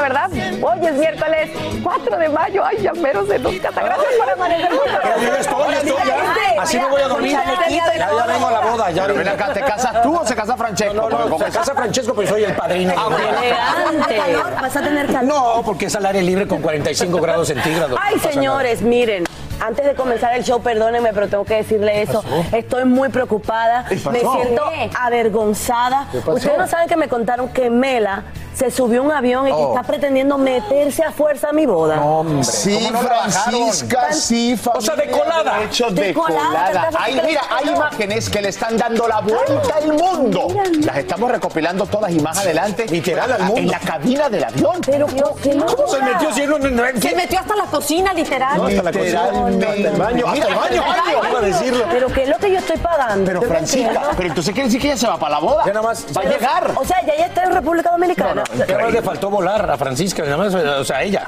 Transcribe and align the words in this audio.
¿Verdad? 0.00 0.30
Hoy 0.62 0.86
es 0.86 0.92
miércoles 0.94 1.50
4 1.82 2.18
de 2.18 2.28
mayo. 2.28 2.64
Ay, 2.64 2.78
ya 2.82 2.92
mero 2.92 3.26
se 3.26 3.38
nos 3.38 3.54
casa. 3.56 3.82
Gracias 3.82 4.12
por 4.18 4.30
amanecer. 4.30 4.70
Ya 4.70 5.38
estoy, 5.38 5.72
ya 5.72 5.78
estoy, 5.78 6.08
ya. 6.56 6.62
Así 6.62 6.78
me 6.78 6.88
voy 6.88 7.02
a 7.02 7.08
dormir. 7.08 7.32
Ya, 7.32 7.68
ya 7.68 8.26
vengo 8.26 8.46
a 8.46 8.50
la 8.50 8.60
boda. 8.60 8.90
Ya. 8.90 9.02
Pero 9.02 9.14
ven 9.18 9.28
acá, 9.28 9.52
¿te 9.52 9.60
casas 9.60 10.02
tú 10.02 10.16
o 10.16 10.26
se 10.26 10.34
casa 10.34 10.56
Francesco? 10.56 10.94
No, 10.94 11.08
no, 11.08 11.28
no, 11.28 11.38
se 11.38 11.50
casa 11.50 11.74
Francesco, 11.74 12.14
pero 12.14 12.28
soy 12.28 12.44
el 12.44 12.54
padrino. 12.54 12.92
elegante. 12.92 14.60
Vas 14.60 14.76
a 14.76 14.80
tener 14.80 15.06
calor. 15.06 15.24
No, 15.24 15.62
porque 15.64 15.86
es 15.86 15.96
al 15.96 16.06
aire 16.06 16.22
libre 16.22 16.46
con 16.46 16.60
45 16.60 17.20
grados 17.20 17.48
centígrados. 17.48 17.98
Ay, 18.02 18.18
señores, 18.18 18.82
miren. 18.82 19.24
Antes 19.60 19.86
de 19.86 19.94
comenzar 19.94 20.36
el 20.36 20.44
show, 20.44 20.62
perdónenme, 20.62 21.12
pero 21.12 21.28
tengo 21.28 21.44
que 21.44 21.54
decirle 21.54 22.02
eso. 22.02 22.22
Estoy 22.52 22.84
muy 22.84 23.08
preocupada. 23.08 23.86
Me 23.90 24.20
siento 24.20 24.62
avergonzada. 24.98 26.06
Ustedes 26.26 26.58
no 26.58 26.68
saben 26.68 26.88
que 26.88 26.96
me 26.96 27.08
contaron 27.08 27.48
que 27.48 27.68
Mela 27.68 28.22
se 28.58 28.70
subió 28.70 29.02
un 29.02 29.12
avión 29.12 29.46
y 29.46 29.50
que 29.50 29.56
Oh. 29.56 29.74
está 29.74 29.86
pretendiendo 29.86 30.36
meterse 30.38 31.04
a 31.04 31.12
fuerza 31.12 31.50
a 31.50 31.52
mi 31.52 31.64
boda. 31.66 32.00
Hombre. 32.02 32.42
Sí. 32.44 32.90
Francisca, 33.00 34.12
sí, 34.12 34.58
O 34.74 34.80
sea, 34.80 34.96
de 34.96 35.02
familia, 35.04 35.22
colada. 35.24 35.62
Hecho 35.62 35.90
De 35.90 36.02
de 36.02 36.14
colada, 36.14 36.42
colada. 36.48 36.66
¿verdad? 36.68 36.88
Ay, 36.98 37.20
mira, 37.24 37.40
hay 37.56 37.68
imágenes 37.74 38.28
que 38.28 38.42
le 38.42 38.48
están 38.48 38.76
dando 38.76 39.06
la 39.06 39.20
vuelta 39.20 39.76
al 39.76 39.92
mundo. 39.92 40.48
Las 40.84 40.96
estamos 40.98 41.30
recopilando 41.30 41.86
todas 41.86 42.10
y 42.10 42.20
más 42.20 42.38
adelante. 42.38 42.86
Literal 42.88 43.32
al 43.32 43.42
mundo. 43.42 43.60
En 43.60 43.68
la 43.68 43.78
cabina 43.80 44.28
del 44.28 44.44
avión. 44.44 44.80
Pero, 44.84 45.06
pero, 45.06 45.34
¿qué 45.42 45.56
¿Cómo 45.56 45.88
se 45.88 46.02
metió 46.02 46.32
si 46.32 46.46
no, 46.46 46.58
no, 46.58 46.68
no- 46.70 47.00
Se 47.00 47.14
metió 47.14 47.38
hasta 47.40 47.54
la 47.56 47.64
cocina, 47.64 48.12
literal. 48.12 48.56
No, 48.56 48.66
hasta 48.66 48.82
la 48.82 48.92
cocina, 48.92 49.22
hasta 49.24 49.74
el 49.74 49.96
baño, 49.96 50.26
hasta 50.26 50.48
el 50.48 50.54
baño, 50.54 50.82
iba 51.30 51.38
a 51.38 51.42
decirlo. 51.42 51.84
Pero 51.90 52.08
¿qué 52.12 52.22
es 52.24 52.28
lo 52.28 52.38
que 52.38 52.50
yo 52.52 52.58
estoy 52.58 52.76
pagando? 52.78 53.24
Pero 53.26 53.42
Francisca, 53.42 54.02
pero 54.16 54.28
entonces 54.28 54.52
quiere 54.54 54.68
decir 54.68 54.80
que 54.80 54.88
ella 54.88 54.96
se 54.96 55.06
va 55.06 55.16
para 55.18 55.34
la 55.34 55.38
boda. 55.40 55.62
Ya 55.66 55.72
nada 55.72 55.86
más- 55.86 56.04
Va 56.16 56.22
a 56.22 56.24
llegar. 56.24 56.72
O 56.76 56.84
sea, 56.84 57.04
ya 57.06 57.16
ya 57.16 57.26
está 57.26 57.44
en 57.44 57.52
República 57.52 57.90
Dominicana. 57.90 58.44
Nada 58.56 58.78
más 58.82 58.92
le 58.92 59.02
faltó 59.02 59.28
volar 59.30 59.70
a 59.70 59.76
Francisca, 59.76 60.22
nada 60.24 60.36
más, 60.38 60.54
o 60.54 60.84
sea, 60.84 60.96
a 60.98 61.02
ella. 61.02 61.24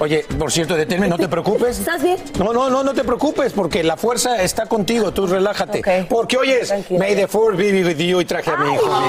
Oye, 0.00 0.24
por 0.38 0.50
cierto, 0.50 0.76
deténme, 0.76 1.08
no 1.08 1.18
te 1.18 1.28
preocupes. 1.28 1.78
¿Estás 1.80 2.02
bien? 2.02 2.16
No, 2.38 2.52
no, 2.52 2.70
no, 2.70 2.82
no 2.82 2.94
te 2.94 3.04
preocupes, 3.04 3.52
porque 3.52 3.82
la 3.82 3.96
fuerza 3.96 4.40
está 4.42 4.66
contigo, 4.66 5.12
tú 5.12 5.26
relájate. 5.26 6.06
Porque 6.08 6.36
hoy 6.38 6.50
es 6.52 6.68
Tranquila. 6.68 7.00
May 7.00 7.14
the 7.16 7.28
Fourth 7.28 7.56
be 7.56 7.84
with 7.84 7.98
you 7.98 8.20
y 8.20 8.24
traje 8.24 8.50
a 8.50 8.56
mi 8.56 8.72
hijo. 8.74 8.86
mira. 8.86 9.02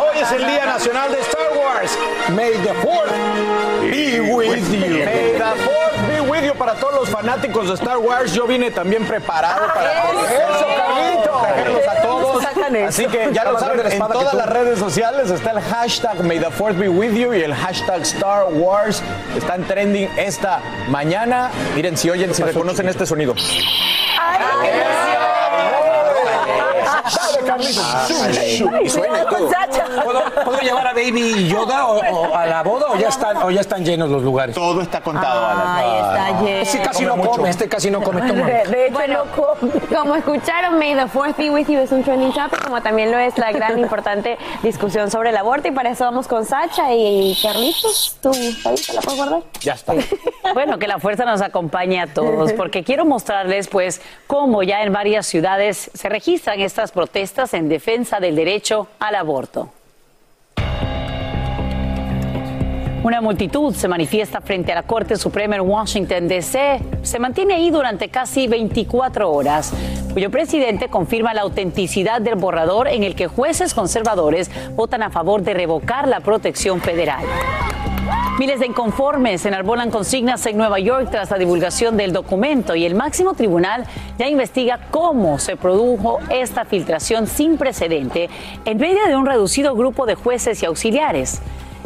Hoy 0.00 0.18
es 0.20 0.32
el 0.32 0.46
Día 0.46 0.66
Nacional 0.66 1.12
de 1.12 1.20
Star 1.20 1.48
Wars. 1.56 1.98
May 2.34 2.52
the 2.52 2.74
Fourth 2.82 3.12
be 3.90 4.20
with 4.20 4.68
you. 4.72 5.27
Para 6.58 6.74
todos 6.74 6.94
los 6.94 7.08
fanáticos 7.08 7.68
de 7.68 7.74
Star 7.74 7.98
Wars. 7.98 8.32
Yo 8.32 8.46
vine 8.46 8.70
también 8.70 9.06
preparado 9.06 9.66
para 9.72 9.92
eso, 9.92 10.66
Carlito. 10.76 11.38
Traerlos 11.40 11.88
a 11.88 12.02
todos. 12.02 12.44
Así 12.86 13.06
que 13.06 13.30
ya 13.32 13.44
lo 13.44 13.58
saben, 13.58 13.80
en 13.90 13.98
todas 13.98 14.34
las 14.34 14.46
redes 14.46 14.78
sociales 14.78 15.30
está 15.30 15.52
el 15.52 15.60
hashtag 15.60 16.22
May 16.22 16.38
the 16.38 16.50
Fourth 16.50 16.76
be 16.76 16.88
with 16.88 17.14
you 17.14 17.32
y 17.32 17.42
el 17.42 17.54
hashtag 17.54 18.02
Star 18.02 18.46
Wars. 18.50 19.02
Están 19.36 19.64
trending 19.64 20.10
esta 20.18 20.60
mañana. 20.88 21.50
Miren, 21.74 21.96
si 21.96 22.10
oyen, 22.10 22.34
si 22.34 22.42
reconocen 22.42 22.88
este 22.88 23.06
sonido. 23.06 23.34
Suena 28.88 29.22
y 29.22 29.24
todo. 29.26 29.50
¿Puedo, 30.04 30.22
puedo 30.44 30.58
llevar 30.60 30.86
a 30.86 30.92
Baby 30.92 31.48
Yoda 31.48 31.86
o, 31.86 31.98
o 31.98 32.34
a 32.36 32.46
la 32.46 32.62
boda 32.62 32.86
o 32.90 32.96
ya 32.96 33.08
están, 33.08 33.36
o 33.38 33.50
ya 33.50 33.60
están 33.60 33.84
llenos 33.84 34.10
los 34.10 34.22
lugares? 34.22 34.54
Todo 34.54 34.80
está 34.80 35.00
contado, 35.00 35.46
Alan. 35.46 35.66
Ahí 35.66 35.96
está 35.96 36.40
lleno. 36.42 36.60
Este 36.60 36.82
casi 36.82 37.04
no 37.04 37.16
come, 37.16 37.50
este 37.50 37.68
casi 37.68 37.90
no 37.90 38.02
come. 38.02 38.20
Toma. 38.22 38.46
De, 38.46 38.64
de 38.64 38.86
hecho, 38.86 38.94
Bueno, 38.94 39.24
no 39.24 39.30
come. 39.42 39.72
Como 39.94 40.14
escucharon, 40.16 40.78
May 40.78 40.94
the 40.94 41.06
Fourth 41.08 41.36
be 41.36 41.50
with 41.50 41.66
you 41.68 41.78
es 41.78 41.92
un 41.92 42.02
trending 42.02 42.32
topic, 42.32 42.64
como 42.64 42.80
también 42.82 43.10
lo 43.10 43.18
es 43.18 43.36
la 43.38 43.52
gran 43.52 43.78
importante 43.78 44.38
discusión 44.62 45.10
sobre 45.10 45.30
el 45.30 45.36
aborto. 45.36 45.68
Y 45.68 45.72
para 45.72 45.90
eso 45.90 46.04
vamos 46.04 46.28
con 46.28 46.44
Sacha 46.44 46.92
y 46.94 47.36
Carlitos. 47.42 48.16
¿Tú 48.22 48.30
ahí 48.30 48.76
te 48.76 48.92
la 48.92 49.00
puedes 49.00 49.18
guardar? 49.18 49.42
Ya 49.60 49.74
está. 49.74 49.94
Bueno, 50.54 50.78
que 50.78 50.88
la 50.88 50.98
fuerza 50.98 51.26
nos 51.26 51.42
acompañe 51.42 52.00
a 52.00 52.06
todos, 52.06 52.54
porque 52.54 52.82
quiero 52.82 53.04
mostrarles, 53.04 53.68
pues, 53.68 54.00
cómo 54.26 54.62
ya 54.62 54.82
en 54.82 54.94
varias 54.94 55.26
ciudades 55.26 55.90
se 55.92 56.08
registran 56.08 56.60
estas 56.60 56.90
protestas 56.90 57.17
en 57.52 57.68
defensa 57.68 58.20
del 58.20 58.36
derecho 58.36 58.86
al 59.00 59.16
aborto. 59.16 59.70
Una 63.02 63.20
multitud 63.20 63.74
se 63.74 63.88
manifiesta 63.88 64.40
frente 64.40 64.70
a 64.70 64.76
la 64.76 64.82
Corte 64.84 65.16
Suprema 65.16 65.56
en 65.56 65.62
Washington, 65.62 66.28
D.C. 66.28 66.80
Se 67.02 67.18
mantiene 67.18 67.54
ahí 67.54 67.70
durante 67.70 68.08
casi 68.08 68.46
24 68.46 69.30
horas, 69.30 69.72
cuyo 70.12 70.30
presidente 70.30 70.88
confirma 70.88 71.34
la 71.34 71.42
autenticidad 71.42 72.20
del 72.20 72.36
borrador 72.36 72.86
en 72.86 73.02
el 73.02 73.16
que 73.16 73.26
jueces 73.26 73.74
conservadores 73.74 74.50
votan 74.76 75.02
a 75.02 75.10
favor 75.10 75.42
de 75.42 75.54
revocar 75.54 76.06
la 76.06 76.20
protección 76.20 76.80
federal. 76.80 77.24
Miles 78.38 78.60
de 78.60 78.66
inconformes 78.66 79.44
enarbolan 79.46 79.90
consignas 79.90 80.46
en 80.46 80.56
Nueva 80.56 80.78
York 80.78 81.08
tras 81.10 81.30
la 81.30 81.38
divulgación 81.38 81.96
del 81.96 82.12
documento 82.12 82.76
y 82.76 82.84
el 82.86 82.94
máximo 82.94 83.34
tribunal 83.34 83.84
ya 84.16 84.28
investiga 84.28 84.78
cómo 84.90 85.38
se 85.38 85.56
produjo 85.56 86.18
esta 86.30 86.64
filtración 86.64 87.26
sin 87.26 87.58
precedente 87.58 88.30
en 88.64 88.78
medio 88.78 89.06
de 89.06 89.16
un 89.16 89.26
reducido 89.26 89.74
grupo 89.74 90.06
de 90.06 90.14
jueces 90.14 90.62
y 90.62 90.66
auxiliares. 90.66 91.40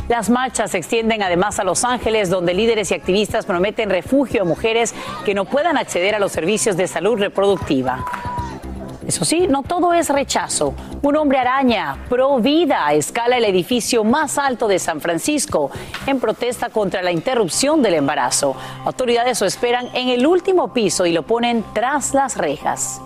Las 0.09 0.29
marchas 0.29 0.73
se 0.73 0.79
extienden 0.79 1.23
además 1.23 1.59
a 1.59 1.65
Los 1.65 1.85
Ángeles, 1.85 2.29
donde 2.29 2.53
líderes 2.53 2.91
y 2.91 2.95
activistas 2.95 3.47
prometen 3.47 3.89
refugio 3.89 4.43
a 4.43 4.45
mujeres 4.45 4.95
que 5.25 5.33
no 5.33 5.47
puedan 5.47 5.79
acceder 5.79 6.15
a 6.15 6.19
los 6.19 6.33
servicios 6.33 6.77
de 6.77 6.87
salud 6.87 7.19
reproductiva. 7.19 8.05
Eso 9.07 9.25
sí, 9.25 9.47
no 9.49 9.63
todo 9.63 9.93
es 9.93 10.09
rechazo. 10.09 10.75
Un 11.03 11.17
hombre 11.17 11.39
araña, 11.39 11.97
pro 12.09 12.39
vida, 12.39 12.93
escala 12.93 13.39
el 13.39 13.45
edificio 13.45 14.05
más 14.05 14.39
alto 14.39 14.69
de 14.69 14.79
San 14.79 15.01
Francisco 15.01 15.71
en 16.07 16.21
protesta 16.21 16.69
contra 16.69 17.03
la 17.03 17.11
interrupción 17.13 17.83
del 17.83 17.95
embarazo. 17.95 18.55
Autoridades 18.85 19.41
lo 19.41 19.47
esperan 19.47 19.89
en 19.95 20.09
el 20.09 20.27
último 20.27 20.73
piso 20.73 21.07
y 21.07 21.13
lo 21.13 21.25
ponen 21.25 21.65
tras 21.75 22.15
las 22.15 22.37
rejas. 22.37 23.01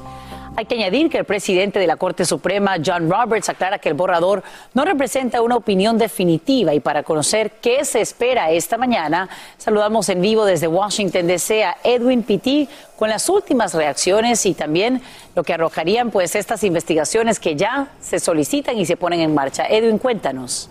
Hay 0.58 0.64
que 0.64 0.74
añadir 0.74 1.10
que 1.10 1.18
el 1.18 1.26
presidente 1.26 1.78
de 1.78 1.86
la 1.86 1.96
Corte 1.96 2.24
Suprema, 2.24 2.76
John 2.82 3.10
Roberts, 3.10 3.50
aclara 3.50 3.78
que 3.78 3.90
el 3.90 3.94
borrador 3.94 4.42
no 4.72 4.86
representa 4.86 5.42
una 5.42 5.54
opinión 5.54 5.98
definitiva 5.98 6.72
y 6.72 6.80
para 6.80 7.02
conocer 7.02 7.52
qué 7.60 7.84
se 7.84 8.00
espera 8.00 8.50
esta 8.50 8.78
mañana, 8.78 9.28
saludamos 9.58 10.08
en 10.08 10.22
vivo 10.22 10.46
desde 10.46 10.66
Washington 10.66 11.26
DC 11.26 11.62
a 11.62 11.76
Edwin 11.84 12.22
Pitti 12.22 12.70
con 12.96 13.10
las 13.10 13.28
últimas 13.28 13.74
reacciones 13.74 14.46
y 14.46 14.54
también 14.54 15.02
lo 15.34 15.44
que 15.44 15.52
arrojarían 15.52 16.10
pues 16.10 16.34
estas 16.34 16.64
investigaciones 16.64 17.38
que 17.38 17.54
ya 17.54 17.88
se 18.00 18.18
solicitan 18.18 18.78
y 18.78 18.86
se 18.86 18.96
ponen 18.96 19.20
en 19.20 19.34
marcha. 19.34 19.66
Edwin, 19.66 19.98
cuéntanos. 19.98 20.70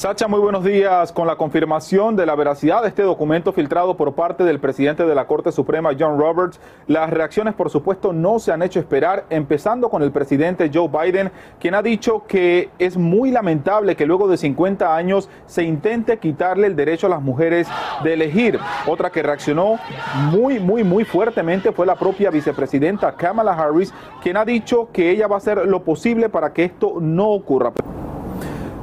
Sacha, 0.00 0.28
muy 0.28 0.40
buenos 0.40 0.64
días. 0.64 1.12
Con 1.12 1.26
la 1.26 1.36
confirmación 1.36 2.16
de 2.16 2.24
la 2.24 2.34
veracidad 2.34 2.80
de 2.80 2.88
este 2.88 3.02
documento 3.02 3.52
filtrado 3.52 3.98
por 3.98 4.14
parte 4.14 4.44
del 4.44 4.58
presidente 4.58 5.04
de 5.04 5.14
la 5.14 5.26
Corte 5.26 5.52
Suprema, 5.52 5.90
John 5.90 6.18
Roberts, 6.18 6.58
las 6.86 7.10
reacciones, 7.10 7.52
por 7.52 7.68
supuesto, 7.68 8.14
no 8.14 8.38
se 8.38 8.50
han 8.50 8.62
hecho 8.62 8.80
esperar, 8.80 9.26
empezando 9.28 9.90
con 9.90 10.02
el 10.02 10.10
presidente 10.10 10.70
Joe 10.72 10.88
Biden, 10.88 11.30
quien 11.58 11.74
ha 11.74 11.82
dicho 11.82 12.24
que 12.26 12.70
es 12.78 12.96
muy 12.96 13.30
lamentable 13.30 13.94
que 13.94 14.06
luego 14.06 14.26
de 14.26 14.38
50 14.38 14.96
años 14.96 15.28
se 15.44 15.64
intente 15.64 16.18
quitarle 16.18 16.68
el 16.68 16.76
derecho 16.76 17.06
a 17.06 17.10
las 17.10 17.20
mujeres 17.20 17.68
de 18.02 18.14
elegir. 18.14 18.58
Otra 18.86 19.10
que 19.10 19.22
reaccionó 19.22 19.78
muy, 20.30 20.58
muy, 20.60 20.82
muy 20.82 21.04
fuertemente 21.04 21.72
fue 21.72 21.84
la 21.84 21.96
propia 21.96 22.30
vicepresidenta 22.30 23.14
Kamala 23.16 23.52
Harris, 23.52 23.92
quien 24.22 24.38
ha 24.38 24.46
dicho 24.46 24.88
que 24.94 25.10
ella 25.10 25.26
va 25.26 25.34
a 25.34 25.38
hacer 25.40 25.66
lo 25.66 25.84
posible 25.84 26.30
para 26.30 26.54
que 26.54 26.64
esto 26.64 26.94
no 27.00 27.28
ocurra. 27.28 27.74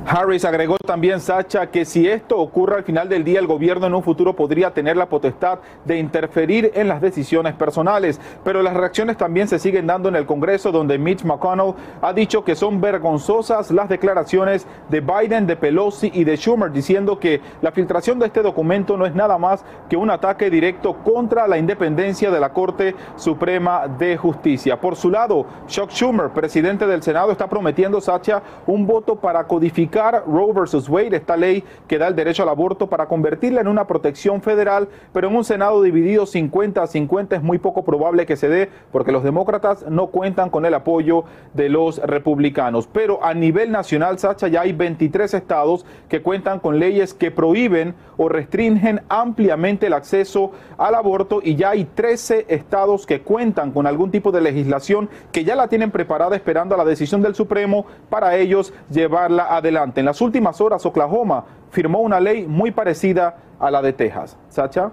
Harris 0.10 0.46
agregó 0.46 0.78
también, 0.78 1.20
Sacha, 1.20 1.68
que 1.68 1.84
si 1.84 2.08
esto 2.08 2.40
ocurre 2.40 2.78
al 2.78 2.86
final 2.86 3.10
del 3.10 3.26
día, 3.26 3.42
el 3.42 3.46
gobierno 3.46 3.88
en 3.88 3.94
un 3.94 4.04
futuro 4.04 4.34
podría 4.38 4.74
tener 4.74 4.96
la 4.96 5.10
potestad 5.10 5.60
de 5.84 5.98
interferir 5.98 6.72
en 6.76 6.88
las 6.88 7.02
decisiones 7.02 7.56
personales. 7.56 8.22
Pero 8.46 8.62
las 8.62 8.74
reacciones 8.74 9.18
también 9.18 9.50
se 9.50 9.60
siguen 9.60 9.86
dando 9.86 10.08
en 10.08 10.16
el 10.16 10.26
Congreso, 10.26 10.72
donde 10.72 10.98
Mitch 10.98 11.26
McConnell 11.26 11.74
ha 12.02 12.14
dicho 12.14 12.46
que 12.46 12.56
son 12.56 12.80
vergonzosas 12.80 13.70
las 13.70 13.90
declaraciones 13.90 14.66
de 14.88 15.02
Biden, 15.02 15.46
de 15.46 15.58
Pelosi 15.58 16.10
y 16.14 16.24
de 16.24 16.38
Schumer, 16.38 16.72
diciendo 16.72 17.20
que 17.20 17.42
la 17.62 17.74
filtración 17.74 18.18
de 18.18 18.28
este 18.28 18.42
documento 18.42 18.96
no 18.96 19.06
es 19.06 19.14
nada 19.14 19.38
más 19.38 19.66
que 19.90 19.98
un 19.98 20.10
ataque 20.10 20.50
directo 20.50 20.94
contra 21.04 21.50
la 21.50 21.58
independencia 21.58 22.32
de 22.32 22.40
la 22.40 22.54
Corte 22.54 22.96
Suprema 23.18 23.90
de 23.90 24.16
Justicia. 24.16 24.80
Por 24.80 24.96
su 24.96 25.10
lado, 25.10 25.46
Chuck 25.68 25.90
Schumer, 25.90 26.30
presidente 26.30 26.88
del 26.88 27.04
Senado, 27.04 27.34
está 27.34 27.48
prometiendo, 27.48 28.00
Sacha, 28.00 28.42
un 28.68 28.88
voto 28.88 29.18
para 29.18 29.44
codificar 29.44 29.97
Roe 29.98 30.54
versus 30.54 30.88
Wade, 30.88 31.16
esta 31.16 31.36
ley 31.36 31.64
que 31.88 31.98
da 31.98 32.08
el 32.08 32.16
derecho 32.16 32.44
al 32.44 32.50
aborto 32.50 32.88
para 32.88 33.08
convertirla 33.08 33.62
en 33.62 33.68
una 33.68 33.88
protección 33.88 34.42
federal, 34.42 34.88
pero 35.12 35.28
en 35.28 35.36
un 35.36 35.44
Senado 35.44 35.82
dividido 35.82 36.26
50 36.26 36.84
a 36.84 36.88
50 36.88 37.36
es 37.36 37.42
muy 37.42 37.58
poco 37.58 37.84
probable 37.84 38.26
que 38.26 38.36
se 38.36 38.50
dé 38.50 38.70
porque 38.92 39.12
los 39.12 39.24
demócratas 39.24 39.86
no 39.90 40.08
cuentan 40.08 40.50
con 40.50 40.66
el 40.66 40.74
apoyo 40.74 41.24
de 41.54 41.70
los 41.70 41.98
republicanos. 41.98 42.88
Pero 42.88 43.24
a 43.24 43.34
nivel 43.34 43.72
nacional, 43.72 44.20
Sacha, 44.20 44.48
ya 44.48 44.62
hay 44.62 44.74
23 44.74 45.34
estados 45.34 45.86
que 46.10 46.22
cuentan 46.22 46.60
con 46.60 46.80
leyes 46.80 47.14
que 47.14 47.32
prohíben 47.32 47.96
o 48.18 48.30
restringen 48.30 49.02
ampliamente 49.10 49.88
el 49.88 49.94
acceso 49.94 50.52
al 50.78 50.96
aborto 50.96 51.40
y 51.44 51.56
ya 51.56 51.72
hay 51.72 51.86
13 51.86 52.46
estados 52.50 53.06
que 53.06 53.22
cuentan 53.22 53.72
con 53.72 53.88
algún 53.88 54.12
tipo 54.12 54.32
de 54.32 54.42
legislación 54.42 55.10
que 55.32 55.44
ya 55.44 55.56
la 55.56 55.68
tienen 55.68 55.92
preparada 55.92 56.36
esperando 56.36 56.76
a 56.76 56.78
la 56.78 56.86
decisión 56.86 57.22
del 57.22 57.36
Supremo 57.36 57.86
para 58.10 58.36
ellos 58.36 58.74
llevarla 58.90 59.56
adelante. 59.56 59.87
En 59.96 60.06
las 60.06 60.22
últimas 60.22 60.60
horas, 60.62 60.86
Oklahoma 60.86 61.46
firmó 61.72 62.00
una 62.00 62.20
ley 62.20 62.46
muy 62.46 62.72
parecida 62.72 63.36
a 63.60 63.72
la 63.72 63.82
de 63.82 63.94
Texas. 63.94 64.38
Sacha. 64.50 64.92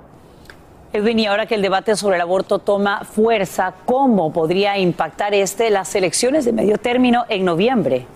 Edwin, 0.93 1.19
y 1.19 1.27
ahora 1.27 1.47
que 1.47 1.57
el 1.57 1.63
debate 1.63 1.97
sobre 1.97 2.17
el 2.17 2.23
aborto 2.23 2.61
toma 2.61 3.05
fuerza, 3.05 3.75
¿cómo 3.85 4.33
podría 4.33 4.79
impactar 4.79 5.35
este 5.35 5.71
las 5.71 5.95
elecciones 5.97 6.45
de 6.45 6.53
medio 6.53 6.79
término 6.79 7.25
en 7.29 7.45
noviembre? 7.45 8.07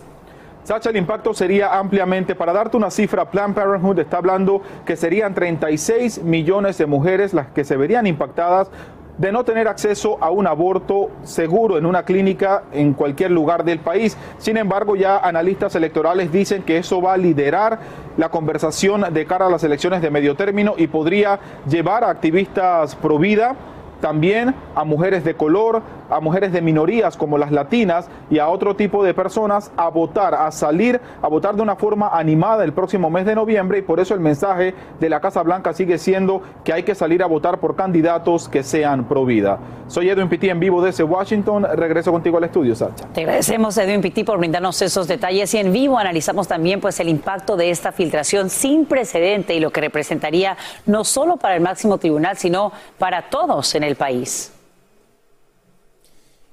Sacha, 0.62 0.90
el 0.90 0.96
impacto 0.96 1.32
sería 1.32 1.78
ampliamente, 1.78 2.34
para 2.34 2.52
darte 2.52 2.76
una 2.76 2.90
cifra, 2.90 3.30
Planned 3.30 3.54
Parenthood 3.54 3.98
está 4.00 4.18
hablando 4.18 4.60
que 4.84 4.96
serían 4.96 5.34
36 5.34 6.22
millones 6.22 6.76
de 6.76 6.86
mujeres 6.86 7.32
las 7.32 7.48
que 7.48 7.64
se 7.64 7.76
verían 7.76 8.06
impactadas 8.06 8.70
de 9.18 9.32
no 9.32 9.44
tener 9.44 9.68
acceso 9.68 10.16
a 10.20 10.30
un 10.30 10.46
aborto 10.46 11.10
seguro 11.24 11.76
en 11.76 11.86
una 11.86 12.04
clínica 12.04 12.62
en 12.72 12.94
cualquier 12.94 13.30
lugar 13.30 13.64
del 13.64 13.80
país. 13.80 14.16
Sin 14.38 14.56
embargo, 14.56 14.96
ya 14.96 15.18
analistas 15.18 15.74
electorales 15.74 16.32
dicen 16.32 16.62
que 16.62 16.78
eso 16.78 17.02
va 17.02 17.14
a 17.14 17.16
liderar 17.16 17.80
la 18.16 18.30
conversación 18.30 19.12
de 19.12 19.26
cara 19.26 19.46
a 19.46 19.50
las 19.50 19.64
elecciones 19.64 20.02
de 20.02 20.10
medio 20.10 20.34
término 20.36 20.74
y 20.76 20.86
podría 20.86 21.38
llevar 21.68 22.04
a 22.04 22.10
activistas 22.10 22.94
pro 22.96 23.18
vida 23.18 23.56
también 24.00 24.54
a 24.74 24.84
mujeres 24.84 25.24
de 25.24 25.34
color, 25.34 25.82
a 26.10 26.20
mujeres 26.20 26.52
de 26.52 26.62
minorías 26.62 27.16
como 27.16 27.38
las 27.38 27.52
latinas 27.52 28.08
y 28.30 28.38
a 28.38 28.48
otro 28.48 28.76
tipo 28.76 29.04
de 29.04 29.14
personas 29.14 29.70
a 29.76 29.88
votar, 29.88 30.34
a 30.34 30.50
salir 30.50 31.00
a 31.22 31.28
votar 31.28 31.56
de 31.56 31.62
una 31.62 31.76
forma 31.76 32.08
animada 32.12 32.64
el 32.64 32.72
próximo 32.72 33.10
mes 33.10 33.26
de 33.26 33.34
noviembre 33.34 33.78
y 33.78 33.82
por 33.82 34.00
eso 34.00 34.14
el 34.14 34.20
mensaje 34.20 34.74
de 35.00 35.08
la 35.08 35.20
Casa 35.20 35.42
Blanca 35.42 35.72
sigue 35.72 35.98
siendo 35.98 36.42
que 36.64 36.72
hay 36.72 36.82
que 36.82 36.94
salir 36.94 37.22
a 37.22 37.26
votar 37.26 37.58
por 37.58 37.76
candidatos 37.76 38.48
que 38.48 38.62
sean 38.62 39.04
pro 39.04 39.24
vida. 39.24 39.58
Soy 39.88 40.08
Edwin 40.10 40.28
Pitti 40.28 40.50
en 40.50 40.60
vivo 40.60 40.82
desde 40.82 41.02
Washington. 41.02 41.66
Regreso 41.74 42.12
contigo 42.12 42.36
al 42.36 42.44
estudio, 42.44 42.74
Sacha. 42.74 43.06
Te 43.14 43.22
agradecemos, 43.22 43.76
Edwin 43.78 44.02
Pitti, 44.02 44.22
por 44.22 44.38
brindarnos 44.38 44.80
esos 44.82 45.08
detalles 45.08 45.52
y 45.54 45.58
en 45.58 45.72
vivo 45.72 45.98
analizamos 45.98 46.46
también 46.46 46.80
pues 46.80 47.00
el 47.00 47.08
impacto 47.08 47.56
de 47.56 47.70
esta 47.70 47.92
filtración 47.92 48.50
sin 48.50 48.84
precedente 48.84 49.54
y 49.54 49.60
lo 49.60 49.70
que 49.70 49.80
representaría 49.80 50.56
no 50.84 51.04
solo 51.04 51.38
para 51.38 51.56
el 51.56 51.62
máximo 51.62 51.98
tribunal, 51.98 52.36
sino 52.36 52.70
para 52.98 53.30
todos 53.30 53.74
en 53.74 53.82
el 53.82 53.87
país. 53.96 54.52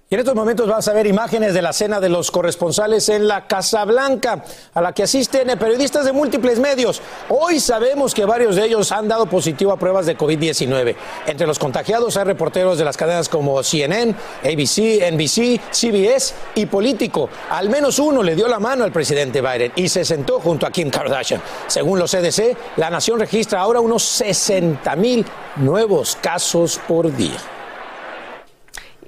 Y 0.07 0.13
en 0.13 0.19
estos 0.19 0.36
momentos 0.36 0.68
vas 0.68 0.88
a 0.88 0.94
ver 0.94 1.07
imágenes 1.07 1.56
de 1.56 1.63
la 1.63 1.74
cena 1.74 2.00
de 2.00 2.10
los 2.10 2.30
corresponsales 2.30 3.10
en 3.10 3.28
la 3.28 3.48
Casa 3.48 3.84
Blanca, 3.86 4.44
a 4.75 4.80
la 4.80 4.94
que 4.94 5.02
asisten 5.02 5.48
periodistas 5.57 6.06
de 6.06 6.13
múltiples 6.13 6.60
medios. 6.60 7.02
Hoy 7.28 7.60
sabemos 7.60 8.13
que 8.13 8.24
varios 8.24 8.56
de 8.56 8.66
ellos 8.66 8.92
han 8.92 9.07
dado 9.07 9.25
positivo 9.25 9.72
a 9.72 9.80
pruebas 9.80 10.06
de 10.06 10.16
COVID-19. 10.16 10.96
Entre 11.25 11.48
los 11.48 11.57
contagiados 11.57 12.18
hay 12.18 12.24
reporteros 12.25 12.78
de 12.78 12.86
las 12.86 12.98
cadenas 12.98 13.30
como 13.30 13.63
CNN, 13.63 14.13
ABC, 14.44 15.12
NBC, 15.12 15.60
CBS 15.72 16.36
y 16.54 16.68
Político. 16.68 17.28
Al 17.50 17.69
menos 17.72 17.98
uno 17.98 18.22
le 18.22 18.36
dio 18.36 18.48
la 18.48 18.60
mano 18.60 18.84
al 18.84 18.92
presidente 18.92 19.42
Biden 19.42 19.72
y 19.75 19.90
se 19.90 20.06
sentó 20.06 20.40
junto 20.40 20.68
a 20.68 20.72
Kim 20.72 20.92
Kardashian. 20.92 21.42
Según 21.66 21.98
los 21.98 22.12
CDC, 22.12 22.56
la 22.78 22.92
nación 22.92 23.19
registra 23.19 23.60
ahora 23.60 23.80
unos 23.80 24.04
60 24.04 24.96
mil 24.98 25.25
nuevos 25.56 26.16
casos 26.22 26.80
por 26.88 27.12
día. 27.12 27.55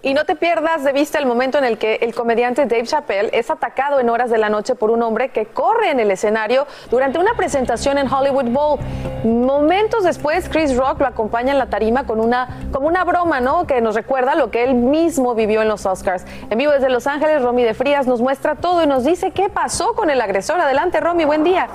Y 0.03 0.13
no 0.13 0.25
te 0.25 0.35
pierdas 0.35 0.83
de 0.83 0.93
vista 0.93 1.17
el 1.17 1.25
momento 1.25 1.57
en 1.57 1.63
el 1.63 1.79
que 1.79 1.95
el 1.95 2.13
comediante 2.13 2.67
Dave 2.67 2.83
Chappelle 2.83 3.29
es 3.33 3.49
atacado 3.49 3.99
en 3.99 4.09
horas 4.09 4.29
de 4.29 4.37
la 4.37 4.47
noche 4.47 4.75
por 4.75 4.91
un 4.91 5.01
hombre 5.01 5.29
que 5.29 5.47
corre 5.47 5.89
en 5.89 5.99
el 5.99 6.11
escenario 6.11 6.67
durante 6.91 7.17
una 7.17 7.33
presentación 7.33 7.97
en 7.97 8.11
Hollywood 8.11 8.49
Bowl. 8.51 8.79
Momentos 9.23 10.03
después, 10.03 10.49
Chris 10.49 10.77
Rock 10.77 10.99
lo 10.99 11.07
acompaña 11.07 11.51
en 11.51 11.57
la 11.57 11.65
tarima 11.65 12.05
con 12.05 12.19
una, 12.19 12.69
como 12.71 12.87
una 12.87 13.03
broma, 13.03 13.41
¿no? 13.41 13.65
Que 13.65 13.81
nos 13.81 13.95
recuerda 13.95 14.35
lo 14.35 14.51
que 14.51 14.63
él 14.63 14.75
mismo 14.75 15.33
vivió 15.33 15.63
en 15.63 15.67
los 15.67 15.87
Oscars. 15.87 16.25
En 16.49 16.57
vivo 16.59 16.71
desde 16.71 16.89
Los 16.89 17.07
Ángeles, 17.07 17.41
Romy 17.41 17.63
de 17.63 17.73
Frías 17.73 18.05
nos 18.05 18.21
muestra 18.21 18.55
todo 18.55 18.83
y 18.83 18.87
nos 18.87 19.03
dice 19.03 19.31
qué 19.31 19.49
pasó 19.49 19.95
con 19.95 20.11
el 20.11 20.21
agresor. 20.21 20.61
Adelante, 20.61 20.99
Romy, 20.99 21.25
buen 21.25 21.43
día. 21.43 21.67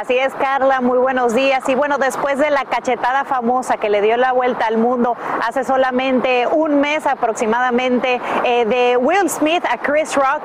Así 0.00 0.16
es, 0.16 0.32
Carla, 0.32 0.80
muy 0.80 0.96
buenos 0.96 1.34
días. 1.34 1.68
Y 1.68 1.74
bueno, 1.74 1.98
después 1.98 2.38
de 2.38 2.48
la 2.48 2.64
cachetada 2.64 3.24
famosa 3.24 3.76
que 3.76 3.90
le 3.90 4.00
dio 4.00 4.16
la 4.16 4.32
vuelta 4.32 4.66
al 4.66 4.78
mundo 4.78 5.14
hace 5.46 5.62
solamente 5.62 6.46
un 6.46 6.80
mes 6.80 7.06
aproximadamente 7.06 8.18
eh, 8.44 8.64
de 8.64 8.96
Will 8.96 9.28
Smith 9.28 9.62
a 9.68 9.76
Chris 9.76 10.16
Rock, 10.16 10.40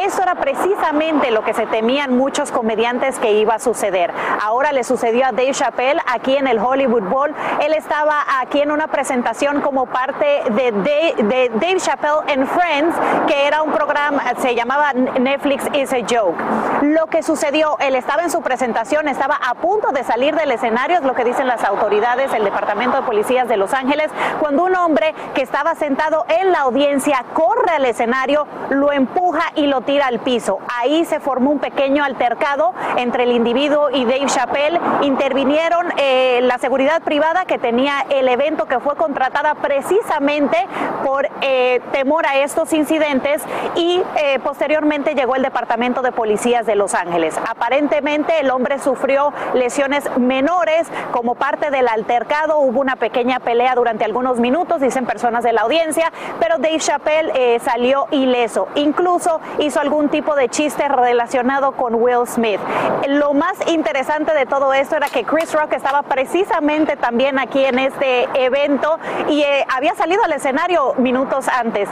eso 0.00 0.22
era 0.22 0.36
precisamente 0.36 1.32
lo 1.32 1.42
que 1.42 1.54
se 1.54 1.66
temían 1.66 2.16
muchos 2.16 2.52
comediantes 2.52 3.18
que 3.18 3.32
iba 3.32 3.56
a 3.56 3.58
suceder. 3.58 4.12
Ahora 4.44 4.70
le 4.70 4.84
sucedió 4.84 5.26
a 5.26 5.32
Dave 5.32 5.54
Chappelle 5.54 6.00
aquí 6.06 6.36
en 6.36 6.46
el 6.46 6.60
Hollywood 6.60 7.02
Bowl. 7.02 7.34
Él 7.62 7.72
estaba 7.72 8.14
aquí 8.40 8.60
en 8.60 8.70
una 8.70 8.86
presentación 8.86 9.60
como 9.60 9.86
parte 9.86 10.44
de, 10.52 10.70
de 10.70 11.50
Dave 11.54 11.80
Chappelle 11.80 12.32
and 12.32 12.46
Friends, 12.46 12.94
que 13.26 13.48
era 13.48 13.62
un 13.62 13.72
programa, 13.72 14.22
se 14.38 14.54
llamaba 14.54 14.92
Netflix 14.92 15.64
is 15.74 15.92
a 15.92 15.98
Joke. 16.08 16.40
Lo 16.82 17.08
que 17.08 17.24
sucedió, 17.24 17.76
él 17.80 17.96
estaba 17.96 18.22
en 18.22 18.30
su 18.30 18.40
presentación 18.40 18.99
estaba 19.08 19.36
a 19.36 19.54
punto 19.54 19.92
de 19.92 20.04
salir 20.04 20.34
del 20.34 20.50
escenario, 20.50 20.96
es 20.96 21.02
lo 21.02 21.14
que 21.14 21.24
dicen 21.24 21.46
las 21.46 21.64
autoridades, 21.64 22.32
el 22.32 22.44
Departamento 22.44 22.96
de 22.96 23.02
Policías 23.02 23.48
de 23.48 23.56
Los 23.56 23.72
Ángeles, 23.72 24.10
cuando 24.40 24.64
un 24.64 24.76
hombre 24.76 25.14
que 25.34 25.42
estaba 25.42 25.74
sentado 25.74 26.24
en 26.28 26.52
la 26.52 26.60
audiencia 26.60 27.24
corre 27.32 27.70
al 27.74 27.84
escenario, 27.84 28.46
lo 28.70 28.92
empuja 28.92 29.44
y 29.54 29.66
lo 29.66 29.80
tira 29.82 30.06
al 30.06 30.20
piso. 30.20 30.58
Ahí 30.80 31.04
se 31.04 31.20
formó 31.20 31.50
un 31.50 31.58
pequeño 31.58 32.04
altercado 32.04 32.74
entre 32.96 33.24
el 33.24 33.32
individuo 33.32 33.90
y 33.90 34.04
Dave 34.04 34.26
Chappelle. 34.26 34.80
Intervinieron 35.02 35.92
eh, 35.96 36.40
la 36.42 36.58
seguridad 36.58 37.02
privada 37.02 37.44
que 37.44 37.58
tenía 37.58 38.04
el 38.10 38.28
evento 38.28 38.66
que 38.66 38.80
fue 38.80 38.96
contratada 38.96 39.54
precisamente 39.54 40.56
por 41.04 41.28
eh, 41.40 41.80
temor 41.92 42.26
a 42.26 42.38
estos 42.38 42.72
incidentes 42.72 43.42
y 43.76 44.02
eh, 44.16 44.38
posteriormente 44.42 45.14
llegó 45.14 45.36
el 45.36 45.42
Departamento 45.42 46.02
de 46.02 46.12
Policías 46.12 46.66
de 46.66 46.74
Los 46.74 46.94
Ángeles. 46.94 47.38
Aparentemente 47.48 48.40
el 48.40 48.50
hombre 48.50 48.78
sufrió 48.90 49.32
lesiones 49.54 50.04
menores 50.18 50.88
como 51.12 51.36
parte 51.36 51.70
del 51.70 51.86
altercado. 51.86 52.58
Hubo 52.58 52.80
una 52.80 52.96
pequeña 52.96 53.38
pelea 53.38 53.76
durante 53.76 54.04
algunos 54.04 54.40
minutos, 54.40 54.80
dicen 54.80 55.06
personas 55.06 55.44
de 55.44 55.52
la 55.52 55.60
audiencia, 55.60 56.12
pero 56.40 56.58
Dave 56.58 56.78
Chappelle 56.78 57.30
eh, 57.36 57.60
salió 57.60 58.08
ileso. 58.10 58.66
Incluso 58.74 59.40
hizo 59.58 59.78
algún 59.78 60.08
tipo 60.08 60.34
de 60.34 60.48
chiste 60.48 60.88
relacionado 60.88 61.72
con 61.72 61.94
Will 61.94 62.26
Smith. 62.26 62.58
Lo 63.06 63.32
más 63.32 63.54
interesante 63.68 64.34
de 64.34 64.46
todo 64.46 64.72
esto 64.74 64.96
era 64.96 65.08
que 65.08 65.22
Chris 65.22 65.52
Rock 65.52 65.74
estaba 65.74 66.02
precisamente 66.02 66.96
también 66.96 67.38
aquí 67.38 67.64
en 67.64 67.78
este 67.78 68.24
evento 68.34 68.98
y 69.28 69.42
eh, 69.42 69.64
había 69.72 69.94
salido 69.94 70.24
al 70.24 70.32
escenario 70.32 70.94
minutos 70.98 71.46
antes. 71.46 71.88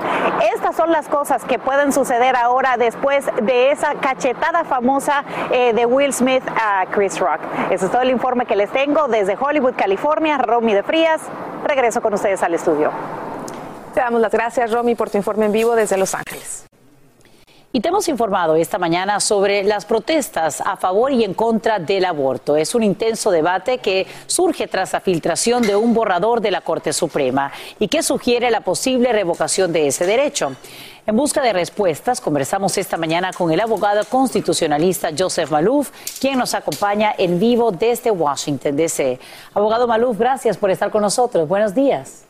Estas 0.52 0.74
son 0.74 0.90
las 0.90 1.06
cosas 1.06 1.44
que 1.44 1.60
pueden 1.60 1.92
suceder 1.92 2.34
ahora 2.34 2.76
después 2.76 3.24
de 3.42 3.70
esa 3.70 3.94
cachetada 3.94 4.64
famosa 4.64 5.22
eh, 5.52 5.72
de 5.74 5.86
Will 5.86 6.12
Smith 6.12 6.42
Chris 6.90 7.18
Rock. 7.18 7.40
Ese 7.70 7.86
es 7.86 7.90
todo 7.90 8.02
el 8.02 8.10
informe 8.10 8.46
que 8.46 8.56
les 8.56 8.70
tengo 8.70 9.08
desde 9.08 9.36
Hollywood, 9.38 9.74
California. 9.76 10.38
Romy 10.38 10.74
de 10.74 10.82
Frías, 10.82 11.22
regreso 11.66 12.00
con 12.00 12.14
ustedes 12.14 12.42
al 12.42 12.54
estudio. 12.54 12.90
Te 13.94 14.00
damos 14.00 14.20
las 14.20 14.32
gracias, 14.32 14.70
Romy, 14.72 14.94
por 14.94 15.10
tu 15.10 15.16
informe 15.16 15.46
en 15.46 15.52
vivo 15.52 15.74
desde 15.74 15.96
Los 15.96 16.14
Ángeles. 16.14 16.67
Y 17.70 17.80
te 17.80 17.88
hemos 17.88 18.08
informado 18.08 18.56
esta 18.56 18.78
mañana 18.78 19.20
sobre 19.20 19.62
las 19.62 19.84
protestas 19.84 20.62
a 20.62 20.78
favor 20.78 21.12
y 21.12 21.22
en 21.22 21.34
contra 21.34 21.78
del 21.78 22.06
aborto. 22.06 22.56
Es 22.56 22.74
un 22.74 22.82
intenso 22.82 23.30
debate 23.30 23.76
que 23.76 24.06
surge 24.26 24.66
tras 24.68 24.94
la 24.94 25.00
filtración 25.00 25.62
de 25.62 25.76
un 25.76 25.92
borrador 25.92 26.40
de 26.40 26.50
la 26.50 26.62
Corte 26.62 26.94
Suprema 26.94 27.52
y 27.78 27.88
que 27.88 28.02
sugiere 28.02 28.50
la 28.50 28.62
posible 28.62 29.12
revocación 29.12 29.70
de 29.70 29.86
ese 29.86 30.06
derecho. 30.06 30.52
En 31.06 31.14
busca 31.14 31.42
de 31.42 31.52
respuestas, 31.52 32.22
conversamos 32.22 32.78
esta 32.78 32.96
mañana 32.96 33.32
con 33.34 33.52
el 33.52 33.60
abogado 33.60 34.02
constitucionalista 34.06 35.10
Joseph 35.16 35.50
Malouf, 35.50 35.90
quien 36.20 36.38
nos 36.38 36.54
acompaña 36.54 37.14
en 37.18 37.38
vivo 37.38 37.70
desde 37.70 38.10
Washington, 38.10 38.76
D.C. 38.76 39.18
Abogado 39.52 39.86
Malouf, 39.86 40.18
gracias 40.18 40.56
por 40.56 40.70
estar 40.70 40.90
con 40.90 41.02
nosotros. 41.02 41.46
Buenos 41.46 41.74
días. 41.74 42.27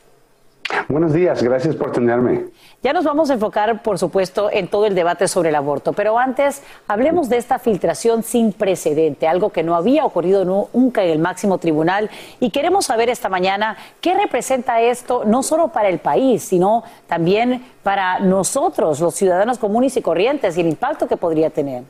Buenos 0.87 1.13
días, 1.13 1.41
gracias 1.41 1.75
por 1.75 1.91
tenerme. 1.91 2.45
Ya 2.81 2.93
nos 2.93 3.03
vamos 3.03 3.29
a 3.29 3.33
enfocar, 3.33 3.81
por 3.83 3.97
supuesto, 3.97 4.49
en 4.51 4.67
todo 4.67 4.85
el 4.85 4.95
debate 4.95 5.27
sobre 5.27 5.49
el 5.49 5.55
aborto, 5.55 5.93
pero 5.93 6.17
antes 6.17 6.63
hablemos 6.87 7.27
de 7.27 7.37
esta 7.37 7.59
filtración 7.59 8.23
sin 8.23 8.53
precedente, 8.53 9.27
algo 9.27 9.49
que 9.49 9.63
no 9.63 9.75
había 9.75 10.05
ocurrido 10.05 10.45
nunca 10.45 11.03
en 11.03 11.09
el 11.09 11.19
máximo 11.19 11.57
tribunal 11.57 12.09
y 12.39 12.51
queremos 12.51 12.85
saber 12.85 13.09
esta 13.09 13.29
mañana 13.29 13.77
qué 13.99 14.13
representa 14.13 14.81
esto 14.81 15.23
no 15.25 15.43
solo 15.43 15.69
para 15.69 15.89
el 15.89 15.99
país, 15.99 16.43
sino 16.43 16.83
también 17.07 17.65
para 17.83 18.19
nosotros, 18.19 18.99
los 18.99 19.15
ciudadanos 19.15 19.57
comunes 19.57 19.97
y 19.97 20.01
corrientes, 20.01 20.57
y 20.57 20.61
el 20.61 20.67
impacto 20.67 21.07
que 21.07 21.17
podría 21.17 21.49
tener. 21.49 21.83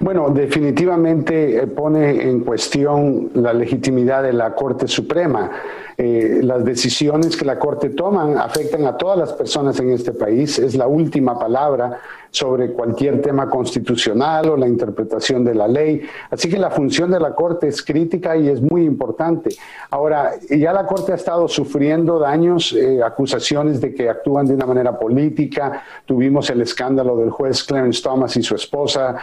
Bueno, 0.00 0.28
definitivamente 0.30 1.56
eh, 1.56 1.66
pone 1.66 2.28
en 2.28 2.40
cuestión 2.40 3.30
la 3.34 3.52
legitimidad 3.52 4.22
de 4.22 4.32
la 4.32 4.54
Corte 4.54 4.88
Suprema. 4.88 5.50
Eh, 5.96 6.40
las 6.42 6.64
decisiones 6.64 7.36
que 7.36 7.44
la 7.44 7.58
Corte 7.58 7.90
toma 7.90 8.42
afectan 8.42 8.84
a 8.86 8.96
todas 8.96 9.18
las 9.18 9.32
personas 9.32 9.78
en 9.78 9.90
este 9.90 10.12
país. 10.12 10.58
Es 10.58 10.74
la 10.74 10.86
última 10.86 11.38
palabra 11.38 12.00
sobre 12.30 12.72
cualquier 12.72 13.22
tema 13.22 13.48
constitucional 13.48 14.48
o 14.48 14.56
la 14.56 14.66
interpretación 14.66 15.44
de 15.44 15.54
la 15.54 15.68
ley. 15.68 16.02
Así 16.30 16.48
que 16.48 16.58
la 16.58 16.70
función 16.70 17.12
de 17.12 17.20
la 17.20 17.34
Corte 17.34 17.68
es 17.68 17.80
crítica 17.80 18.36
y 18.36 18.48
es 18.48 18.60
muy 18.60 18.84
importante. 18.84 19.50
Ahora, 19.90 20.32
ya 20.50 20.72
la 20.72 20.84
Corte 20.84 21.12
ha 21.12 21.14
estado 21.14 21.46
sufriendo 21.46 22.18
daños, 22.18 22.72
eh, 22.72 23.00
acusaciones 23.04 23.80
de 23.80 23.94
que 23.94 24.08
actúan 24.08 24.46
de 24.46 24.54
una 24.54 24.66
manera 24.66 24.98
política. 24.98 25.84
Tuvimos 26.04 26.50
el 26.50 26.62
escándalo 26.62 27.16
del 27.16 27.30
juez 27.30 27.62
Clarence 27.62 28.02
Thomas 28.02 28.36
y 28.36 28.42
su 28.42 28.56
esposa. 28.56 29.16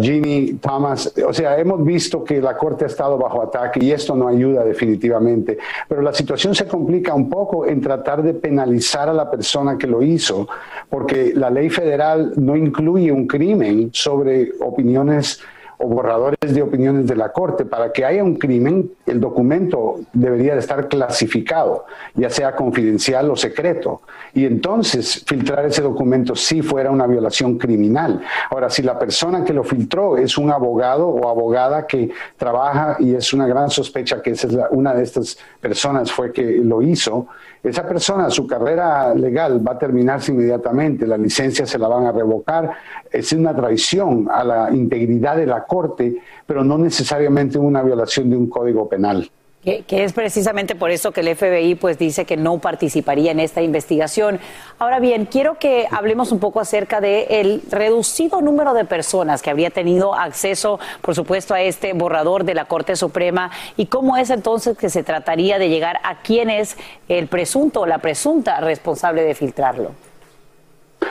Ginny 0.00 0.54
Thomas. 0.54 1.12
O 1.26 1.32
sea, 1.32 1.58
hemos 1.58 1.84
visto 1.84 2.22
que 2.22 2.40
la 2.40 2.56
Corte 2.56 2.84
ha 2.84 2.88
estado 2.88 3.16
bajo 3.16 3.42
ataque 3.42 3.82
y 3.82 3.92
esto 3.92 4.14
no 4.14 4.28
ayuda 4.28 4.64
definitivamente. 4.64 5.58
Pero 5.88 6.02
la 6.02 6.12
situación 6.12 6.54
se 6.54 6.66
complica 6.66 7.14
un 7.14 7.30
poco 7.30 7.66
en 7.66 7.80
tratar 7.80 8.22
de 8.22 8.34
penalizar 8.34 9.08
a 9.08 9.12
la 9.12 9.30
persona 9.30 9.78
que 9.78 9.86
lo 9.86 10.02
hizo, 10.02 10.48
porque 10.88 11.32
la 11.34 11.50
ley 11.50 11.70
federal 11.70 12.32
no 12.36 12.56
incluye 12.56 13.10
un 13.10 13.26
crimen 13.26 13.90
sobre 13.92 14.52
opiniones 14.60 15.40
o 15.80 15.88
borradores 15.88 16.38
de 16.40 16.62
opiniones 16.62 17.06
de 17.06 17.16
la 17.16 17.32
Corte. 17.32 17.64
Para 17.64 17.92
que 17.92 18.04
haya 18.04 18.22
un 18.22 18.36
crimen, 18.36 18.92
el 19.06 19.20
documento 19.20 20.00
debería 20.12 20.54
de 20.54 20.60
estar 20.60 20.88
clasificado, 20.88 21.86
ya 22.14 22.28
sea 22.30 22.54
confidencial 22.54 23.30
o 23.30 23.36
secreto. 23.36 24.02
Y 24.34 24.44
entonces 24.44 25.24
filtrar 25.26 25.64
ese 25.64 25.82
documento 25.82 26.36
sí 26.36 26.62
fuera 26.62 26.90
una 26.90 27.06
violación 27.06 27.58
criminal. 27.58 28.20
Ahora, 28.50 28.68
si 28.68 28.82
la 28.82 28.98
persona 28.98 29.44
que 29.44 29.52
lo 29.52 29.64
filtró 29.64 30.16
es 30.16 30.36
un 30.36 30.50
abogado 30.50 31.08
o 31.08 31.28
abogada 31.28 31.86
que 31.86 32.10
trabaja 32.36 32.96
y 32.98 33.14
es 33.14 33.32
una 33.32 33.46
gran 33.46 33.70
sospecha 33.70 34.22
que 34.22 34.30
esa 34.32 34.46
es 34.46 34.56
una 34.70 34.94
de 34.94 35.02
estas 35.02 35.38
personas 35.60 36.12
fue 36.12 36.32
que 36.32 36.42
lo 36.42 36.82
hizo, 36.82 37.26
esa 37.62 37.86
persona, 37.86 38.30
su 38.30 38.46
carrera 38.46 39.14
legal 39.14 39.66
va 39.66 39.72
a 39.72 39.78
terminarse 39.78 40.32
inmediatamente, 40.32 41.06
la 41.06 41.18
licencia 41.18 41.66
se 41.66 41.78
la 41.78 41.88
van 41.88 42.06
a 42.06 42.12
revocar, 42.12 42.70
es 43.10 43.32
una 43.32 43.54
traición 43.54 44.28
a 44.30 44.42
la 44.44 44.70
integridad 44.72 45.36
de 45.36 45.46
la 45.46 45.64
Corte, 45.64 46.16
pero 46.46 46.64
no 46.64 46.78
necesariamente 46.78 47.58
una 47.58 47.82
violación 47.82 48.30
de 48.30 48.36
un 48.36 48.48
código 48.48 48.88
penal. 48.88 49.30
Que, 49.62 49.84
es 49.90 50.14
precisamente 50.14 50.74
por 50.74 50.90
eso 50.90 51.12
que 51.12 51.20
el 51.20 51.36
FBI 51.36 51.74
pues 51.74 51.98
dice 51.98 52.24
que 52.24 52.38
no 52.38 52.58
participaría 52.60 53.30
en 53.30 53.40
esta 53.40 53.60
investigación. 53.60 54.40
Ahora 54.78 55.00
bien, 55.00 55.26
quiero 55.26 55.58
que 55.58 55.86
hablemos 55.90 56.32
un 56.32 56.38
poco 56.38 56.60
acerca 56.60 57.02
del 57.02 57.60
reducido 57.70 58.40
número 58.40 58.72
de 58.72 58.86
personas 58.86 59.42
que 59.42 59.50
habría 59.50 59.68
tenido 59.68 60.14
acceso, 60.14 60.80
por 61.02 61.14
supuesto, 61.14 61.52
a 61.52 61.60
este 61.60 61.92
borrador 61.92 62.44
de 62.44 62.54
la 62.54 62.64
Corte 62.64 62.96
Suprema 62.96 63.50
y 63.76 63.86
cómo 63.86 64.16
es 64.16 64.30
entonces 64.30 64.78
que 64.78 64.88
se 64.88 65.02
trataría 65.02 65.58
de 65.58 65.68
llegar 65.68 65.98
a 66.04 66.22
quién 66.22 66.48
es 66.48 66.78
el 67.08 67.26
presunto 67.26 67.82
o 67.82 67.86
la 67.86 67.98
presunta 67.98 68.62
responsable 68.62 69.22
de 69.22 69.34
filtrarlo. 69.34 69.90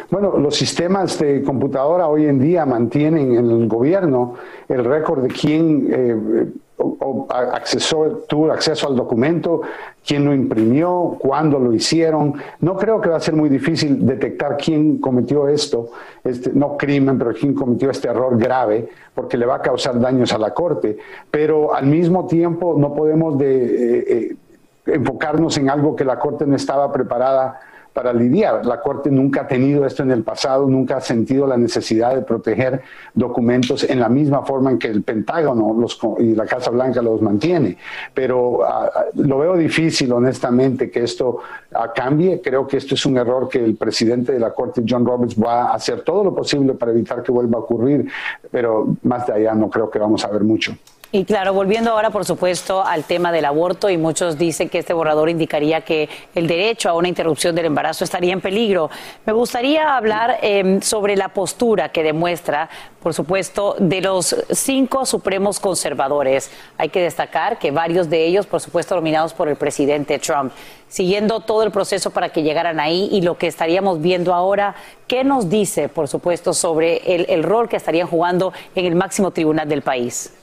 Bueno, 0.09 0.37
los 0.37 0.55
sistemas 0.55 1.19
de 1.19 1.43
computadora 1.43 2.07
hoy 2.07 2.25
en 2.25 2.39
día 2.39 2.65
mantienen 2.65 3.35
en 3.35 3.51
el 3.51 3.67
gobierno 3.67 4.35
el 4.67 4.83
récord 4.85 5.21
de 5.21 5.27
quién 5.27 5.87
eh, 5.91 6.47
tuvo 8.27 8.51
acceso 8.51 8.87
al 8.87 8.95
documento, 8.95 9.61
quién 10.05 10.25
lo 10.25 10.33
imprimió, 10.33 11.17
cuándo 11.19 11.59
lo 11.59 11.73
hicieron. 11.73 12.35
No 12.61 12.77
creo 12.77 13.01
que 13.01 13.09
va 13.09 13.17
a 13.17 13.19
ser 13.19 13.35
muy 13.35 13.49
difícil 13.49 14.05
detectar 14.05 14.57
quién 14.57 14.97
cometió 14.99 15.47
esto, 15.47 15.89
este, 16.23 16.51
no 16.53 16.77
crimen, 16.77 17.17
pero 17.17 17.33
quién 17.33 17.53
cometió 17.53 17.89
este 17.89 18.07
error 18.07 18.37
grave, 18.37 18.89
porque 19.13 19.37
le 19.37 19.45
va 19.45 19.55
a 19.55 19.61
causar 19.61 19.99
daños 19.99 20.33
a 20.33 20.37
la 20.37 20.53
Corte. 20.53 20.97
Pero 21.29 21.73
al 21.73 21.85
mismo 21.85 22.27
tiempo 22.27 22.75
no 22.77 22.93
podemos 22.93 23.37
de, 23.37 23.65
eh, 23.65 24.05
eh, 24.07 24.35
enfocarnos 24.85 25.57
en 25.57 25.69
algo 25.69 25.95
que 25.95 26.05
la 26.05 26.17
Corte 26.17 26.45
no 26.45 26.55
estaba 26.55 26.91
preparada 26.91 27.59
para 27.99 28.13
lidiar. 28.13 28.65
La 28.65 28.79
Corte 28.79 29.11
nunca 29.11 29.41
ha 29.41 29.47
tenido 29.47 29.85
esto 29.85 30.03
en 30.03 30.11
el 30.11 30.23
pasado, 30.23 30.65
nunca 30.69 30.95
ha 30.95 31.01
sentido 31.01 31.45
la 31.45 31.57
necesidad 31.57 32.15
de 32.15 32.21
proteger 32.21 32.81
documentos 33.13 33.83
en 33.83 33.99
la 33.99 34.07
misma 34.07 34.43
forma 34.43 34.71
en 34.71 34.79
que 34.79 34.87
el 34.87 35.03
Pentágono 35.03 35.75
los, 35.77 35.99
y 36.19 36.33
la 36.33 36.45
Casa 36.45 36.71
Blanca 36.71 37.01
los 37.01 37.21
mantiene. 37.21 37.75
Pero 38.13 38.63
ah, 38.63 38.89
ah, 38.95 39.03
lo 39.15 39.39
veo 39.39 39.57
difícil, 39.57 40.13
honestamente, 40.13 40.89
que 40.89 41.03
esto 41.03 41.39
ah, 41.73 41.91
cambie. 41.93 42.39
Creo 42.41 42.65
que 42.65 42.77
esto 42.77 42.95
es 42.95 43.05
un 43.05 43.17
error 43.17 43.49
que 43.49 43.61
el 43.61 43.75
presidente 43.75 44.31
de 44.31 44.39
la 44.39 44.53
Corte, 44.53 44.81
John 44.87 45.05
Roberts, 45.05 45.35
va 45.35 45.63
a 45.63 45.73
hacer 45.73 45.99
todo 45.99 46.23
lo 46.23 46.33
posible 46.33 46.75
para 46.75 46.93
evitar 46.93 47.21
que 47.21 47.33
vuelva 47.33 47.57
a 47.57 47.61
ocurrir, 47.63 48.09
pero 48.49 48.95
más 49.03 49.27
de 49.27 49.33
allá 49.33 49.53
no 49.55 49.69
creo 49.69 49.89
que 49.89 49.99
vamos 49.99 50.23
a 50.23 50.29
ver 50.29 50.45
mucho. 50.45 50.73
Y 51.11 51.25
claro, 51.25 51.55
volviendo 51.55 51.89
ahora, 51.89 52.11
por 52.11 52.23
supuesto, 52.23 52.85
al 52.85 53.03
tema 53.03 53.31
del 53.31 53.45
aborto, 53.45 53.89
y 53.89 53.97
muchos 53.97 54.37
dicen 54.37 54.69
que 54.69 54.77
este 54.77 54.93
borrador 54.93 55.27
indicaría 55.27 55.81
que 55.81 56.07
el 56.35 56.45
derecho 56.45 56.87
a 56.87 56.93
una 56.93 57.07
interrupción 57.07 57.55
del 57.55 57.65
embarazo 57.65 58.03
estaría 58.03 58.31
en 58.31 58.41
peligro. 58.41 58.91
Me 59.25 59.33
gustaría 59.33 59.97
hablar 59.97 60.37
em, 60.43 60.83
sobre 60.83 61.15
la 61.15 61.29
postura 61.29 61.89
que 61.89 62.03
demuestra, 62.03 62.69
por 63.01 63.15
supuesto, 63.15 63.75
de 63.79 64.01
los 64.01 64.35
cinco 64.51 65.03
supremos 65.07 65.59
conservadores. 65.59 66.51
Hay 66.77 66.89
que 66.89 67.01
destacar 67.01 67.57
que 67.57 67.71
varios 67.71 68.07
de 68.11 68.27
ellos, 68.27 68.45
por 68.45 68.61
supuesto, 68.61 68.93
dominados 68.93 69.33
por 69.33 69.47
el 69.47 69.55
presidente 69.55 70.19
Trump, 70.19 70.53
siguiendo 70.89 71.39
todo 71.39 71.63
el 71.63 71.71
proceso 71.71 72.11
para 72.11 72.29
que 72.29 72.43
llegaran 72.43 72.79
ahí 72.79 73.09
y 73.11 73.21
lo 73.21 73.35
que 73.35 73.47
estaríamos 73.47 73.99
viendo 73.99 74.31
ahora, 74.31 74.75
¿qué 75.07 75.23
nos 75.23 75.49
dice, 75.49 75.89
por 75.89 76.07
supuesto, 76.07 76.53
sobre 76.53 77.15
el, 77.15 77.25
el 77.29 77.41
rol 77.41 77.67
que 77.67 77.77
estarían 77.77 78.07
jugando 78.07 78.53
en 78.75 78.85
el 78.85 78.93
máximo 78.93 79.31
tribunal 79.31 79.67
del 79.67 79.81
país? 79.81 80.33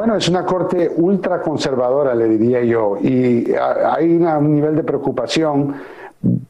Bueno, 0.00 0.16
es 0.16 0.30
una 0.30 0.46
corte 0.46 0.90
ultra 0.96 1.42
conservadora, 1.42 2.14
le 2.14 2.26
diría 2.26 2.64
yo, 2.64 2.96
y 3.02 3.52
hay 3.52 4.16
un 4.16 4.54
nivel 4.54 4.74
de 4.74 4.82
preocupación 4.82 5.74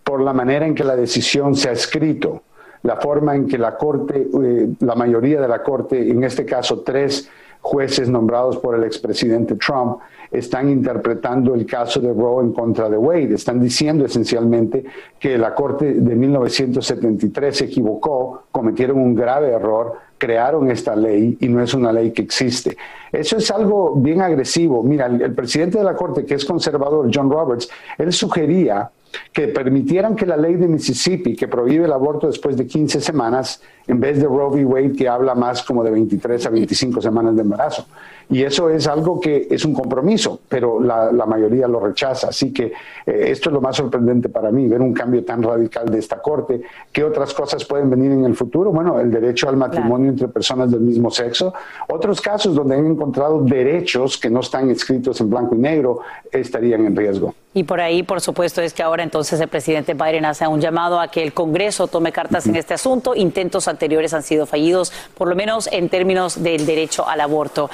por 0.04 0.20
la 0.20 0.32
manera 0.32 0.68
en 0.68 0.72
que 0.72 0.84
la 0.84 0.94
decisión 0.94 1.56
se 1.56 1.68
ha 1.68 1.72
escrito. 1.72 2.44
la 2.84 2.94
forma 2.98 3.34
en 3.34 3.48
que 3.48 3.58
la 3.58 3.76
Corte, 3.76 4.28
eh, 4.40 4.68
la 4.78 4.94
mayoría 4.94 5.40
de 5.40 5.48
la 5.48 5.64
Corte, 5.64 6.10
en 6.10 6.22
este 6.22 6.44
caso 6.44 6.82
tres 6.82 7.28
jueces 7.60 8.08
nombrados 8.08 8.56
por 8.58 8.76
el 8.76 8.84
expresidente 8.84 9.56
Trump, 9.56 9.98
están 10.30 10.68
interpretando 10.68 11.52
el 11.52 11.66
caso 11.66 11.98
de 11.98 12.12
Roe 12.12 12.44
en 12.44 12.52
contra 12.52 12.88
de 12.88 12.96
Wade. 12.96 13.34
Están 13.34 13.60
diciendo 13.60 14.04
esencialmente 14.04 14.84
que 15.18 15.36
la 15.36 15.56
Corte 15.56 15.92
de 15.92 16.14
1973 16.14 17.56
se 17.56 17.64
equivocó, 17.64 18.44
cometieron 18.52 18.98
un 18.98 19.16
grave 19.16 19.50
error, 19.50 19.94
crearon 20.20 20.70
esta 20.70 20.94
ley 20.94 21.38
y 21.40 21.48
no 21.48 21.62
es 21.62 21.72
una 21.74 21.92
ley 21.92 22.12
que 22.12 22.22
existe. 22.22 22.76
Eso 23.10 23.38
es 23.38 23.50
algo 23.50 23.96
bien 23.96 24.20
agresivo. 24.20 24.84
Mira, 24.84 25.06
el, 25.06 25.34
presidente 25.34 25.78
de 25.78 25.84
la 25.84 25.96
Corte, 25.96 26.24
que 26.24 26.34
es 26.34 26.44
conservador, 26.44 27.10
John 27.12 27.30
Roberts, 27.30 27.68
él 27.98 28.12
sugería 28.12 28.90
que 29.32 29.48
permitieran 29.48 30.14
que 30.14 30.26
la 30.26 30.36
ley 30.36 30.54
de 30.54 30.68
Mississippi, 30.68 31.34
que 31.34 31.48
prohíbe 31.48 31.86
el 31.86 31.92
aborto 31.92 32.28
después 32.28 32.56
de 32.56 32.66
15 32.66 33.00
semanas, 33.00 33.60
en 33.86 34.00
vez 34.00 34.18
de 34.18 34.26
Roe 34.26 34.50
v. 34.50 34.64
Wade, 34.64 34.92
que 34.92 35.08
habla 35.08 35.34
más 35.34 35.62
como 35.62 35.82
de 35.82 35.90
23 35.90 36.46
a 36.46 36.50
25 36.50 37.00
semanas 37.00 37.34
de 37.34 37.42
embarazo. 37.42 37.86
Y 38.30 38.44
eso 38.44 38.70
es 38.70 38.86
algo 38.86 39.20
que 39.20 39.48
es 39.50 39.64
un 39.64 39.74
compromiso, 39.74 40.38
pero 40.48 40.80
la, 40.80 41.10
la 41.10 41.26
mayoría 41.26 41.66
lo 41.66 41.80
rechaza. 41.80 42.28
Así 42.28 42.52
que 42.52 42.72
eh, 43.04 43.24
esto 43.26 43.48
es 43.48 43.54
lo 43.54 43.60
más 43.60 43.74
sorprendente 43.76 44.28
para 44.28 44.52
mí, 44.52 44.68
ver 44.68 44.80
un 44.80 44.94
cambio 44.94 45.24
tan 45.24 45.42
radical 45.42 45.86
de 45.90 45.98
esta 45.98 46.22
Corte. 46.22 46.62
¿Qué 46.92 47.02
otras 47.02 47.34
cosas 47.34 47.64
pueden 47.64 47.90
venir 47.90 48.12
en 48.12 48.24
el 48.24 48.36
futuro? 48.36 48.70
Bueno, 48.70 49.00
el 49.00 49.10
derecho 49.10 49.48
al 49.48 49.56
matrimonio 49.56 50.10
entre 50.10 50.28
personas 50.28 50.70
del 50.70 50.80
mismo 50.80 51.10
sexo. 51.10 51.52
Otros 51.88 52.20
casos 52.20 52.54
donde 52.54 52.76
han 52.76 52.86
encontrado 52.86 53.42
derechos 53.42 54.16
que 54.16 54.30
no 54.30 54.40
están 54.40 54.70
escritos 54.70 55.20
en 55.20 55.28
blanco 55.28 55.56
y 55.56 55.58
negro 55.58 56.00
estarían 56.30 56.86
en 56.86 56.94
riesgo. 56.94 57.34
Y 57.52 57.64
por 57.64 57.80
ahí, 57.80 58.04
por 58.04 58.20
supuesto, 58.20 58.62
es 58.62 58.72
que 58.72 58.84
ahora 58.84 59.02
entonces 59.02 59.40
el 59.40 59.48
presidente 59.48 59.94
Biden 59.94 60.24
hace 60.24 60.46
un 60.46 60.60
llamado 60.60 61.00
a 61.00 61.08
que 61.08 61.20
el 61.20 61.32
Congreso 61.32 61.88
tome 61.88 62.12
cartas 62.12 62.46
en 62.46 62.54
este 62.54 62.74
asunto. 62.74 63.16
Intentos 63.16 63.66
anteriores 63.70 64.12
han 64.14 64.22
sido 64.22 64.46
fallidos, 64.46 64.92
por 65.14 65.28
lo 65.28 65.34
menos 65.34 65.68
en 65.72 65.88
términos 65.88 66.42
del 66.42 66.66
derecho 66.66 67.08
al 67.08 67.20
aborto. 67.20 67.70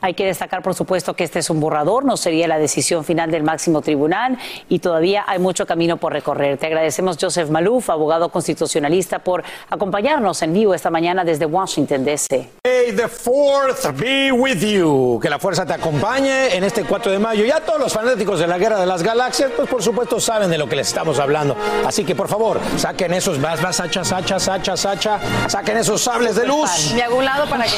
Hay 0.00 0.14
que 0.14 0.26
destacar, 0.26 0.62
por 0.62 0.74
supuesto, 0.74 1.14
que 1.14 1.24
este 1.24 1.38
es 1.38 1.50
un 1.50 1.60
borrador, 1.60 2.04
no 2.04 2.16
sería 2.16 2.46
la 2.46 2.58
decisión 2.58 3.04
final 3.04 3.30
del 3.30 3.42
máximo 3.42 3.80
tribunal 3.80 4.38
y 4.68 4.78
todavía 4.78 5.24
hay 5.26 5.38
mucho 5.38 5.66
camino 5.66 5.96
por 5.96 6.12
recorrer. 6.12 6.58
Te 6.58 6.66
agradecemos, 6.66 7.16
Joseph 7.20 7.48
Maluf, 7.50 7.88
abogado 7.90 8.28
constitucionalista, 8.28 9.20
por 9.20 9.42
acompañarnos 9.70 10.42
en 10.42 10.52
vivo 10.52 10.74
esta 10.74 10.90
mañana 10.90 11.24
desde 11.24 11.46
Washington, 11.46 12.04
D.C. 12.04 12.50
May 12.64 12.92
the 12.92 13.08
fourth 13.08 13.86
be 13.98 14.30
with 14.30 14.60
you. 14.60 15.18
Que 15.20 15.30
la 15.30 15.38
fuerza 15.38 15.64
te 15.64 15.72
acompañe 15.72 16.54
en 16.54 16.62
este 16.62 16.84
4 16.84 17.12
de 17.12 17.18
mayo. 17.18 17.44
Ya 17.44 17.60
todos 17.60 17.80
los 17.80 17.92
fanáticos 17.92 18.38
de 18.38 18.46
la 18.46 18.58
Guerra 18.58 18.78
de 18.78 18.86
las 18.86 19.02
Galaxias, 19.02 19.50
pues 19.56 19.68
por 19.68 19.82
supuesto 19.82 20.20
saben 20.20 20.50
de 20.50 20.58
lo 20.58 20.68
que 20.68 20.76
les 20.76 20.88
estamos 20.88 21.18
hablando. 21.18 21.56
Así 21.86 22.04
que 22.04 22.14
por 22.14 22.28
favor, 22.28 22.60
saquen 22.76 23.14
esos 23.14 23.40
vas, 23.40 23.60
vas, 23.62 23.80
hacha, 23.80 24.04
sacha, 24.04 24.38
sacha, 24.38 24.76
sacha, 24.76 25.20
saquen 25.48 25.78
esos 25.78 26.02
sables 26.02 26.36
de 26.36 26.46
luz. 26.46 26.92
Me 26.94 27.02
hago 27.02 27.16
un 27.16 27.24
lado 27.24 27.48
para 27.48 27.64
que. 27.64 27.72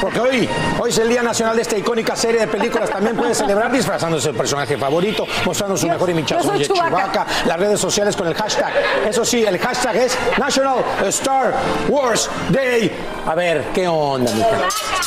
Porque 0.00 0.20
hoy, 0.20 0.48
hoy 0.78 0.89
es 0.90 0.98
el 0.98 1.08
Día 1.08 1.22
Nacional 1.22 1.56
de 1.56 1.62
esta 1.62 1.76
icónica 1.78 2.14
serie 2.16 2.40
de 2.40 2.46
películas. 2.48 2.90
También 2.90 3.16
puede 3.16 3.34
celebrar 3.34 3.70
disfrazándose 3.72 4.28
del 4.28 4.36
personaje 4.36 4.76
favorito, 4.76 5.24
mostrando 5.44 5.76
su 5.76 5.86
mejor 5.88 6.10
imitación 6.10 6.58
de 6.58 6.66
Chewbacca. 6.66 7.26
Las 7.46 7.58
redes 7.58 7.80
sociales 7.80 8.14
con 8.16 8.26
el 8.26 8.34
hashtag. 8.34 8.72
Eso 9.08 9.24
sí, 9.24 9.44
el 9.44 9.58
hashtag 9.58 9.96
es 9.96 10.18
National 10.38 10.78
Star 11.06 11.54
Wars 11.88 12.28
Day. 12.50 12.90
A 13.26 13.34
ver, 13.34 13.64
¿qué 13.74 13.86
onda, 13.88 14.32
mija? 14.32 14.48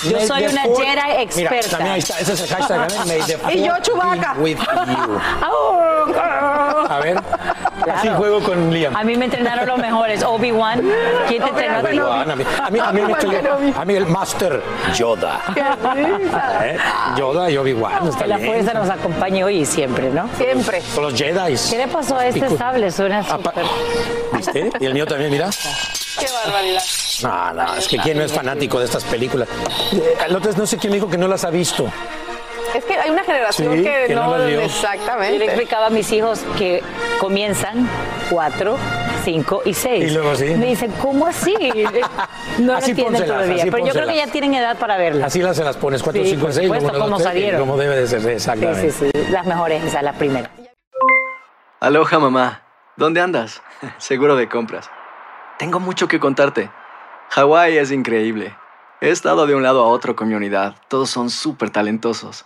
Yo 0.10 0.20
soy 0.28 0.48
una 0.48 0.63
fourth- 0.63 0.78
Jedi 0.78 0.96
Mira, 0.96 1.22
experta. 1.22 1.70
también 1.70 1.94
ahí 1.94 2.00
está, 2.00 2.20
ese 2.20 2.34
es 2.34 2.42
el 2.42 2.48
hashtag 2.48 2.88
the 3.25 3.54
Y 3.58 3.63
yo, 3.66 3.74
Chewbacca. 3.82 4.34
be 4.36 4.42
with 4.42 4.58
you. 4.60 5.20
A 6.90 7.00
ver, 7.02 7.18
así 7.92 8.08
juego 8.10 8.42
con 8.42 8.72
Liam. 8.74 8.96
A 8.96 9.04
mí 9.04 9.16
me 9.18 9.25
entrenaron 9.25 9.66
los 9.68 9.78
mejores. 9.78 10.24
Obi-Wan. 10.24 10.82
¿Quién 11.28 11.44
te 11.44 11.50
entrenó? 11.50 11.78
a 11.78 11.82
ti? 11.84 12.00
Obi-Wan, 12.00 12.32
A 12.32 12.36
mí, 12.36 12.44
a 12.63 12.70
mí, 12.70 12.80
a 12.80 12.92
mí 12.92 13.02
me 13.02 13.12
estoy- 13.13 13.74
a 13.78 13.86
mí 13.86 13.96
el 13.96 14.06
Master 14.08 14.62
Yoda. 14.96 15.40
¿Eh? 16.63 16.78
Yoda 17.18 17.50
y 17.50 17.58
Obi-Wan. 17.58 18.10
La 18.28 18.38
bien. 18.38 18.48
fuerza 18.50 18.74
nos 18.74 18.90
acompañe 18.90 19.44
hoy 19.44 19.58
y 19.62 19.66
siempre, 19.66 20.10
¿no? 20.10 20.30
Siempre. 20.38 20.82
Con 20.94 21.04
los 21.04 21.13
Jedi. 21.13 21.56
¿Qué 21.70 21.78
le 21.78 21.88
pasó 21.88 22.18
a 22.18 22.28
este 22.28 22.50
sable? 22.58 22.92
Suena 22.92 23.24
súper... 23.24 23.54
¿Viste? 24.34 24.70
Y 24.80 24.86
el 24.86 24.94
mío 24.94 25.06
también, 25.06 25.32
mira. 25.32 25.50
Qué 26.20 26.25
barbaridad. 26.46 26.82
No, 27.24 27.54
no, 27.54 27.75
es 27.75 27.88
que 27.88 27.98
quién 27.98 28.18
no 28.18 28.24
es 28.24 28.32
fanático 28.34 28.80
de 28.80 28.86
estas 28.86 29.04
películas. 29.04 29.48
Eh, 29.94 30.18
El 30.28 30.36
otro 30.36 30.50
es 30.52 30.58
no 30.58 30.66
sé 30.66 30.78
quién 30.78 30.92
me 30.92 30.96
dijo 30.98 31.10
que 31.10 31.18
no 31.18 31.28
las 31.28 31.44
ha 31.46 31.50
visto. 31.50 31.92
Es 32.74 32.86
que 32.86 32.96
hay 32.96 33.10
una 33.12 33.24
generación 33.24 33.74
Sí, 33.74 33.84
que, 33.84 34.05
que 34.08 34.15
no 34.15 34.34
vio. 34.36 34.38
Yo 34.50 34.58
le 34.60 34.65
exactamente. 34.65 35.46
explicaba 35.46 35.88
a 35.88 35.89
mis 35.89 36.12
hijos 36.12 36.43
que 36.58 36.82
comienzan 37.20 37.88
cuatro, 38.29 38.77
cinco 39.24 39.62
y 39.65 39.74
seis. 39.74 40.12
Y 40.12 40.13
luego 40.13 40.36
sí. 40.36 40.46
Me 40.55 40.67
dicen, 40.67 40.91
¿cómo 41.01 41.27
así? 41.27 41.53
No 42.60 42.74
lo 42.74 42.77
Así 42.77 42.91
entienden 42.91 43.13
pónselas, 43.22 43.27
todavía. 43.27 43.62
así 43.63 43.72
Pero 43.72 43.86
yo 43.88 43.93
creo 43.93 44.08
que 44.08 44.15
ya 44.15 44.27
tienen 44.27 44.53
edad 44.53 44.77
para 44.77 44.98
verlas. 44.98 45.27
Así 45.27 45.41
las 45.41 45.55
se 45.58 45.63
las 45.63 45.77
pones, 45.77 46.03
4, 46.03 46.24
Sí, 46.24 46.29
5, 46.32 46.41
por 46.41 46.53
6, 46.53 46.67
supuesto, 46.67 47.00
como 47.00 47.20
salieron. 47.20 47.60
como 47.62 47.77
debe 47.77 47.96
de 47.98 48.08
ser, 48.08 48.22
Sí, 48.22 48.29
exactamente. 48.29 48.91
sí, 48.91 49.10
sí. 49.13 49.32
Las 49.32 49.46
mejores, 49.46 49.84
esas, 49.84 50.03
las 50.03 50.15
primeras. 50.15 50.50
Aloha 51.79 52.20
mamá, 52.20 52.61
¿dónde 52.96 53.22
andas? 53.22 53.61
Seguro 53.98 54.35
de 54.35 54.48
compras. 54.50 54.90
Tengo 55.57 55.79
mucho 55.79 56.07
que 56.07 56.20
contarte. 56.20 56.70
Hawái 57.29 57.77
es 57.77 57.92
increíble. 57.92 58.55
He 59.01 59.09
estado 59.09 59.46
de 59.48 59.55
un 59.55 59.64
lado 59.64 59.83
a 59.83 59.88
otro 59.88 60.16
con 60.16 60.27
mi 60.29 60.35
unidad. 60.35 60.75
Todos 60.88 61.09
son 61.09 61.29
súper 61.29 61.70
talentosos. 61.72 62.46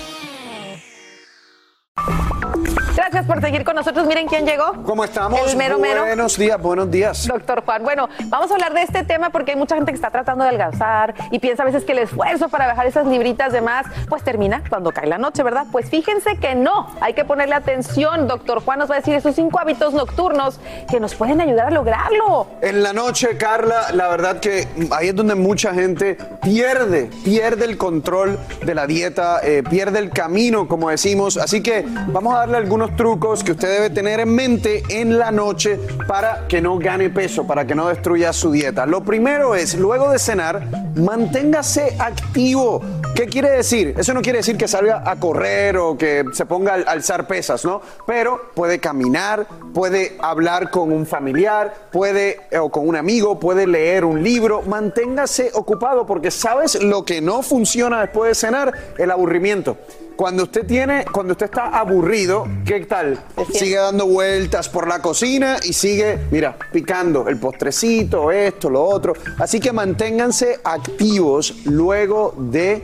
Gracias 3.11 3.27
por 3.27 3.41
seguir 3.41 3.65
con 3.65 3.75
nosotros. 3.75 4.07
Miren 4.07 4.25
quién 4.25 4.45
llegó. 4.45 4.71
¿Cómo 4.85 5.03
estamos? 5.03 5.51
El 5.51 5.57
mero 5.57 5.77
mero. 5.77 6.05
Buenos 6.05 6.37
días, 6.37 6.61
buenos 6.61 6.89
días. 6.89 7.27
Doctor 7.27 7.61
Juan, 7.65 7.83
bueno, 7.83 8.07
vamos 8.27 8.49
a 8.49 8.53
hablar 8.53 8.73
de 8.73 8.83
este 8.83 9.03
tema 9.03 9.31
porque 9.31 9.51
hay 9.51 9.57
mucha 9.57 9.75
gente 9.75 9.91
que 9.91 9.97
está 9.97 10.11
tratando 10.11 10.45
de 10.45 10.51
adelgazar 10.51 11.13
y 11.29 11.39
piensa 11.39 11.63
a 11.63 11.65
veces 11.65 11.83
que 11.83 11.91
el 11.91 11.97
esfuerzo 11.97 12.47
para 12.47 12.67
bajar 12.67 12.87
esas 12.87 13.05
libritas 13.05 13.51
de 13.51 13.59
más, 13.59 13.85
pues 14.07 14.23
termina 14.23 14.63
cuando 14.69 14.93
cae 14.93 15.07
la 15.07 15.17
noche, 15.17 15.43
¿verdad? 15.43 15.65
Pues 15.73 15.89
fíjense 15.89 16.37
que 16.37 16.55
no, 16.55 16.87
hay 17.01 17.13
que 17.13 17.25
ponerle 17.25 17.53
atención. 17.53 18.29
Doctor 18.29 18.63
Juan 18.63 18.79
nos 18.79 18.89
va 18.89 18.95
a 18.95 18.99
decir 18.99 19.13
esos 19.13 19.35
cinco 19.35 19.59
hábitos 19.59 19.93
nocturnos 19.93 20.61
que 20.89 21.01
nos 21.01 21.13
pueden 21.13 21.41
ayudar 21.41 21.67
a 21.67 21.71
lograrlo. 21.71 22.47
En 22.61 22.81
la 22.81 22.93
noche, 22.93 23.35
Carla, 23.35 23.91
la 23.91 24.07
verdad 24.07 24.39
que 24.39 24.69
ahí 24.91 25.09
es 25.09 25.15
donde 25.17 25.35
mucha 25.35 25.73
gente 25.73 26.17
pierde, 26.41 27.09
pierde 27.25 27.65
el 27.65 27.77
control 27.77 28.39
de 28.65 28.73
la 28.73 28.87
dieta, 28.87 29.41
eh, 29.43 29.63
pierde 29.69 29.99
el 29.99 30.11
camino, 30.11 30.69
como 30.69 30.89
decimos. 30.89 31.35
Así 31.35 31.61
que 31.61 31.83
vamos 32.07 32.35
a 32.35 32.37
darle 32.37 32.55
algunos 32.55 33.00
trucos 33.01 33.43
que 33.43 33.53
usted 33.53 33.67
debe 33.67 33.89
tener 33.89 34.19
en 34.19 34.29
mente 34.29 34.83
en 34.87 35.17
la 35.17 35.31
noche 35.31 35.79
para 36.07 36.47
que 36.47 36.61
no 36.61 36.77
gane 36.77 37.09
peso, 37.09 37.47
para 37.47 37.65
que 37.65 37.73
no 37.73 37.87
destruya 37.87 38.31
su 38.31 38.51
dieta. 38.51 38.85
Lo 38.85 39.03
primero 39.03 39.55
es, 39.55 39.73
luego 39.73 40.11
de 40.11 40.19
cenar, 40.19 40.67
manténgase 40.95 41.95
activo. 41.97 42.79
¿Qué 43.15 43.25
quiere 43.25 43.49
decir? 43.49 43.95
Eso 43.97 44.13
no 44.13 44.21
quiere 44.21 44.37
decir 44.37 44.55
que 44.55 44.67
salga 44.67 45.01
a 45.03 45.15
correr 45.15 45.77
o 45.77 45.97
que 45.97 46.23
se 46.33 46.45
ponga 46.45 46.73
a 46.73 46.91
alzar 46.91 47.25
pesas, 47.25 47.65
¿no? 47.65 47.81
Pero 48.05 48.51
puede 48.53 48.77
caminar, 48.77 49.47
puede 49.73 50.15
hablar 50.19 50.69
con 50.69 50.91
un 50.91 51.07
familiar, 51.07 51.73
puede 51.91 52.41
o 52.59 52.69
con 52.69 52.87
un 52.87 52.95
amigo, 52.95 53.39
puede 53.39 53.65
leer 53.65 54.05
un 54.05 54.21
libro. 54.21 54.61
Manténgase 54.61 55.49
ocupado 55.55 56.05
porque 56.05 56.29
sabes 56.29 56.79
lo 56.83 57.03
que 57.03 57.19
no 57.19 57.41
funciona 57.41 58.01
después 58.01 58.29
de 58.29 58.35
cenar, 58.35 58.71
el 58.99 59.09
aburrimiento. 59.09 59.75
Cuando 60.15 60.43
usted 60.43 60.65
tiene, 60.67 61.05
cuando 61.11 61.33
usted 61.33 61.47
está 61.47 61.67
aburrido, 61.67 62.47
¿qué 62.65 62.81
tal? 62.81 63.19
Sigue 63.53 63.77
dando 63.77 64.05
vueltas 64.05 64.69
por 64.69 64.87
la 64.87 65.01
cocina 65.01 65.57
y 65.63 65.73
sigue, 65.73 66.19
mira, 66.29 66.55
picando 66.71 67.27
el 67.27 67.39
postrecito, 67.39 68.31
esto, 68.31 68.69
lo 68.69 68.83
otro. 68.83 69.13
Así 69.39 69.59
que 69.59 69.71
manténganse 69.71 70.59
activos 70.63 71.65
luego 71.65 72.35
de 72.37 72.83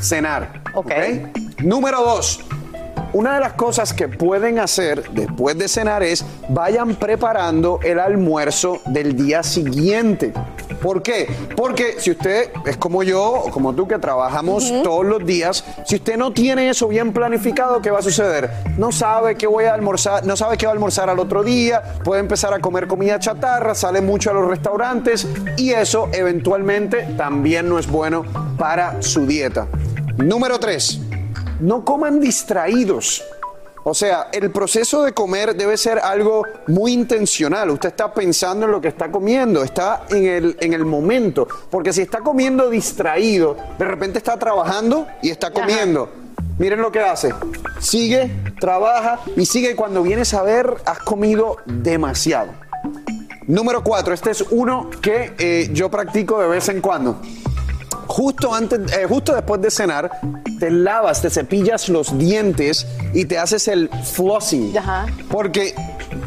cenar. 0.00 0.62
Ok. 0.74 0.92
Número 1.62 2.00
dos. 2.02 2.40
Una 3.14 3.34
de 3.34 3.40
las 3.40 3.54
cosas 3.54 3.94
que 3.94 4.06
pueden 4.06 4.58
hacer 4.58 5.10
después 5.12 5.56
de 5.56 5.66
cenar 5.66 6.02
es 6.02 6.24
vayan 6.50 6.94
preparando 6.96 7.80
el 7.82 7.98
almuerzo 7.98 8.80
del 8.86 9.16
día 9.16 9.42
siguiente. 9.42 10.34
¿Por 10.82 11.02
qué? 11.02 11.26
Porque 11.56 11.96
si 11.98 12.10
usted 12.10 12.50
es 12.66 12.76
como 12.76 13.02
yo 13.02 13.24
o 13.24 13.50
como 13.50 13.74
tú 13.74 13.88
que 13.88 13.98
trabajamos 13.98 14.70
todos 14.82 15.06
los 15.06 15.24
días, 15.24 15.64
si 15.86 15.96
usted 15.96 16.18
no 16.18 16.32
tiene 16.32 16.68
eso 16.68 16.86
bien 16.86 17.14
planificado, 17.14 17.80
¿qué 17.80 17.90
va 17.90 18.00
a 18.00 18.02
suceder? 18.02 18.50
No 18.76 18.92
sabe 18.92 19.36
qué 19.36 19.46
voy 19.46 19.64
a 19.64 19.74
almorzar, 19.74 20.26
no 20.26 20.36
sabe 20.36 20.58
qué 20.58 20.66
va 20.66 20.72
a 20.72 20.74
almorzar 20.74 21.08
al 21.08 21.18
otro 21.18 21.42
día, 21.42 21.82
puede 22.04 22.20
empezar 22.20 22.52
a 22.52 22.60
comer 22.60 22.86
comida 22.86 23.18
chatarra, 23.18 23.74
sale 23.74 24.02
mucho 24.02 24.30
a 24.30 24.34
los 24.34 24.46
restaurantes 24.46 25.26
y 25.56 25.70
eso 25.70 26.10
eventualmente 26.12 27.08
también 27.16 27.68
no 27.68 27.78
es 27.78 27.88
bueno 27.88 28.24
para 28.58 29.02
su 29.02 29.26
dieta. 29.26 29.66
Número 30.18 30.60
3 30.60 31.07
no 31.60 31.84
coman 31.84 32.20
distraídos. 32.20 33.24
O 33.84 33.94
sea, 33.94 34.28
el 34.32 34.50
proceso 34.50 35.02
de 35.02 35.12
comer 35.12 35.56
debe 35.56 35.76
ser 35.76 35.98
algo 35.98 36.42
muy 36.66 36.92
intencional. 36.92 37.70
Usted 37.70 37.88
está 37.88 38.12
pensando 38.12 38.66
en 38.66 38.72
lo 38.72 38.80
que 38.80 38.88
está 38.88 39.10
comiendo, 39.10 39.62
está 39.62 40.04
en 40.10 40.26
el, 40.26 40.56
en 40.60 40.74
el 40.74 40.84
momento. 40.84 41.48
Porque 41.70 41.92
si 41.92 42.02
está 42.02 42.20
comiendo 42.20 42.68
distraído, 42.68 43.56
de 43.78 43.84
repente 43.84 44.18
está 44.18 44.38
trabajando 44.38 45.06
y 45.22 45.30
está 45.30 45.50
comiendo. 45.52 46.10
Miren 46.58 46.82
lo 46.82 46.92
que 46.92 47.00
hace. 47.00 47.32
Sigue, 47.80 48.30
trabaja 48.60 49.20
y 49.36 49.46
sigue. 49.46 49.74
Cuando 49.74 50.02
vienes 50.02 50.34
a 50.34 50.42
ver, 50.42 50.74
has 50.84 50.98
comido 50.98 51.56
demasiado. 51.64 52.52
Número 53.46 53.82
cuatro, 53.82 54.12
este 54.12 54.32
es 54.32 54.42
uno 54.50 54.90
que 55.00 55.32
eh, 55.38 55.70
yo 55.72 55.90
practico 55.90 56.38
de 56.38 56.48
vez 56.48 56.68
en 56.68 56.82
cuando 56.82 57.22
justo 58.08 58.52
antes, 58.54 58.80
eh, 58.92 59.06
justo 59.08 59.34
después 59.34 59.60
de 59.60 59.70
cenar, 59.70 60.10
te 60.58 60.70
lavas, 60.70 61.22
te 61.22 61.30
cepillas 61.30 61.88
los 61.88 62.18
dientes 62.18 62.86
y 63.14 63.24
te 63.26 63.38
haces 63.38 63.68
el 63.68 63.88
flossing. 64.04 64.72
Porque 65.30 65.74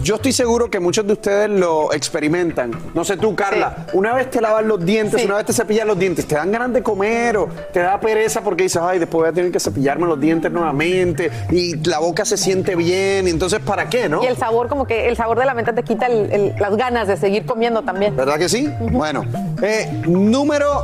yo 0.04 0.15
estoy 0.15 0.32
seguro 0.32 0.70
que 0.70 0.80
muchos 0.80 1.06
de 1.06 1.13
ustedes 1.13 1.50
lo 1.50 1.91
experimentan. 1.94 2.72
No 2.94 3.04
sé 3.04 3.17
tú, 3.17 3.36
Carla, 3.36 3.88
una 3.94 4.13
vez 4.13 4.30
te 4.30 4.39
lavas 4.41 4.63
los 4.63 4.84
dientes, 4.86 5.26
una 5.26 5.36
vez 5.36 5.46
te 5.48 5.54
cepillas 5.54 5.86
los 5.86 5.98
dientes, 6.00 6.26
te 6.28 6.36
dan 6.36 6.52
ganas 6.52 6.72
de 6.74 6.82
comer 6.84 7.38
o 7.38 7.50
te 7.74 7.80
da 7.80 8.00
pereza 8.00 8.41
porque 8.41 8.63
dices, 8.63 8.82
ay, 8.82 9.00
después 9.00 9.22
voy 9.22 9.30
a 9.30 9.34
tener 9.34 9.52
que 9.52 9.60
cepillarme 9.60 10.08
los 10.08 10.20
dientes 10.20 10.52
nuevamente 10.52 11.30
y 11.52 11.76
la 11.88 12.00
boca 12.00 12.24
se 12.26 12.38
siente 12.38 12.76
bien. 12.76 13.28
Entonces, 13.28 13.60
¿para 13.60 13.89
qué, 13.89 14.08
no? 14.08 14.24
Y 14.24 14.28
el 14.28 14.38
sabor, 14.38 14.70
como 14.70 14.86
que 14.86 15.08
el 15.10 15.17
sabor 15.17 15.39
de 15.39 15.46
la 15.46 15.54
menta 15.54 15.74
te 15.74 15.84
quita 15.84 16.06
el- 16.06 16.32
el- 16.32 16.56
las 16.60 16.78
ganas 16.78 17.08
de 17.08 17.17
seguir 17.17 17.46
comiendo 17.46 17.82
también. 17.82 18.15
¿Verdad 18.15 18.38
que 18.38 18.50
sí? 18.50 18.70
Bueno, 18.91 19.26
eh, 19.62 19.89
número 20.08 20.84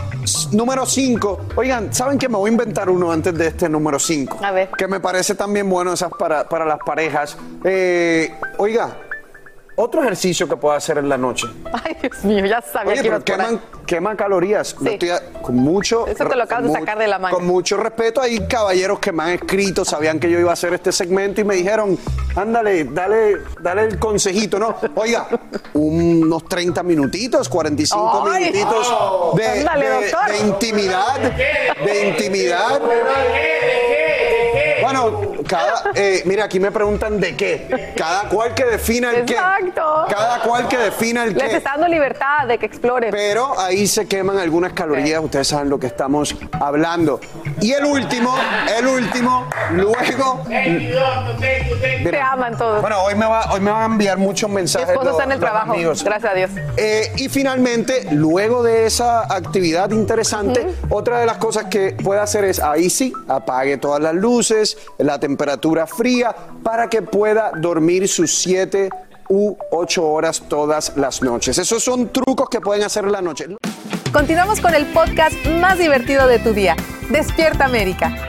número 0.51 0.85
5. 0.85 1.39
Oigan, 1.55 1.93
¿saben 1.93 2.17
que 2.17 2.29
me 2.29 2.37
voy 2.37 2.49
a 2.49 2.51
inventar 2.51 2.89
uno 2.89 3.11
antes 3.11 3.33
de 3.37 3.47
este 3.47 3.69
número 3.69 3.99
5? 3.99 4.39
A 4.43 4.51
ver. 4.51 4.69
Que 4.77 4.87
me 4.87 4.99
parece 4.99 5.35
también 5.35 5.69
bueno 5.69 5.93
esas 5.93 6.11
para, 6.17 6.47
para 6.47 6.65
las 6.65 6.79
parejas. 6.85 7.37
Eh, 7.63 8.33
oiga, 8.57 8.97
otro 9.79 10.01
ejercicio 10.01 10.47
que 10.49 10.57
puedo 10.57 10.73
hacer 10.75 10.97
en 10.97 11.07
la 11.07 11.17
noche. 11.19 11.45
Ay, 11.71 11.95
Dios 12.01 12.23
mío, 12.23 12.45
ya 12.47 12.61
sabía 12.61 12.93
Oye, 12.93 13.03
que 13.03 13.09
pero 13.11 13.23
queman, 13.23 13.61
queman 13.85 14.17
calorías. 14.17 14.75
Estoy 14.83 15.09
a- 15.11 15.21
con 15.41 15.55
mucho. 15.55 16.07
Eso 16.07 16.25
te 16.25 16.35
lo 16.35 16.43
acabas 16.43 16.65
de 16.65 16.71
sacar 16.71 16.97
de 16.97 17.07
la 17.07 17.19
manga. 17.19 17.35
Con 17.35 17.45
mucho 17.45 17.77
respeto, 17.77 18.19
hay 18.19 18.39
caballeros 18.47 18.97
que 18.99 19.11
me 19.11 19.21
han 19.23 19.29
escrito, 19.29 19.85
sabían 19.85 20.19
que 20.19 20.31
yo 20.31 20.39
iba 20.39 20.49
a 20.49 20.53
hacer 20.53 20.73
este 20.73 20.91
segmento 20.91 21.41
y 21.41 21.43
me 21.43 21.53
dijeron, 21.55 21.97
ándale, 22.35 22.85
dale, 22.85 23.37
dale 23.61 23.83
el 23.83 23.99
consejito, 23.99 24.57
¿no? 24.57 24.75
Oiga, 24.95 25.27
unos 25.73 26.43
30 26.49 26.81
minutitos, 26.81 27.47
45 27.47 28.27
Ay. 28.31 28.45
minutitos 28.51 29.35
de, 29.35 29.47
Ándale, 29.59 29.89
de- 29.89 29.99
de 30.31 30.39
intimidad, 30.47 31.19
de 31.85 32.07
intimidad. 32.09 32.81
Bueno, 34.81 35.33
cada, 35.47 35.91
eh, 35.95 36.21
mira, 36.25 36.45
aquí 36.45 36.59
me 36.59 36.71
preguntan 36.71 37.19
de 37.19 37.35
qué. 37.35 37.93
Cada 37.95 38.29
cual 38.29 38.53
que 38.53 38.65
defina 38.65 39.11
el 39.11 39.25
qué. 39.25 39.33
Exacto. 39.33 40.05
Cada 40.09 40.39
cual 40.41 40.67
que 40.67 40.77
defina 40.77 41.23
el 41.23 41.33
Les 41.33 41.49
qué. 41.49 41.57
está 41.57 41.71
dando 41.71 41.87
libertad 41.87 42.47
de 42.47 42.57
que 42.57 42.65
exploren. 42.65 43.11
Pero 43.11 43.57
ahí 43.59 43.87
se 43.87 44.07
queman 44.07 44.37
algunas 44.37 44.73
calorías, 44.73 45.23
ustedes 45.23 45.47
saben 45.47 45.69
lo 45.69 45.79
que 45.79 45.87
estamos 45.87 46.35
hablando. 46.59 47.19
Y 47.61 47.71
el 47.73 47.85
último, 47.85 48.35
el 48.77 48.87
último, 48.87 49.47
luego. 49.71 50.43
Te 52.03 52.19
aman 52.21 52.57
todos. 52.57 52.81
Bueno, 52.81 53.01
hoy 53.03 53.15
me, 53.15 53.25
va, 53.25 53.51
hoy 53.53 53.59
me 53.59 53.71
van 53.71 53.81
a 53.81 53.85
enviar 53.85 54.17
muchos 54.17 54.49
Mi 54.49 54.55
mensajes. 54.57 54.89
esposo 54.89 55.05
los- 55.05 55.13
está 55.13 55.23
en 55.25 55.31
el 55.31 55.39
trabajo. 55.39 55.73
amigos. 55.73 56.03
Gracias 56.03 56.31
a 56.31 56.35
Dios. 56.35 56.51
Eh, 56.77 57.11
y 57.17 57.29
finalmente, 57.29 58.07
luego 58.11 58.63
de 58.63 58.85
esa 58.85 59.21
actividad 59.33 59.91
interesante, 59.91 60.67
otra 60.89 61.19
de 61.19 61.25
las 61.25 61.37
cosas 61.37 61.65
que 61.65 61.91
puede 62.03 62.19
hacer 62.19 62.43
es, 62.45 62.59
ahí 62.59 62.89
sí, 62.89 63.13
apague 63.27 63.77
todas 63.77 64.01
las 64.01 64.13
luces, 64.13 64.77
la 64.97 65.19
temperatura 65.19 65.36
fría, 65.87 66.35
para 66.63 66.89
que 66.89 67.01
pueda 67.01 67.51
dormir 67.55 68.07
sus 68.07 68.31
7 68.31 68.89
u 69.29 69.55
8 69.71 70.05
horas 70.05 70.43
todas 70.47 70.93
las 70.95 71.21
noches. 71.21 71.57
Esos 71.57 71.83
son 71.83 72.09
trucos 72.09 72.49
que 72.49 72.61
pueden 72.61 72.83
hacer 72.83 73.03
en 73.05 73.11
la 73.11 73.21
noche. 73.21 73.47
Continuamos 74.11 74.61
con 74.61 74.73
el 74.73 74.85
podcast 74.87 75.35
más 75.59 75.77
divertido 75.77 76.27
de 76.27 76.39
tu 76.39 76.53
día. 76.53 76.75
Despierta 77.09 77.65
América. 77.65 78.27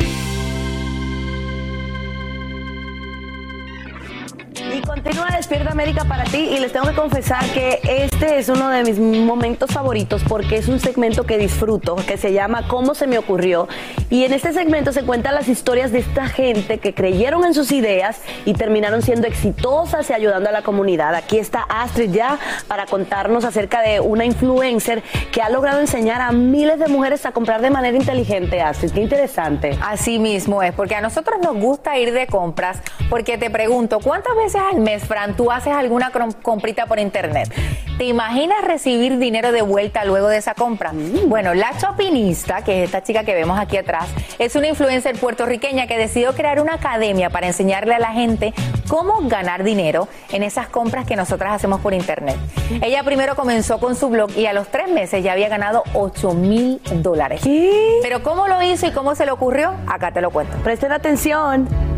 Y 4.79 4.81
continúa 4.83 5.27
Despierta 5.35 5.73
América 5.73 6.05
para 6.05 6.23
ti 6.23 6.37
y 6.37 6.61
les 6.61 6.73
tengo 6.73 6.87
que 6.87 6.95
confesar 6.95 7.45
que 7.53 7.81
este 7.83 8.39
es 8.39 8.49
uno 8.49 8.69
de 8.69 8.85
mis 8.85 9.01
momentos 9.01 9.73
favoritos 9.73 10.23
porque 10.23 10.57
es 10.57 10.69
un 10.69 10.79
segmento 10.79 11.25
que 11.25 11.37
disfruto, 11.37 11.97
que 11.97 12.17
se 12.17 12.33
llama 12.33 12.69
¿Cómo 12.69 12.95
se 12.95 13.09
me 13.09 13.19
ocurrió? 13.19 13.67
Y 14.09 14.23
en 14.23 14.33
este 14.33 14.53
segmento 14.53 14.93
se 14.93 15.03
cuentan 15.03 15.35
las 15.35 15.49
historias 15.49 15.91
de 15.91 15.99
esta 15.99 16.29
gente 16.29 16.79
que 16.79 16.95
creyeron 16.95 17.45
en 17.45 17.55
sus 17.55 17.73
ideas 17.73 18.21
y 18.45 18.53
terminaron 18.53 19.03
siendo 19.03 19.27
exitosas 19.27 20.09
y 20.11 20.13
ayudando 20.13 20.49
a 20.49 20.53
la 20.53 20.63
comunidad. 20.63 21.13
Aquí 21.17 21.39
está 21.39 21.63
Astrid 21.69 22.13
ya 22.13 22.39
para 22.69 22.87
contarnos 22.87 23.45
acerca 23.45 23.83
de 23.83 23.99
una 23.99 24.27
influencer 24.27 25.03
que 25.33 25.43
ha 25.43 25.51
logrado 25.51 25.81
enseñar 25.81 26.21
a 26.21 26.31
miles 26.31 26.79
de 26.79 26.87
mujeres 26.87 27.27
a 27.27 27.33
comprar 27.33 27.63
de 27.63 27.71
manera 27.71 27.97
inteligente. 27.97 28.61
Astrid, 28.61 28.93
qué 28.93 29.01
interesante. 29.01 29.77
Así 29.83 30.21
mismo 30.21 30.63
es, 30.63 30.73
porque 30.73 30.95
a 30.95 31.01
nosotros 31.01 31.39
nos 31.43 31.57
gusta 31.57 31.99
ir 31.99 32.13
de 32.13 32.29
compras, 32.29 32.81
porque 33.11 33.39
te 33.39 33.51
pregunto, 33.51 33.99
¿cuántas 33.99 34.37
veces 34.37 34.68
al 34.71 34.81
mes, 34.81 35.05
Fran, 35.05 35.37
tú 35.37 35.51
haces 35.51 35.73
alguna 35.73 36.11
comprita 36.43 36.87
por 36.87 36.99
internet? 36.99 37.53
¿Te 37.99 38.05
imaginas 38.05 38.63
recibir 38.65 39.19
dinero 39.19 39.51
de 39.51 39.63
vuelta 39.63 40.05
luego 40.05 40.29
de 40.29 40.37
esa 40.37 40.55
compra? 40.55 40.93
Bueno, 41.27 41.55
la 41.55 41.77
Chopinista, 41.79 42.63
que 42.63 42.83
es 42.83 42.87
esta 42.87 43.03
chica 43.03 43.25
que 43.25 43.35
vemos 43.35 43.59
aquí 43.59 43.77
atrás, 43.77 44.09
es 44.39 44.55
una 44.55 44.69
influencer 44.69 45.19
puertorriqueña 45.19 45.89
que 45.89 45.99
decidió 45.99 46.33
crear 46.33 46.61
una 46.61 46.75
academia 46.75 47.29
para 47.31 47.49
enseñarle 47.49 47.95
a 47.95 47.99
la 47.99 48.13
gente 48.13 48.55
cómo 48.89 49.21
ganar 49.23 49.65
dinero 49.65 50.07
en 50.31 50.45
esas 50.45 50.69
compras 50.69 51.07
que 51.07 51.17
nosotras 51.17 51.53
hacemos 51.53 51.81
por 51.81 51.93
internet. 51.93 52.37
Ella 52.83 53.03
primero 53.03 53.35
comenzó 53.35 53.81
con 53.81 53.97
su 53.97 54.09
blog 54.11 54.31
y 54.37 54.47
a 54.47 54.53
los 54.53 54.69
tres 54.69 54.89
meses 54.89 55.25
ya 55.25 55.33
había 55.33 55.49
ganado 55.49 55.83
8 55.95 56.35
mil 56.35 56.81
dólares. 57.03 57.41
Pero 58.03 58.23
¿cómo 58.23 58.47
lo 58.47 58.63
hizo 58.63 58.87
y 58.87 58.93
cómo 58.93 59.17
se 59.17 59.25
le 59.25 59.33
ocurrió? 59.33 59.75
Acá 59.89 60.13
te 60.13 60.21
lo 60.21 60.31
cuento. 60.31 60.57
Presten 60.59 60.93
atención. 60.93 61.98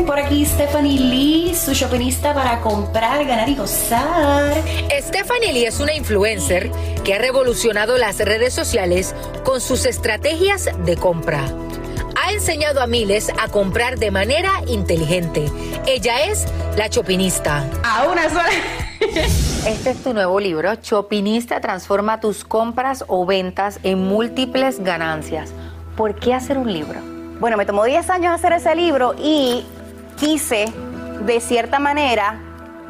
Por 0.00 0.18
aquí 0.18 0.44
Stephanie 0.46 0.98
Lee, 0.98 1.54
su 1.54 1.74
shoppingista 1.74 2.32
para 2.32 2.60
comprar, 2.60 3.24
ganar 3.26 3.48
y 3.48 3.54
gozar. 3.54 4.54
Stephanie 5.00 5.52
Lee 5.52 5.66
es 5.66 5.80
una 5.80 5.94
influencer 5.94 6.70
que 7.04 7.14
ha 7.14 7.18
revolucionado 7.18 7.98
las 7.98 8.18
redes 8.18 8.54
sociales 8.54 9.14
con 9.44 9.60
sus 9.60 9.84
estrategias 9.84 10.70
de 10.84 10.96
compra. 10.96 11.44
Ha 12.22 12.32
enseñado 12.32 12.80
a 12.80 12.86
miles 12.86 13.30
a 13.38 13.48
comprar 13.48 13.98
de 13.98 14.10
manera 14.10 14.50
inteligente. 14.66 15.44
Ella 15.86 16.24
es 16.24 16.46
la 16.76 16.88
chopinista. 16.88 17.64
A 17.84 18.08
una 18.10 18.28
sola. 18.30 18.50
Este 19.66 19.90
es 19.90 20.02
tu 20.02 20.14
nuevo 20.14 20.40
libro, 20.40 20.74
Chopinista 20.76 21.60
transforma 21.60 22.18
tus 22.18 22.44
compras 22.44 23.04
o 23.08 23.26
ventas 23.26 23.78
en 23.82 23.98
múltiples 23.98 24.80
ganancias. 24.82 25.52
¿Por 25.96 26.14
qué 26.14 26.34
hacer 26.34 26.56
un 26.56 26.72
libro? 26.72 27.00
Bueno, 27.40 27.56
me 27.56 27.66
tomó 27.66 27.84
10 27.84 28.08
años 28.10 28.32
hacer 28.32 28.52
ese 28.52 28.74
libro 28.74 29.14
y 29.18 29.64
quise, 30.22 30.66
de 31.26 31.40
cierta 31.40 31.80
manera, 31.80 32.38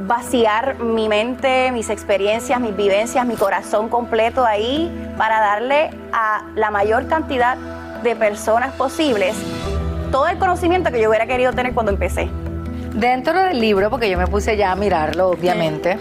vaciar 0.01 0.79
mi 0.81 1.09
mente, 1.09 1.73
mis 1.73 1.88
experiencias, 1.88 2.61
mis 2.61 2.77
vivencias, 2.77 3.25
mi 3.25 3.37
corazón 3.37 3.88
completo 3.88 4.45
ahí 4.45 4.92
para 5.16 5.40
darle 5.40 5.88
a 6.12 6.45
la 6.57 6.71
mayor 6.71 7.09
cantidad 7.09 7.57
de 8.03 8.14
personas 8.16 8.75
posibles 8.75 9.35
todo 10.11 10.29
el 10.29 10.37
conocimiento 10.37 10.90
que 10.90 11.01
yo 11.01 11.09
hubiera 11.09 11.27
querido 11.27 11.55
tener 11.55 11.73
cuando 11.73 11.90
empecé. 11.90 12.29
Dentro 12.92 13.42
del 13.42 13.59
libro, 13.59 13.88
porque 13.88 14.11
yo 14.11 14.18
me 14.18 14.27
puse 14.27 14.59
ya 14.59 14.71
a 14.71 14.77
mirarlo, 14.77 15.31
obviamente, 15.31 15.99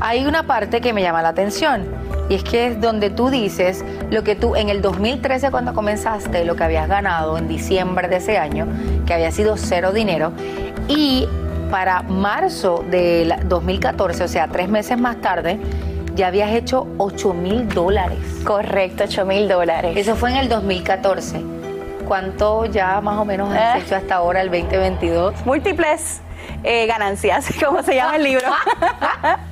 hay 0.00 0.24
una 0.24 0.44
parte 0.44 0.80
que 0.80 0.94
me 0.94 1.02
llama 1.02 1.20
la 1.20 1.28
atención. 1.28 1.84
Y 2.30 2.36
es 2.36 2.44
que 2.44 2.68
es 2.68 2.80
donde 2.80 3.10
tú 3.10 3.28
dices 3.28 3.84
lo 4.10 4.22
que 4.22 4.36
tú 4.36 4.54
en 4.56 4.68
el 4.70 4.80
2013 4.80 5.50
cuando 5.50 5.74
comenzaste, 5.74 6.44
lo 6.44 6.54
que 6.56 6.62
habías 6.64 6.88
ganado 6.88 7.36
en 7.36 7.48
diciembre 7.48 8.06
de 8.08 8.16
ese 8.16 8.38
año, 8.38 8.66
que 9.04 9.12
había 9.12 9.32
sido 9.32 9.56
cero 9.56 9.92
dinero, 9.92 10.32
y 10.88 11.26
para 11.70 12.02
marzo 12.02 12.84
del 12.88 13.34
2014, 13.46 14.24
o 14.24 14.28
sea, 14.28 14.46
tres 14.48 14.68
meses 14.68 14.96
más 14.98 15.20
tarde, 15.20 15.58
ya 16.14 16.28
habías 16.28 16.50
hecho 16.52 16.86
8 16.98 17.34
mil 17.34 17.68
dólares. 17.68 18.18
Correcto, 18.44 19.04
8 19.04 19.24
mil 19.26 19.48
dólares. 19.48 19.96
Eso 19.96 20.14
fue 20.16 20.30
en 20.30 20.36
el 20.36 20.48
2014. 20.48 21.40
¿Cuánto 22.06 22.64
ya 22.66 23.00
más 23.00 23.18
o 23.18 23.24
menos 23.24 23.52
has 23.54 23.76
Eh. 23.78 23.82
hecho 23.84 23.96
hasta 23.96 24.16
ahora, 24.16 24.40
el 24.40 24.50
2022? 24.50 25.34
Múltiples 25.44 26.20
eh, 26.62 26.86
ganancias, 26.86 27.46
como 27.64 27.82
se 27.82 27.94
llama 27.96 28.16
el 28.16 28.22
libro. 28.24 28.46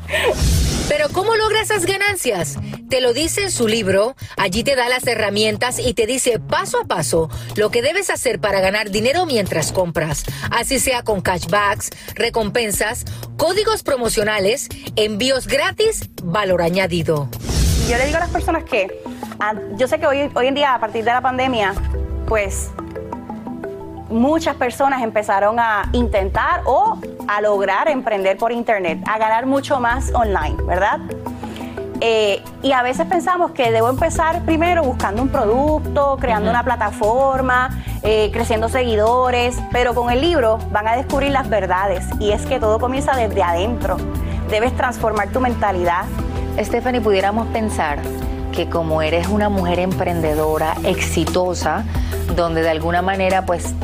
Pero 0.89 1.09
¿cómo 1.13 1.35
logra 1.37 1.61
esas 1.61 1.85
ganancias? 1.85 2.57
Te 2.89 3.03
lo 3.03 3.13
dice 3.13 3.43
en 3.43 3.51
su 3.51 3.69
libro, 3.69 4.17
allí 4.39 4.65
te 4.65 4.75
da 4.75 4.89
las 4.89 5.07
herramientas 5.07 5.79
y 5.79 5.93
te 5.93 6.07
dice 6.07 6.41
paso 6.41 6.81
a 6.81 6.85
paso 6.85 7.29
lo 7.55 7.71
que 7.71 7.83
debes 7.83 8.09
hacer 8.09 8.41
para 8.41 8.61
ganar 8.61 8.91
dinero 8.91 9.27
mientras 9.27 9.73
compras, 9.73 10.25
así 10.51 10.79
sea 10.79 11.03
con 11.03 11.21
cashbacks, 11.21 11.91
recompensas, 12.15 13.05
códigos 13.37 13.83
promocionales, 13.83 14.71
envíos 14.97 15.47
gratis, 15.49 16.09
valor 16.23 16.63
añadido. 16.63 17.29
Yo 17.91 17.99
le 17.99 18.07
digo 18.07 18.17
a 18.17 18.21
las 18.21 18.31
personas 18.31 18.65
que 18.65 19.03
ah, 19.39 19.53
yo 19.77 19.87
sé 19.87 20.01
que 20.01 20.07
hoy, 20.07 20.31
hoy 20.35 20.47
en 20.47 20.55
día, 20.55 20.73
a 20.73 20.81
partir 20.81 21.05
de 21.05 21.11
la 21.11 21.21
pandemia, 21.21 21.75
pues 22.27 22.71
muchas 24.09 24.57
personas 24.57 25.03
empezaron 25.03 25.61
a 25.61 25.91
intentar 25.93 26.63
o 26.65 26.99
a 27.27 27.41
lograr 27.43 27.89
emprender 27.89 28.39
por 28.39 28.51
internet, 28.51 29.01
a 29.07 29.19
ganar 29.19 29.45
mucho 29.45 29.79
más 29.79 30.11
online, 30.15 30.57
¿verdad? 30.67 31.01
Eh, 32.01 32.43
y 32.63 32.73
a 32.73 32.83
veces 32.83 33.07
pensamos 33.07 33.51
que 33.51 33.73
debo 33.73 33.89
empezar 33.89 34.43
primero 34.45 34.85
buscando 34.85 35.21
un 35.21 35.31
producto, 35.31 36.17
creando 36.21 36.49
una 36.49 36.63
plataforma, 36.63 37.83
eh, 38.03 38.31
creciendo 38.33 38.69
seguidores, 38.69 39.57
pero 39.73 39.95
con 39.95 40.11
el 40.11 40.21
libro 40.21 40.59
van 40.71 40.87
a 40.87 40.97
descubrir 40.97 41.33
las 41.33 41.49
verdades 41.49 42.05
y 42.21 42.31
es 42.31 42.47
que 42.47 42.61
todo 42.61 42.79
comienza 42.79 43.17
desde 43.17 43.43
adentro. 43.43 43.97
Debes 44.49 44.77
transformar 44.77 45.31
tu 45.31 45.41
mentalidad. 45.41 46.05
Stephanie, 46.59 47.01
pudiéramos 47.01 47.49
pensar 47.49 47.99
que 48.53 48.69
como 48.69 49.03
eres 49.03 49.29
una 49.29 49.49
mujer 49.49 49.81
emprendedora, 49.81 50.75
exitosa, 50.85 51.85
donde 52.37 52.63
de 52.63 52.71
alguna 52.71 53.03
manera 53.03 53.45
pues 53.45 53.75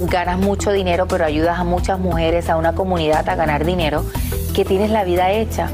ganas 0.00 0.38
mucho 0.38 0.70
dinero, 0.70 1.06
pero 1.06 1.24
ayudas 1.24 1.58
a 1.58 1.64
muchas 1.64 1.98
mujeres, 1.98 2.48
a 2.50 2.56
una 2.56 2.74
comunidad 2.74 3.28
a 3.28 3.34
ganar 3.34 3.64
dinero, 3.64 4.04
que 4.54 4.64
tienes 4.64 4.90
la 4.90 5.04
vida 5.04 5.32
hecha, 5.32 5.68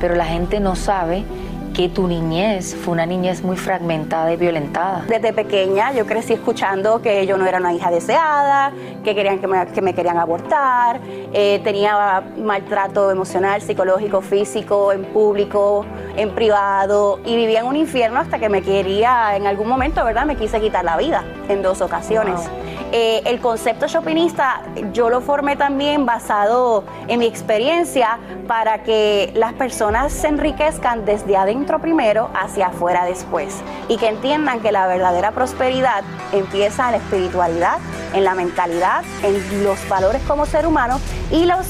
pero 0.00 0.16
la 0.16 0.26
gente 0.26 0.60
no 0.60 0.76
sabe 0.76 1.24
que 1.74 1.88
tu 1.88 2.06
niñez 2.06 2.76
fue 2.76 2.92
una 2.92 3.04
niñez 3.04 3.42
muy 3.42 3.56
fragmentada 3.56 4.32
y 4.32 4.36
violentada. 4.36 5.04
Desde 5.08 5.32
pequeña 5.32 5.92
yo 5.92 6.06
crecí 6.06 6.32
escuchando 6.32 7.02
que 7.02 7.26
yo 7.26 7.36
no 7.36 7.44
era 7.46 7.58
una 7.58 7.72
hija 7.74 7.90
deseada, 7.90 8.72
que 9.02 9.14
querían 9.14 9.40
que 9.40 9.48
me, 9.48 9.66
que 9.66 9.82
me 9.82 9.92
querían 9.92 10.18
abortar, 10.18 11.00
eh, 11.32 11.60
tenía 11.64 12.22
maltrato 12.38 13.10
emocional, 13.10 13.60
psicológico, 13.60 14.20
físico, 14.22 14.92
en 14.92 15.04
público, 15.06 15.84
en 16.16 16.30
privado 16.30 17.18
y 17.26 17.34
vivía 17.34 17.60
en 17.60 17.66
un 17.66 17.76
infierno 17.76 18.20
hasta 18.20 18.38
que 18.38 18.48
me 18.48 18.62
quería, 18.62 19.34
en 19.34 19.48
algún 19.48 19.66
momento, 19.66 20.04
¿verdad? 20.04 20.26
Me 20.26 20.36
quise 20.36 20.60
quitar 20.60 20.84
la 20.84 20.96
vida 20.96 21.24
en 21.48 21.60
dos 21.60 21.80
ocasiones. 21.80 22.48
Eh, 22.92 23.22
el 23.24 23.40
concepto 23.40 23.88
shoppingista 23.88 24.62
yo 24.92 25.10
lo 25.10 25.20
formé 25.20 25.56
también 25.56 26.06
basado 26.06 26.84
en 27.08 27.18
mi 27.18 27.26
experiencia 27.26 28.20
para 28.46 28.84
que 28.84 29.32
las 29.34 29.52
personas 29.54 30.12
se 30.12 30.28
enriquezcan 30.28 31.04
desde 31.04 31.36
adentro 31.36 31.63
primero 31.64 32.30
hacia 32.34 32.68
afuera 32.68 33.04
después 33.04 33.56
y 33.88 33.96
que 33.96 34.08
entiendan 34.08 34.60
que 34.60 34.72
la 34.72 34.86
verdadera 34.86 35.32
prosperidad 35.32 36.04
empieza 36.32 36.86
en 36.86 36.92
la 36.92 36.96
espiritualidad, 36.98 37.78
en 38.12 38.24
la 38.24 38.34
mentalidad, 38.34 39.02
en 39.22 39.64
los 39.64 39.88
valores 39.88 40.22
como 40.22 40.46
ser 40.46 40.66
humano 40.66 41.00
y 41.30 41.44
los 41.46 41.66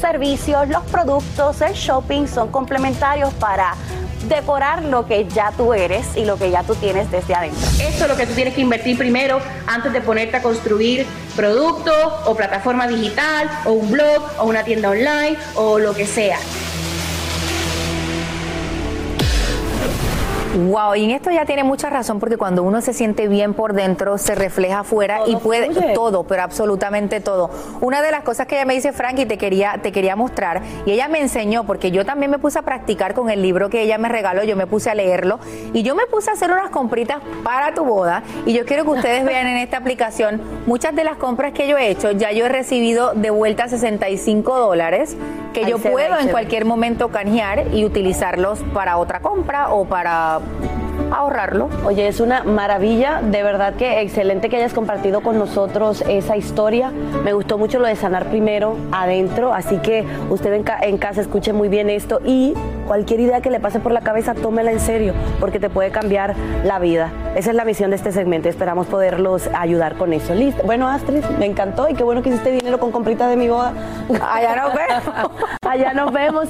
servicios, 0.00 0.68
los 0.68 0.82
productos, 0.84 1.60
el 1.60 1.74
shopping 1.74 2.26
son 2.26 2.50
complementarios 2.50 3.32
para 3.34 3.74
decorar 4.28 4.84
lo 4.84 5.06
que 5.06 5.26
ya 5.28 5.52
tú 5.56 5.72
eres 5.72 6.16
y 6.16 6.24
lo 6.24 6.36
que 6.36 6.50
ya 6.50 6.62
tú 6.62 6.74
tienes 6.74 7.10
desde 7.10 7.34
adentro. 7.34 7.66
Esto 7.80 8.04
es 8.04 8.10
lo 8.10 8.16
que 8.16 8.26
tú 8.26 8.34
tienes 8.34 8.54
que 8.54 8.60
invertir 8.60 8.96
primero 8.98 9.40
antes 9.66 9.92
de 9.92 10.00
ponerte 10.00 10.36
a 10.36 10.42
construir 10.42 11.06
producto 11.36 11.92
o 12.26 12.34
plataforma 12.34 12.86
digital 12.86 13.50
o 13.64 13.72
un 13.72 13.90
blog 13.90 14.22
o 14.38 14.44
una 14.44 14.62
tienda 14.62 14.90
online 14.90 15.36
o 15.54 15.78
lo 15.78 15.94
que 15.94 16.06
sea. 16.06 16.38
Wow, 20.52 20.96
y 20.96 21.04
en 21.04 21.12
esto 21.12 21.30
ya 21.30 21.44
tiene 21.44 21.62
mucha 21.62 21.90
razón 21.90 22.18
porque 22.18 22.36
cuando 22.36 22.64
uno 22.64 22.80
se 22.80 22.92
siente 22.92 23.28
bien 23.28 23.54
por 23.54 23.72
dentro 23.72 24.18
se 24.18 24.34
refleja 24.34 24.80
afuera 24.80 25.20
y 25.28 25.36
puede 25.36 25.70
fluye. 25.70 25.92
todo, 25.94 26.24
pero 26.24 26.42
absolutamente 26.42 27.20
todo. 27.20 27.50
Una 27.80 28.02
de 28.02 28.10
las 28.10 28.24
cosas 28.24 28.48
que 28.48 28.56
ella 28.56 28.64
me 28.64 28.74
dice 28.74 28.92
Frankie 28.92 29.26
te 29.26 29.38
quería 29.38 29.78
te 29.80 29.92
quería 29.92 30.16
mostrar 30.16 30.60
y 30.86 30.90
ella 30.90 31.06
me 31.06 31.20
enseñó 31.20 31.62
porque 31.62 31.92
yo 31.92 32.04
también 32.04 32.32
me 32.32 32.40
puse 32.40 32.58
a 32.58 32.62
practicar 32.62 33.14
con 33.14 33.30
el 33.30 33.42
libro 33.42 33.70
que 33.70 33.82
ella 33.82 33.96
me 33.96 34.08
regaló, 34.08 34.42
yo 34.42 34.56
me 34.56 34.66
puse 34.66 34.90
a 34.90 34.94
leerlo 34.96 35.38
y 35.72 35.84
yo 35.84 35.94
me 35.94 36.06
puse 36.06 36.30
a 36.30 36.32
hacer 36.32 36.50
unas 36.50 36.70
compritas 36.70 37.18
para 37.44 37.72
tu 37.72 37.84
boda 37.84 38.24
y 38.44 38.52
yo 38.52 38.64
quiero 38.64 38.82
que 38.82 38.90
ustedes 38.90 39.24
vean 39.24 39.46
en 39.46 39.58
esta 39.58 39.76
aplicación 39.76 40.42
muchas 40.66 40.96
de 40.96 41.04
las 41.04 41.16
compras 41.16 41.52
que 41.52 41.68
yo 41.68 41.78
he 41.78 41.90
hecho, 41.90 42.10
ya 42.10 42.32
yo 42.32 42.46
he 42.46 42.48
recibido 42.48 43.14
de 43.14 43.30
vuelta 43.30 43.68
65 43.68 44.58
dólares 44.58 45.16
que 45.52 45.64
yo 45.64 45.78
ve 45.78 45.90
puedo 45.90 46.18
en 46.18 46.28
cualquier 46.28 46.64
momento 46.64 47.08
canjear 47.08 47.72
y 47.72 47.84
utilizarlos 47.84 48.60
para 48.72 48.96
otra 48.96 49.20
compra 49.20 49.72
o 49.72 49.84
para 49.84 50.39
You. 50.40 50.89
Ahorrarlo. 51.12 51.68
Oye, 51.84 52.08
es 52.08 52.20
una 52.20 52.44
maravilla, 52.44 53.20
de 53.22 53.42
verdad 53.42 53.74
que 53.74 54.00
excelente 54.00 54.48
que 54.48 54.56
hayas 54.56 54.72
compartido 54.72 55.20
con 55.22 55.38
nosotros 55.38 56.02
esa 56.08 56.36
historia. 56.36 56.90
Me 57.24 57.32
gustó 57.32 57.58
mucho 57.58 57.78
lo 57.78 57.86
de 57.86 57.96
sanar 57.96 58.26
primero 58.26 58.76
adentro, 58.92 59.52
así 59.52 59.76
que 59.78 60.04
usted 60.30 60.52
en, 60.52 60.62
ca- 60.62 60.78
en 60.82 60.98
casa 60.98 61.20
escuche 61.20 61.52
muy 61.52 61.68
bien 61.68 61.90
esto 61.90 62.20
y 62.24 62.54
cualquier 62.86 63.20
idea 63.20 63.40
que 63.40 63.50
le 63.50 63.60
pase 63.60 63.78
por 63.80 63.92
la 63.92 64.00
cabeza, 64.00 64.34
tómela 64.34 64.72
en 64.72 64.80
serio, 64.80 65.14
porque 65.38 65.60
te 65.60 65.70
puede 65.70 65.90
cambiar 65.90 66.34
la 66.64 66.78
vida. 66.78 67.10
Esa 67.36 67.50
es 67.50 67.56
la 67.56 67.64
misión 67.64 67.90
de 67.90 67.96
este 67.96 68.10
segmento, 68.12 68.48
esperamos 68.48 68.86
poderlos 68.88 69.48
ayudar 69.54 69.94
con 69.96 70.12
eso. 70.12 70.34
Listo. 70.34 70.62
Bueno, 70.64 70.88
Astrid, 70.88 71.24
me 71.38 71.46
encantó 71.46 71.88
y 71.88 71.94
qué 71.94 72.02
bueno 72.02 72.22
que 72.22 72.30
hiciste 72.30 72.50
dinero 72.50 72.78
con 72.78 72.90
compritas 72.90 73.28
de 73.30 73.36
mi 73.36 73.48
boda. 73.48 73.72
Allá 74.32 74.56
nos 74.56 74.74
vemos. 74.74 75.02
Allá 75.68 75.92
nos 75.94 76.12
vemos. 76.12 76.48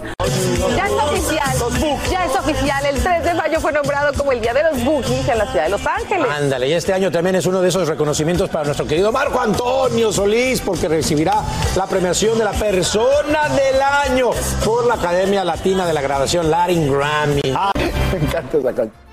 Ya 0.76 0.86
es 0.86 0.92
oficial, 0.92 2.00
ya 2.10 2.24
es 2.26 2.36
oficial. 2.36 2.84
El 2.86 3.02
3 3.02 3.24
de 3.24 3.34
mayo 3.34 3.60
fue 3.60 3.72
nombrado 3.72 4.12
como 4.16 4.32
el 4.32 4.40
Día 4.40 4.49
de 4.54 4.62
los 4.64 4.84
Bookies 4.84 5.28
en 5.28 5.38
la 5.38 5.46
ciudad 5.46 5.64
de 5.64 5.70
Los 5.70 5.86
Ángeles. 5.86 6.26
Ándale, 6.28 6.68
y 6.68 6.72
este 6.72 6.92
año 6.92 7.10
también 7.10 7.36
es 7.36 7.46
uno 7.46 7.60
de 7.60 7.68
esos 7.68 7.86
reconocimientos 7.88 8.48
para 8.48 8.64
nuestro 8.64 8.86
querido 8.86 9.12
Marco 9.12 9.40
Antonio 9.40 10.12
Solís, 10.12 10.60
porque 10.60 10.88
recibirá 10.88 11.42
la 11.76 11.86
premiación 11.86 12.38
de 12.38 12.44
la 12.44 12.52
persona 12.52 13.48
del 13.48 13.80
año 13.80 14.30
por 14.64 14.86
la 14.86 14.94
Academia 14.94 15.44
Latina 15.44 15.86
de 15.86 15.92
la 15.92 16.02
Grabación 16.02 16.50
Latin 16.50 16.92
Grammy. 16.92 17.42
Me 17.44 18.18
encanta 18.18 18.58
esa 18.58 18.72
canción. 18.74 19.10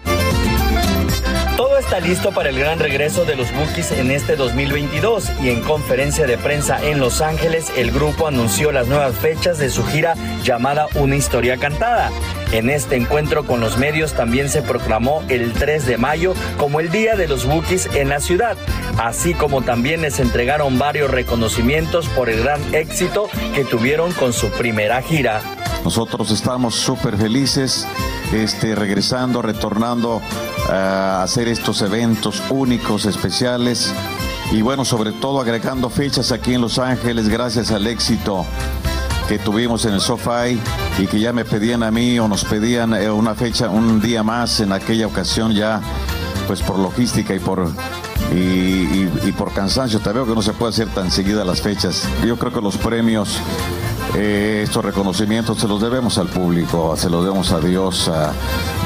Todo 1.56 1.80
está 1.80 2.00
listo 2.00 2.32
para 2.32 2.50
el 2.50 2.60
gran 2.60 2.78
regreso 2.78 3.26
de 3.26 3.36
los 3.36 3.52
Bookies 3.52 3.91
en 3.91 4.12
este 4.12 4.36
2022 4.36 5.32
y 5.41 5.50
en 5.50 5.62
conferencia 5.62 6.28
de 6.28 6.38
prensa 6.38 6.80
en 6.84 7.00
Los 7.00 7.19
Ángeles 7.19 7.71
el 7.76 7.91
grupo 7.91 8.28
anunció 8.28 8.71
las 8.71 8.88
nuevas 8.88 9.15
fechas 9.15 9.58
de 9.58 9.71
su 9.71 9.84
gira 9.84 10.13
llamada 10.43 10.88
Una 10.95 11.15
historia 11.15 11.58
cantada. 11.58 12.12
En 12.52 12.70
este 12.70 12.96
encuentro 12.96 13.46
con 13.46 13.60
los 13.60 13.78
medios 13.78 14.14
también 14.14 14.50
se 14.50 14.62
proclamó 14.62 15.24
el 15.28 15.52
3 15.54 15.86
de 15.86 15.98
mayo 15.98 16.34
como 16.58 16.80
el 16.80 16.90
Día 16.90 17.16
de 17.16 17.28
los 17.28 17.46
Bookies 17.46 17.88
en 17.94 18.10
la 18.10 18.22
ciudad, 18.22 18.58
así 18.98 19.34
como 19.34 19.62
también 19.62 20.02
les 20.02 20.20
entregaron 20.20 20.80
varios 20.80 21.12
reconocimientos 21.12 22.08
por 22.10 22.30
el 22.30 22.44
gran 22.44 22.62
éxito 22.74 23.30
que 23.54 23.66
tuvieron 23.66 24.14
con 24.14 24.32
su 24.32 24.50
primera 24.52 25.02
gira. 25.02 25.42
Nosotros 25.84 26.32
estamos 26.32 26.76
súper 26.76 27.18
felices, 27.18 27.86
este, 28.34 28.76
regresando, 28.76 29.42
retornando 29.42 30.22
a 30.70 31.24
hacer 31.24 31.48
estos 31.48 31.82
eventos 31.82 32.42
únicos, 32.50 33.06
especiales 33.06 33.94
y 34.52 34.62
bueno, 34.62 34.86
sobre 34.86 35.12
todo 35.12 35.42
agregando 35.42 35.90
fechas 35.90 36.32
aquí 36.32 36.54
en 36.54 36.62
Los 36.62 36.80
Ángeles 36.80 37.28
gracias 37.28 37.72
al 37.72 37.88
éxito 37.88 38.46
que 39.28 39.40
tuvimos 39.40 39.86
en 39.86 39.94
el 39.94 40.02
SoFi 40.02 40.60
y 41.00 41.08
que 41.08 41.20
ya 41.20 41.34
me 41.34 41.44
pedían 41.44 41.84
a 41.84 41.92
mí 41.92 42.18
o 42.20 42.28
nos 42.28 42.46
pedían 42.46 42.94
eh, 42.94 43.10
una 43.10 43.36
fecha, 43.36 43.70
un 43.70 44.00
día 44.00 44.24
más 44.24 44.60
en 44.60 44.72
aquella 44.72 45.08
ocasión 45.08 45.54
ya, 45.54 45.82
pues 46.48 46.62
por 46.62 46.80
logística 46.80 47.36
y 47.36 47.40
por 47.40 47.70
y, 48.34 49.10
y 49.26 49.34
por 49.38 49.54
cansancio. 49.54 50.00
Te 50.00 50.12
veo 50.12 50.26
que 50.26 50.34
no 50.34 50.42
se 50.42 50.54
puede 50.54 50.72
hacer 50.72 50.88
tan 50.90 51.12
seguida 51.12 51.44
las 51.44 51.62
fechas. 51.62 52.08
Yo 52.26 52.38
creo 52.38 52.54
que 52.54 52.62
los 52.62 52.78
premios 52.78 53.40
eh, 54.20 54.62
estos 54.64 54.84
reconocimientos 54.84 55.60
se 55.60 55.68
los 55.68 55.80
debemos 55.80 56.18
al 56.18 56.28
público, 56.28 56.98
se 56.98 57.08
los 57.08 57.24
debemos 57.24 57.52
a 57.52 57.60
Dios, 57.60 58.10
a, 58.10 58.34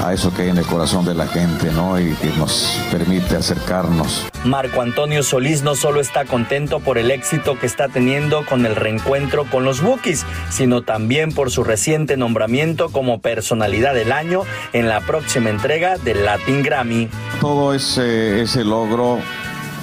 a, 0.06 0.12
eso 0.12 0.34
que 0.34 0.42
hay 0.42 0.50
en 0.50 0.58
el 0.58 0.66
corazón 0.66 1.06
de 1.06 1.14
la 1.14 1.26
gente, 1.26 1.72
¿no? 1.72 1.98
Y 1.98 2.14
que 2.16 2.28
nos 2.38 2.78
permite 2.92 3.38
acercarnos. 3.38 4.26
Marco 4.44 4.82
Antonio 4.82 5.24
Solís 5.24 5.64
no 5.64 5.76
solo 5.76 6.02
está 6.02 6.26
contento 6.26 6.82
por 6.82 6.98
el 6.98 7.12
éxito 7.12 7.58
que 7.58 7.66
está 7.66 7.88
teniendo 7.88 8.46
con 8.46 8.66
el 8.66 8.76
reencuentro 8.76 9.46
con 9.46 9.64
los 9.64 9.82
Bookies, 9.82 10.26
sino 10.50 10.82
también 10.82 11.32
por 11.34 11.50
su 11.50 11.64
reciente 11.64 12.18
nombramiento 12.18 12.90
como 12.90 13.22
personalidad 13.22 13.94
del 13.94 14.12
año 14.12 14.42
en 14.74 14.90
la 14.90 15.00
próxima 15.00 15.50
entrega 15.50 15.98
del 15.98 16.26
Latin 16.26 16.62
Grammy. 16.62 17.10
Todo 17.40 17.74
ese, 17.74 18.42
ese 18.42 18.66
logro, 18.66 19.20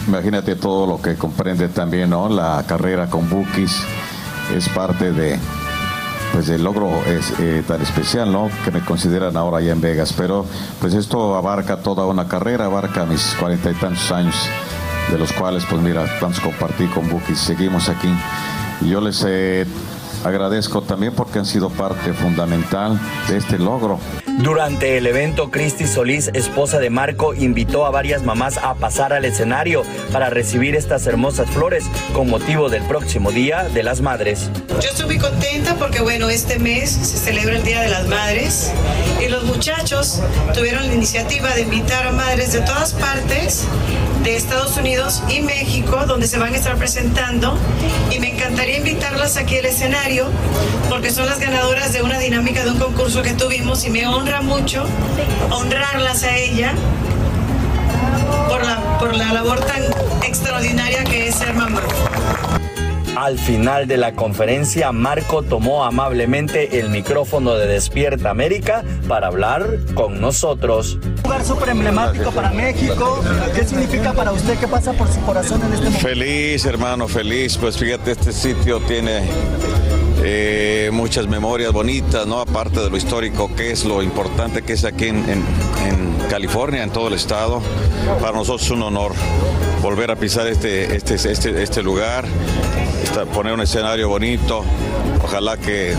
imagínate 0.06 0.56
todo 0.56 0.86
lo 0.86 1.00
que 1.00 1.14
comprende 1.14 1.68
también, 1.68 2.10
¿no? 2.10 2.28
La 2.28 2.62
carrera 2.66 3.08
con 3.08 3.30
Bookies 3.30 3.82
es 4.54 4.68
parte 4.70 5.12
de 5.12 5.38
pues 6.32 6.46
del 6.46 6.62
logro 6.62 6.90
es, 7.06 7.32
eh, 7.40 7.62
tan 7.66 7.80
especial, 7.80 8.30
¿no? 8.30 8.50
Que 8.64 8.70
me 8.70 8.80
consideran 8.80 9.36
ahora 9.36 9.58
allá 9.58 9.72
en 9.72 9.80
Vegas. 9.80 10.12
Pero 10.16 10.44
pues 10.80 10.94
esto 10.94 11.36
abarca 11.36 11.78
toda 11.78 12.06
una 12.06 12.28
carrera, 12.28 12.66
abarca 12.66 13.06
mis 13.06 13.34
cuarenta 13.38 13.70
y 13.70 13.74
tantos 13.74 14.12
años, 14.12 14.36
de 15.10 15.18
los 15.18 15.32
cuales 15.32 15.64
pues 15.68 15.80
mira, 15.82 16.04
tantos 16.20 16.40
compartí 16.40 16.86
con 16.86 17.08
Buki, 17.08 17.34
seguimos 17.34 17.88
aquí. 17.88 18.08
Yo 18.82 19.00
les 19.00 19.24
eh, 19.26 19.66
agradezco 20.24 20.82
también 20.82 21.14
porque 21.14 21.38
han 21.38 21.46
sido 21.46 21.70
parte 21.70 22.12
fundamental 22.12 22.98
de 23.28 23.36
este 23.38 23.58
logro. 23.58 23.98
Durante 24.38 24.96
el 24.96 25.06
evento, 25.06 25.50
Cristi 25.50 25.86
Solís, 25.86 26.30
esposa 26.32 26.78
de 26.78 26.90
Marco, 26.90 27.34
invitó 27.34 27.86
a 27.86 27.90
varias 27.90 28.22
mamás 28.22 28.56
a 28.58 28.74
pasar 28.74 29.12
al 29.12 29.24
escenario 29.24 29.82
para 30.12 30.30
recibir 30.30 30.76
estas 30.76 31.06
hermosas 31.08 31.50
flores 31.50 31.84
con 32.12 32.30
motivo 32.30 32.68
del 32.68 32.84
próximo 32.84 33.32
Día 33.32 33.64
de 33.64 33.82
las 33.82 34.00
Madres. 34.00 34.50
Yo 34.80 34.90
estoy 34.90 35.06
muy 35.06 35.18
contenta 35.18 35.74
porque, 35.74 36.00
bueno, 36.02 36.28
este 36.28 36.58
mes 36.60 36.90
se 36.90 37.18
celebra 37.18 37.56
el 37.56 37.64
Día 37.64 37.80
de 37.80 37.88
las 37.88 38.06
Madres 38.06 38.72
y 39.20 39.28
los 39.28 39.44
muchachos 39.44 40.22
tuvieron 40.54 40.86
la 40.86 40.94
iniciativa 40.94 41.52
de 41.54 41.62
invitar 41.62 42.06
a 42.06 42.12
madres 42.12 42.52
de 42.52 42.60
todas 42.60 42.92
partes 42.94 43.66
Estados 44.36 44.76
Unidos 44.76 45.22
y 45.28 45.40
México, 45.40 46.04
donde 46.06 46.26
se 46.26 46.38
van 46.38 46.54
a 46.54 46.56
estar 46.56 46.76
presentando. 46.76 47.58
Y 48.10 48.18
me 48.18 48.34
encantaría 48.34 48.78
invitarlas 48.78 49.36
aquí 49.36 49.58
al 49.58 49.66
escenario 49.66 50.26
porque 50.88 51.10
son 51.10 51.26
las 51.26 51.38
ganadoras 51.38 51.92
de 51.92 52.02
una 52.02 52.18
dinámica 52.18 52.64
de 52.64 52.70
un 52.70 52.78
concurso 52.78 53.22
que 53.22 53.32
tuvimos 53.32 53.84
y 53.84 53.90
me 53.90 54.06
honra 54.06 54.40
mucho 54.40 54.84
honrarlas 55.50 56.22
a 56.22 56.36
ella 56.36 56.74
por 58.48 58.64
la, 58.64 58.98
por 58.98 59.16
la 59.16 59.32
labor 59.32 59.60
tan 59.60 59.82
extraordinaria 60.22 61.04
que 61.04 61.28
es 61.28 61.34
ser 61.34 61.54
mamá. 61.54 61.80
Al 63.18 63.36
final 63.36 63.88
de 63.88 63.96
la 63.96 64.12
conferencia, 64.12 64.92
Marco 64.92 65.42
tomó 65.42 65.84
amablemente 65.84 66.78
el 66.78 66.88
micrófono 66.88 67.56
de 67.56 67.66
Despierta 67.66 68.30
América 68.30 68.84
para 69.08 69.26
hablar 69.26 69.80
con 69.94 70.20
nosotros. 70.20 71.00
Un 71.02 71.22
lugar 71.24 71.44
súper 71.44 71.70
emblemático 71.70 72.30
para 72.30 72.52
México. 72.52 73.20
¿Qué 73.56 73.64
significa 73.64 74.12
para 74.12 74.30
usted? 74.30 74.56
¿Qué 74.60 74.68
pasa 74.68 74.92
por 74.92 75.08
su 75.08 75.20
corazón 75.22 75.60
en 75.62 75.72
este 75.72 75.86
momento? 75.86 76.08
Feliz, 76.08 76.64
hermano, 76.64 77.08
feliz. 77.08 77.58
Pues 77.58 77.76
fíjate, 77.76 78.12
este 78.12 78.32
sitio 78.32 78.78
tiene 78.82 79.24
eh, 80.22 80.90
muchas 80.92 81.26
memorias 81.26 81.72
bonitas, 81.72 82.24
¿no? 82.24 82.38
Aparte 82.38 82.78
de 82.78 82.88
lo 82.88 82.96
histórico 82.96 83.50
que 83.56 83.72
es, 83.72 83.84
lo 83.84 84.00
importante 84.00 84.62
que 84.62 84.74
es 84.74 84.84
aquí 84.84 85.06
en, 85.06 85.28
en, 85.28 85.44
en 85.88 86.28
California, 86.30 86.84
en 86.84 86.90
todo 86.90 87.08
el 87.08 87.14
estado. 87.14 87.60
Para 88.20 88.36
nosotros 88.36 88.62
es 88.62 88.70
un 88.70 88.84
honor 88.84 89.10
volver 89.82 90.10
a 90.10 90.16
pisar 90.16 90.46
este, 90.46 90.96
este, 90.96 91.14
este, 91.14 91.62
este 91.62 91.82
lugar, 91.82 92.24
poner 93.32 93.52
un 93.52 93.60
escenario 93.60 94.08
bonito. 94.08 94.64
Ojalá 95.22 95.56
que 95.56 95.94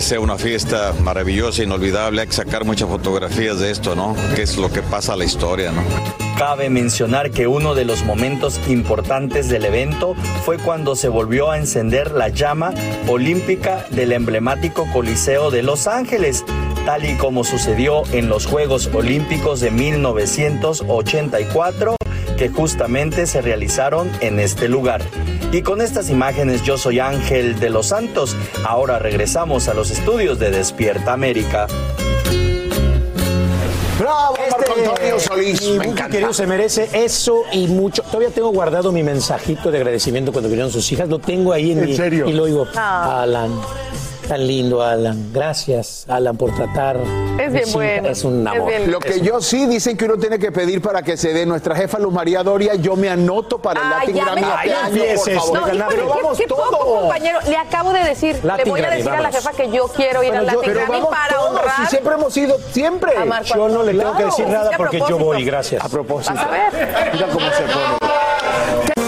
sea 0.00 0.20
una 0.20 0.38
fiesta 0.38 0.94
maravillosa, 1.02 1.62
inolvidable. 1.62 2.22
Hay 2.22 2.26
que 2.26 2.32
sacar 2.32 2.64
muchas 2.64 2.88
fotografías 2.88 3.58
de 3.58 3.70
esto, 3.70 3.94
¿no? 3.94 4.16
Que 4.34 4.40
es 4.42 4.56
lo 4.56 4.72
que 4.72 4.80
pasa 4.82 5.12
a 5.12 5.16
la 5.16 5.24
historia, 5.24 5.70
¿no? 5.70 5.82
Cabe 6.38 6.70
mencionar 6.70 7.30
que 7.30 7.46
uno 7.46 7.74
de 7.74 7.84
los 7.84 8.02
momentos 8.04 8.58
importantes 8.68 9.50
del 9.50 9.66
evento 9.66 10.14
fue 10.44 10.58
cuando 10.58 10.96
se 10.96 11.08
volvió 11.08 11.50
a 11.50 11.58
encender 11.58 12.12
la 12.12 12.30
llama 12.30 12.72
olímpica 13.06 13.84
del 13.90 14.12
emblemático 14.12 14.86
Coliseo 14.92 15.50
de 15.50 15.62
Los 15.62 15.86
Ángeles, 15.86 16.44
tal 16.86 17.04
y 17.04 17.16
como 17.16 17.44
sucedió 17.44 18.04
en 18.12 18.28
los 18.28 18.46
Juegos 18.46 18.88
Olímpicos 18.94 19.60
de 19.60 19.70
1984, 19.70 21.96
que 22.42 22.48
justamente 22.48 23.28
se 23.28 23.40
realizaron 23.40 24.10
en 24.20 24.40
este 24.40 24.66
lugar. 24.66 25.00
Y 25.52 25.62
con 25.62 25.80
estas 25.80 26.10
imágenes 26.10 26.64
yo 26.64 26.76
soy 26.76 26.98
Ángel 26.98 27.60
de 27.60 27.70
los 27.70 27.86
Santos. 27.86 28.36
Ahora 28.66 28.98
regresamos 28.98 29.68
a 29.68 29.74
los 29.74 29.92
estudios 29.92 30.40
de 30.40 30.50
Despierta 30.50 31.12
América. 31.12 31.68
Bravo, 33.96 34.34
Marco 34.50 34.72
Antonio 34.90 35.20
Solís. 35.20 35.62
Mi 35.62 35.78
me 35.78 35.94
querido 35.94 36.32
se 36.32 36.48
merece 36.48 36.88
eso 36.92 37.44
y 37.52 37.68
mucho. 37.68 38.02
Todavía 38.02 38.30
tengo 38.30 38.50
guardado 38.50 38.90
mi 38.90 39.04
mensajito 39.04 39.70
de 39.70 39.78
agradecimiento 39.78 40.32
cuando 40.32 40.48
vinieron 40.48 40.72
sus 40.72 40.90
hijas. 40.90 41.08
Lo 41.08 41.20
tengo 41.20 41.52
ahí 41.52 41.70
en, 41.70 41.78
¿En 41.78 41.84
mi. 41.84 41.94
serio? 41.96 42.26
Y 42.28 42.32
lo 42.32 42.46
digo, 42.46 42.66
Ah. 42.74 43.22
Alan. 43.22 43.52
Tan 44.32 44.46
lindo, 44.46 44.82
Alan. 44.82 45.30
Gracias, 45.30 46.06
Alan, 46.08 46.34
por 46.38 46.54
tratar. 46.54 46.96
Es 47.38 47.52
bien 47.52 47.66
Sí, 47.66 47.72
bueno. 47.74 48.08
Es 48.08 48.24
un 48.24 48.48
amor. 48.48 48.72
Lo 48.86 48.98
que 48.98 49.20
yo 49.20 49.42
sí 49.42 49.66
dicen 49.66 49.94
que 49.94 50.06
uno 50.06 50.16
tiene 50.16 50.38
que 50.38 50.50
pedir 50.50 50.80
para 50.80 51.02
que 51.02 51.18
se 51.18 51.34
dé 51.34 51.44
nuestra 51.44 51.76
jefa 51.76 51.98
Luz 51.98 52.14
María 52.14 52.42
Doria, 52.42 52.74
yo 52.76 52.96
me 52.96 53.10
anoto 53.10 53.58
para 53.58 53.80
el 53.82 53.86
Ah, 53.86 53.98
Latin 53.98 54.14
ya 54.16 54.24
Grammy 54.24 54.40
por 54.40 55.30
favor. 55.34 55.52
No, 55.60 55.66
híjole, 55.68 55.84
Pero 55.90 56.08
vamos 56.08 56.38
qué 56.38 56.46
poco, 56.48 56.62
todos. 56.70 57.00
compañero. 57.02 57.38
Le 57.46 57.56
acabo 57.58 57.92
de 57.92 58.04
decir, 58.04 58.40
Latin 58.42 58.64
le 58.64 58.70
voy 58.70 58.80
a 58.80 58.82
Grammy, 58.84 58.96
decir 59.02 59.12
a 59.12 59.20
la 59.20 59.32
jefa 59.32 59.50
que 59.50 59.70
yo 59.70 59.86
quiero 59.88 60.22
ir 60.22 60.28
Bueno, 60.30 60.40
al 60.40 60.46
yo- 60.46 60.60
Latin 60.60 60.72
pero 60.72 60.80
Grammy 60.86 61.00
vamos 61.02 61.10
para 61.14 61.34
todos, 61.36 61.50
honrar 61.50 61.76
si 61.76 61.86
siempre 61.88 62.14
hemos 62.14 62.36
ido, 62.38 62.58
siempre. 62.70 63.12
Yo 63.54 63.68
no 63.68 63.82
le 63.82 63.92
tengo 63.92 64.16
que 64.16 64.24
decir 64.24 64.48
nada 64.48 64.70
porque 64.78 65.02
yo 65.06 65.18
voy, 65.18 65.44
gracias. 65.44 65.84
A 65.84 65.90
propósito. 65.90 66.32
Vas 66.34 66.46
a 66.46 66.50
ver. 66.50 67.10
Mira 67.12 67.26
cómo 67.26 67.46
se 67.50 67.62
pone. 67.64 69.01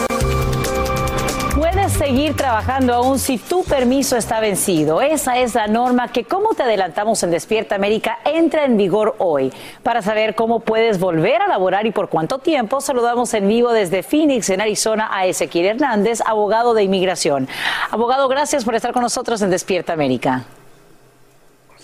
Seguir 1.99 2.35
trabajando 2.35 2.93
aún 2.93 3.21
si 3.21 3.39
tu 3.39 3.63
permiso 3.63 4.17
está 4.17 4.41
vencido. 4.41 5.01
Esa 5.01 5.39
es 5.39 5.55
la 5.55 5.69
norma 5.69 6.09
que, 6.09 6.25
como 6.25 6.53
te 6.55 6.65
adelantamos 6.65 7.23
en 7.23 7.31
Despierta 7.31 7.77
América, 7.77 8.19
entra 8.25 8.65
en 8.65 8.77
vigor 8.77 9.15
hoy. 9.19 9.53
Para 9.85 10.03
saber 10.03 10.35
cómo 10.35 10.59
puedes 10.59 10.99
volver 10.99 11.41
a 11.41 11.47
laborar 11.47 11.87
y 11.87 11.93
por 11.93 12.09
cuánto 12.09 12.41
tiempo, 12.41 12.81
saludamos 12.81 13.33
en 13.35 13.47
vivo 13.47 13.73
desde 13.73 14.03
Phoenix, 14.03 14.51
en 14.51 14.61
Arizona, 14.61 15.09
a 15.13 15.27
Ezequiel 15.27 15.67
Hernández, 15.67 16.21
abogado 16.27 16.75
de 16.75 16.83
inmigración. 16.83 17.49
Abogado, 17.93 18.27
gracias 18.27 18.65
por 18.65 18.75
estar 18.75 18.93
con 18.93 19.03
nosotros 19.03 19.41
en 19.43 19.51
Despierta 19.51 19.93
América. 19.93 20.45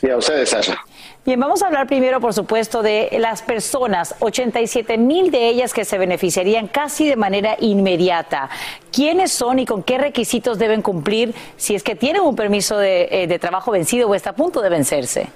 Sí, 0.01 0.09
a 0.09 0.17
ustedes, 0.17 0.49
Sasha. 0.49 0.83
Bien, 1.27 1.39
vamos 1.39 1.63
a 1.63 1.67
hablar 1.67 1.87
primero, 1.87 2.21
por 2.21 2.33
supuesto, 2.33 2.83
de 2.83 3.11
las 3.19 3.43
personas, 3.43 4.15
87 4.21 4.97
mil 4.97 5.31
de 5.31 5.49
ellas 5.49 5.75
que 5.75 5.85
se 5.85 5.99
beneficiarían 5.99 6.69
casi 6.69 7.07
de 7.07 7.17
manera 7.17 7.57
inmediata. 7.61 8.49
¿Quiénes 8.91 9.31
son 9.31 9.59
y 9.59 9.67
con 9.67 9.83
qué 9.83 9.99
requisitos 9.99 10.59
deben 10.59 10.81
cumplir 10.81 11.35
si 11.59 11.75
es 11.75 11.83
que 11.83 11.95
tienen 11.95 12.23
un 12.23 12.35
permiso 12.35 12.79
de, 12.79 13.09
eh, 13.11 13.27
de 13.27 13.39
trabajo 13.39 13.73
vencido 13.73 14.09
o 14.09 14.15
está 14.15 14.31
a 14.31 14.35
punto 14.35 14.63
de 14.63 14.71
vencerse? 14.71 15.29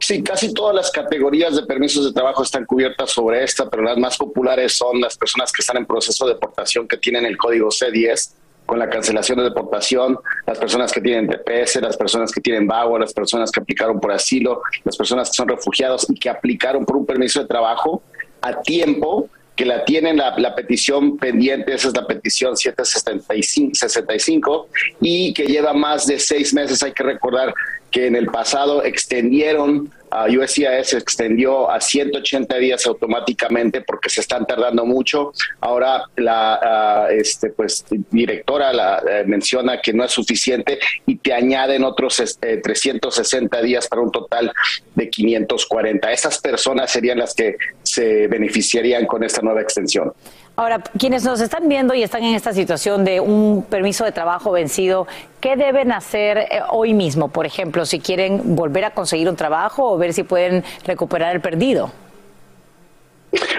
Sí, 0.00 0.22
casi 0.22 0.54
todas 0.54 0.74
las 0.74 0.90
categorías 0.90 1.54
de 1.54 1.64
permisos 1.64 2.06
de 2.06 2.12
trabajo 2.12 2.42
están 2.42 2.64
cubiertas 2.64 3.10
sobre 3.10 3.44
esta, 3.44 3.68
pero 3.68 3.82
las 3.82 3.98
más 3.98 4.16
populares 4.16 4.72
son 4.72 5.00
las 5.00 5.18
personas 5.18 5.52
que 5.52 5.60
están 5.60 5.76
en 5.76 5.84
proceso 5.84 6.26
de 6.26 6.34
deportación 6.34 6.88
que 6.88 6.96
tienen 6.96 7.26
el 7.26 7.36
código 7.36 7.68
C10 7.68 8.32
con 8.66 8.78
la 8.78 8.90
cancelación 8.90 9.38
de 9.38 9.44
deportación, 9.44 10.18
las 10.46 10.58
personas 10.58 10.92
que 10.92 11.00
tienen 11.00 11.28
TPS, 11.28 11.80
las 11.80 11.96
personas 11.96 12.32
que 12.32 12.40
tienen 12.40 12.66
VAWA, 12.66 12.98
las 12.98 13.14
personas 13.14 13.50
que 13.50 13.60
aplicaron 13.60 14.00
por 14.00 14.12
asilo, 14.12 14.62
las 14.84 14.96
personas 14.96 15.30
que 15.30 15.34
son 15.34 15.48
refugiados 15.48 16.06
y 16.10 16.14
que 16.14 16.28
aplicaron 16.28 16.84
por 16.84 16.96
un 16.96 17.06
permiso 17.06 17.40
de 17.40 17.46
trabajo 17.46 18.02
a 18.42 18.60
tiempo 18.60 19.28
que 19.56 19.64
la 19.64 19.84
tienen 19.84 20.18
la, 20.18 20.54
petición 20.54 21.16
pendiente, 21.16 21.74
esa 21.74 21.88
es 21.88 21.94
la 21.96 22.06
petición 22.06 22.56
765 22.56 23.74
65, 23.74 24.68
y 25.00 25.32
que 25.32 25.46
lleva 25.46 25.72
más 25.72 26.06
de 26.06 26.18
seis 26.18 26.52
meses. 26.52 26.82
Hay 26.82 26.92
que 26.92 27.02
recordar 27.02 27.54
que 27.90 28.06
en 28.06 28.16
el 28.16 28.26
pasado 28.26 28.84
extendieron, 28.84 29.90
a 30.10 30.26
USCIS 30.26 30.94
extendió 30.94 31.70
a 31.70 31.80
180 31.80 32.56
días 32.58 32.86
automáticamente 32.86 33.80
porque 33.82 34.08
se 34.08 34.20
están 34.20 34.46
tardando 34.46 34.84
mucho. 34.84 35.32
Ahora 35.60 36.04
la 36.16 36.54
ah, 36.62 37.08
este, 37.10 37.50
pues, 37.50 37.84
directora 38.10 38.72
la, 38.72 39.02
eh, 39.08 39.24
menciona 39.26 39.80
que 39.80 39.92
no 39.92 40.04
es 40.04 40.12
suficiente 40.12 40.78
y 41.06 41.16
te 41.16 41.32
añaden 41.32 41.84
otros 41.84 42.20
este, 42.20 42.58
360 42.58 43.60
días 43.62 43.88
para 43.88 44.02
un 44.02 44.10
total 44.10 44.52
de 44.94 45.10
540. 45.10 46.12
Esas 46.12 46.38
personas 46.38 46.90
serían 46.90 47.18
las 47.18 47.34
que 47.34 47.56
se 47.82 48.26
beneficiarían 48.28 49.06
con 49.06 49.24
esta 49.24 49.42
nueva 49.42 49.60
extensión. 49.60 50.12
Ahora, 50.58 50.80
quienes 50.98 51.22
nos 51.22 51.42
están 51.42 51.68
viendo 51.68 51.92
y 51.92 52.02
están 52.02 52.24
en 52.24 52.34
esta 52.34 52.54
situación 52.54 53.04
de 53.04 53.20
un 53.20 53.62
permiso 53.68 54.06
de 54.06 54.12
trabajo 54.12 54.52
vencido, 54.52 55.06
¿qué 55.38 55.54
deben 55.54 55.92
hacer 55.92 56.38
eh, 56.38 56.62
hoy 56.70 56.94
mismo? 56.94 57.28
Por 57.28 57.44
ejemplo, 57.44 57.84
si 57.84 58.00
quieren 58.00 58.56
volver 58.56 58.86
a 58.86 58.92
conseguir 58.92 59.28
un 59.28 59.36
trabajo 59.36 59.92
o 59.92 59.98
ver 59.98 60.14
si 60.14 60.22
pueden 60.22 60.64
recuperar 60.86 61.36
el 61.36 61.42
perdido. 61.42 61.92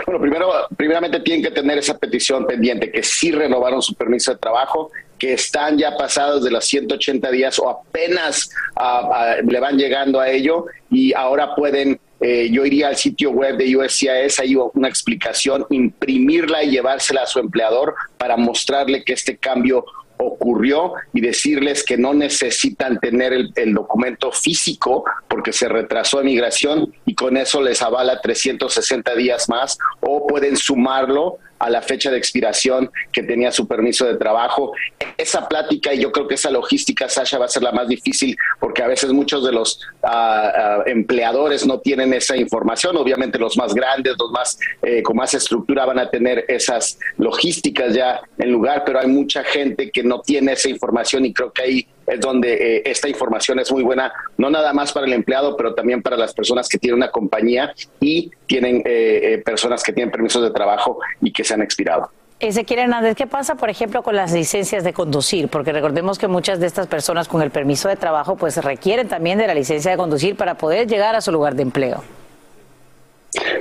Bueno, 0.07 0.19
primero, 0.19 0.51
primeramente 0.75 1.19
tienen 1.19 1.43
que 1.43 1.51
tener 1.51 1.77
esa 1.77 1.95
petición 1.95 2.47
pendiente, 2.47 2.91
que 2.91 3.03
sí 3.03 3.31
renovaron 3.31 3.83
su 3.83 3.93
permiso 3.93 4.31
de 4.31 4.39
trabajo, 4.39 4.89
que 5.19 5.33
están 5.33 5.77
ya 5.77 5.95
pasados 5.95 6.43
de 6.43 6.49
los 6.49 6.65
180 6.65 7.29
días 7.29 7.59
o 7.59 7.69
apenas 7.69 8.49
ah, 8.75 9.35
le 9.43 9.59
van 9.59 9.77
llegando 9.77 10.19
a 10.19 10.29
ello 10.29 10.65
y 10.89 11.13
ahora 11.13 11.53
pueden 11.53 11.99
eh, 12.19 12.49
yo 12.51 12.65
iría 12.65 12.87
al 12.87 12.95
sitio 12.95 13.31
web 13.31 13.57
de 13.57 13.75
USCIS, 13.75 14.39
hay 14.39 14.55
una 14.55 14.87
explicación, 14.87 15.65
imprimirla 15.69 16.63
y 16.63 16.71
llevársela 16.71 17.23
a 17.23 17.27
su 17.27 17.39
empleador 17.39 17.95
para 18.17 18.37
mostrarle 18.37 19.03
que 19.03 19.13
este 19.13 19.37
cambio 19.37 19.85
ocurrió 20.17 20.93
y 21.13 21.21
decirles 21.21 21.83
que 21.83 21.97
no 21.97 22.13
necesitan 22.13 22.99
tener 22.99 23.33
el, 23.33 23.73
documento 23.73 24.31
físico 24.31 25.05
porque 25.27 25.53
se 25.53 25.69
retrasó 25.69 26.23
migración 26.23 26.93
y 27.05 27.13
con 27.13 27.37
eso 27.37 27.61
les 27.61 27.81
avala 27.81 28.19
360 28.19 29.15
días 29.15 29.47
más 29.47 29.77
o 30.01 30.25
pueden 30.25 30.57
sumarlo 30.57 31.37
a 31.59 31.69
la 31.69 31.81
fecha 31.81 32.11
de 32.11 32.17
expiración 32.17 32.91
que 33.11 33.23
tenía 33.23 33.51
su 33.51 33.67
permiso 33.67 34.05
de 34.05 34.15
trabajo. 34.15 34.73
Esa 35.17 35.47
plática 35.47 35.93
y 35.93 36.01
yo 36.01 36.11
creo 36.11 36.27
que 36.27 36.35
esa 36.35 36.51
logística, 36.51 37.09
Sasha, 37.09 37.37
va 37.37 37.45
a 37.45 37.49
ser 37.49 37.63
la 37.63 37.71
más 37.71 37.87
difícil 37.87 38.35
porque 38.59 38.83
a 38.83 38.87
veces 38.87 39.11
muchos 39.11 39.45
de 39.45 39.51
los 39.51 39.79
ah, 40.03 40.83
empleadores 40.85 41.65
no 41.65 41.79
tienen 41.79 42.13
esa 42.13 42.37
información. 42.37 42.97
Obviamente 42.97 43.39
los 43.39 43.57
más 43.57 43.73
grandes, 43.73 44.15
los 44.17 44.31
más 44.31 44.59
eh, 44.81 45.01
con 45.01 45.15
más 45.15 45.33
estructura 45.33 45.85
van 45.85 45.99
a 45.99 46.09
tener 46.09 46.45
esas 46.47 46.99
logísticas 47.17 47.93
ya 47.93 48.21
en 48.37 48.51
lugar, 48.51 48.83
pero 48.85 48.99
hay 48.99 49.07
mucha 49.07 49.43
gente 49.43 49.91
que 49.91 50.03
no 50.03 50.21
tiene 50.21 50.53
esa 50.53 50.69
información 50.69 51.25
y 51.25 51.33
creo 51.33 51.51
que 51.51 51.61
ahí 51.61 51.87
es 52.07 52.21
donde 52.21 52.77
eh, 52.77 52.81
esta 52.85 53.09
información 53.09 53.59
es 53.59 53.71
muy 53.71 53.83
buena, 53.83 54.13
no 54.37 54.49
nada 54.49 54.73
más 54.73 54.93
para 54.93 55.05
el 55.05 55.13
empleado, 55.13 55.55
pero 55.57 55.75
también 55.75 56.01
para 56.01 56.15
las 56.15 56.33
personas 56.33 56.69
que 56.69 56.77
tienen 56.77 56.97
una 56.97 57.11
compañía 57.11 57.73
y 57.99 58.31
tienen 58.47 58.77
eh, 58.85 59.33
eh, 59.33 59.37
personas 59.45 59.83
que 59.83 59.91
tienen 59.91 60.09
permisos 60.09 60.41
de 60.41 60.51
trabajo 60.51 60.99
y 61.21 61.31
que 61.31 61.43
se 61.43 61.53
han 61.53 61.61
expirado. 61.61 62.09
Ezequiel 62.39 62.81
Hernández, 62.81 63.15
¿qué 63.15 63.25
pasa, 63.25 63.55
por 63.55 63.69
ejemplo, 63.69 64.03
con 64.03 64.15
las 64.15 64.31
licencias 64.31 64.83
de 64.83 64.93
conducir? 64.93 65.49
Porque 65.49 65.73
recordemos 65.73 66.19
que 66.19 66.27
muchas 66.27 66.59
de 66.59 66.67
estas 66.67 66.85
personas 66.85 67.27
con 67.27 67.41
el 67.41 67.49
permiso 67.49 67.89
de 67.89 67.95
trabajo 67.95 68.35
pues 68.35 68.63
requieren 68.63 69.07
también 69.07 69.39
de 69.39 69.47
la 69.47 69.55
licencia 69.55 69.89
de 69.91 69.97
conducir 69.97 70.35
para 70.35 70.55
poder 70.55 70.87
llegar 70.87 71.15
a 71.15 71.21
su 71.21 71.31
lugar 71.31 71.55
de 71.55 71.63
empleo. 71.63 72.03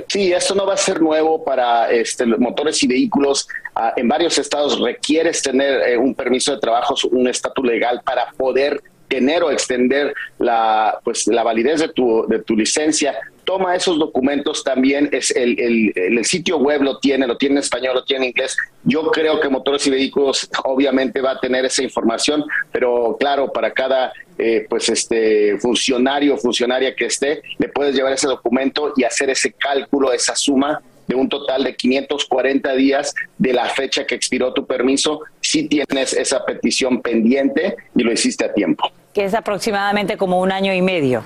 Sí, 0.07 0.31
esto 0.31 0.55
no 0.55 0.65
va 0.65 0.73
a 0.73 0.77
ser 0.77 1.01
nuevo 1.01 1.43
para 1.43 1.91
este, 1.91 2.25
motores 2.25 2.81
y 2.83 2.87
vehículos. 2.87 3.47
Ah, 3.75 3.93
en 3.95 4.07
varios 4.07 4.37
estados 4.37 4.79
requieres 4.79 5.41
tener 5.41 5.89
eh, 5.89 5.97
un 5.97 6.15
permiso 6.15 6.53
de 6.53 6.59
trabajo, 6.59 6.95
un 7.11 7.27
estatus 7.27 7.65
legal 7.65 8.01
para 8.03 8.31
poder 8.31 8.81
tener 9.07 9.43
o 9.43 9.51
extender 9.51 10.13
la, 10.39 10.99
pues, 11.03 11.27
la 11.27 11.43
validez 11.43 11.79
de 11.79 11.89
tu, 11.89 12.25
de 12.27 12.39
tu 12.39 12.55
licencia 12.55 13.15
toma 13.47 13.77
esos 13.77 13.97
documentos 13.97 14.61
también, 14.61 15.07
es 15.13 15.31
el, 15.31 15.93
el, 15.95 16.25
sitio 16.25 16.57
web 16.57 16.81
lo 16.81 16.99
tiene, 16.99 17.25
lo 17.25 17.37
tiene 17.37 17.55
en 17.55 17.59
español, 17.59 17.95
lo 17.95 18.03
tiene 18.03 18.25
en 18.25 18.29
inglés. 18.31 18.57
Yo 18.83 19.09
creo 19.09 19.39
que 19.39 19.47
Motores 19.47 19.87
y 19.87 19.89
Vehículos 19.89 20.49
obviamente 20.65 21.21
va 21.21 21.31
a 21.31 21.39
tener 21.39 21.63
esa 21.63 21.81
información, 21.81 22.43
pero 22.73 23.15
claro, 23.17 23.53
para 23.53 23.71
cada 23.71 24.11
eh, 24.37 24.65
pues 24.69 24.89
este 24.89 25.57
funcionario 25.57 26.35
o 26.35 26.37
funcionaria 26.37 26.95
que 26.95 27.05
esté, 27.05 27.41
le 27.57 27.69
puedes 27.69 27.95
llevar 27.95 28.13
ese 28.13 28.27
documento 28.27 28.93
y 28.95 29.03
hacer 29.03 29.29
ese 29.29 29.51
cálculo, 29.53 30.13
esa 30.13 30.35
suma 30.35 30.81
de 31.07 31.15
un 31.15 31.29
total 31.29 31.63
de 31.63 31.75
540 31.75 32.73
días 32.75 33.15
de 33.37 33.53
la 33.53 33.65
fecha 33.69 34.05
que 34.05 34.15
expiró 34.15 34.53
tu 34.53 34.65
permiso, 34.65 35.21
si 35.41 35.67
tienes 35.67 36.13
esa 36.13 36.45
petición 36.45 37.01
pendiente 37.01 37.77
y 37.95 38.03
lo 38.03 38.11
hiciste 38.11 38.45
a 38.45 38.53
tiempo. 38.53 38.91
Que 39.13 39.23
es 39.23 39.33
aproximadamente 39.33 40.17
como 40.17 40.41
un 40.41 40.51
año 40.51 40.73
y 40.73 40.81
medio. 40.81 41.23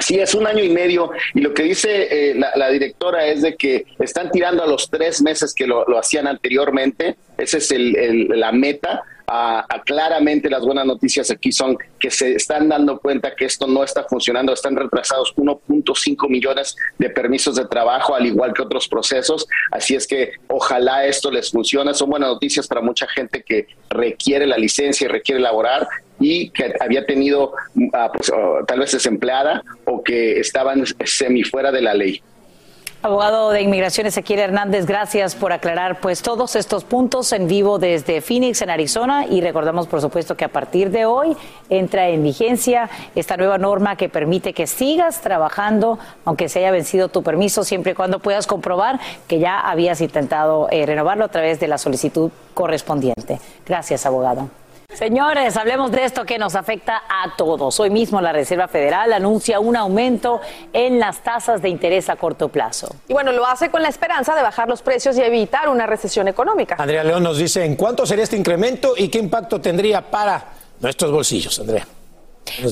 Sí, 0.00 0.18
es 0.18 0.34
un 0.34 0.46
año 0.46 0.62
y 0.64 0.70
medio 0.70 1.12
y 1.34 1.40
lo 1.40 1.54
que 1.54 1.62
dice 1.62 2.30
eh, 2.30 2.34
la, 2.34 2.68
directora 2.70 3.26
es 3.26 3.42
de 3.42 3.54
que 3.56 3.86
están 4.00 4.30
tirando 4.32 4.64
a 4.64 4.66
los 4.66 4.90
tres 4.90 5.22
meses 5.22 5.54
que 5.54 5.68
lo, 5.68 5.86
hacían 5.96 6.26
anteriormente, 6.26 7.16
esa 7.38 7.58
es 7.58 7.70
el, 7.70 8.28
la 8.28 8.50
meta. 8.50 9.04
A, 9.26 9.64
claramente 9.86 10.50
las 10.50 10.62
buenas 10.66 10.84
noticias 10.84 11.30
aquí 11.30 11.50
son 11.50 11.78
que 11.98 12.10
se 12.10 12.34
están 12.34 12.68
dando 12.68 12.98
cuenta 12.98 13.34
que 13.34 13.46
esto 13.46 13.66
no 13.66 13.82
está 13.82 14.04
funcionando, 14.04 14.52
están 14.52 14.76
retrasados 14.76 15.34
1.5 15.34 16.28
millones 16.28 16.76
de 16.98 17.08
permisos 17.08 17.56
de 17.56 17.64
trabajo, 17.64 18.14
al 18.14 18.26
igual 18.26 18.52
que 18.52 18.60
otros 18.60 18.86
procesos, 18.86 19.46
así 19.70 19.94
es 19.94 20.06
que 20.06 20.32
ojalá 20.48 21.06
esto 21.06 21.30
les 21.30 21.50
funcione, 21.50 21.94
son 21.94 22.10
buenas 22.10 22.28
noticias 22.28 22.68
para 22.68 22.82
mucha 22.82 23.08
gente 23.08 23.42
que 23.42 23.66
requiere 23.88 24.46
la 24.46 24.58
licencia 24.58 25.06
y 25.06 25.08
requiere 25.08 25.40
laborar 25.40 25.88
y 26.20 26.50
que 26.50 26.74
había 26.80 27.04
tenido 27.04 27.52
ah, 27.92 28.10
pues, 28.12 28.32
tal 28.66 28.78
vez 28.78 28.92
desempleada 28.92 29.62
o 29.84 30.02
que 30.02 30.40
estaban 30.40 30.84
semi 31.04 31.42
fuera 31.42 31.72
de 31.72 31.82
la 31.82 31.94
ley. 31.94 32.22
Abogado 33.04 33.50
de 33.50 33.60
Inmigración 33.60 34.06
Ezequiel 34.06 34.38
Hernández, 34.38 34.86
gracias 34.86 35.34
por 35.34 35.52
aclarar 35.52 36.00
pues 36.00 36.22
todos 36.22 36.56
estos 36.56 36.84
puntos 36.84 37.34
en 37.34 37.48
vivo 37.48 37.78
desde 37.78 38.22
Phoenix, 38.22 38.62
en 38.62 38.70
Arizona. 38.70 39.26
Y 39.28 39.42
recordamos, 39.42 39.88
por 39.88 40.00
supuesto, 40.00 40.38
que 40.38 40.46
a 40.46 40.48
partir 40.48 40.90
de 40.90 41.04
hoy 41.04 41.36
entra 41.68 42.08
en 42.08 42.22
vigencia 42.22 42.88
esta 43.14 43.36
nueva 43.36 43.58
norma 43.58 43.96
que 43.96 44.08
permite 44.08 44.54
que 44.54 44.66
sigas 44.66 45.20
trabajando, 45.20 45.98
aunque 46.24 46.48
se 46.48 46.60
haya 46.60 46.70
vencido 46.70 47.08
tu 47.08 47.22
permiso, 47.22 47.62
siempre 47.62 47.92
y 47.92 47.94
cuando 47.94 48.20
puedas 48.20 48.46
comprobar 48.46 48.98
que 49.28 49.38
ya 49.38 49.60
habías 49.60 50.00
intentado 50.00 50.68
eh, 50.70 50.86
renovarlo 50.86 51.26
a 51.26 51.28
través 51.28 51.60
de 51.60 51.68
la 51.68 51.76
solicitud 51.76 52.30
correspondiente. 52.54 53.38
Gracias, 53.66 54.06
abogado. 54.06 54.48
Señores, 54.94 55.56
hablemos 55.56 55.90
de 55.90 56.04
esto 56.04 56.24
que 56.24 56.38
nos 56.38 56.54
afecta 56.54 57.02
a 57.08 57.34
todos. 57.36 57.80
Hoy 57.80 57.90
mismo 57.90 58.20
la 58.20 58.32
Reserva 58.32 58.68
Federal 58.68 59.12
anuncia 59.12 59.58
un 59.58 59.76
aumento 59.76 60.40
en 60.72 61.00
las 61.00 61.22
tasas 61.22 61.60
de 61.62 61.68
interés 61.68 62.08
a 62.08 62.16
corto 62.16 62.48
plazo. 62.48 62.94
Y 63.08 63.12
bueno, 63.12 63.32
lo 63.32 63.44
hace 63.44 63.70
con 63.70 63.82
la 63.82 63.88
esperanza 63.88 64.36
de 64.36 64.42
bajar 64.42 64.68
los 64.68 64.82
precios 64.82 65.18
y 65.18 65.22
evitar 65.22 65.68
una 65.68 65.86
recesión 65.86 66.28
económica. 66.28 66.76
Andrea 66.78 67.02
León 67.02 67.24
nos 67.24 67.38
dice 67.38 67.64
en 67.64 67.74
cuánto 67.74 68.06
sería 68.06 68.22
este 68.22 68.36
incremento 68.36 68.94
y 68.96 69.08
qué 69.08 69.18
impacto 69.18 69.60
tendría 69.60 70.00
para 70.00 70.44
nuestros 70.80 71.10
bolsillos, 71.10 71.58
Andrea. 71.58 71.86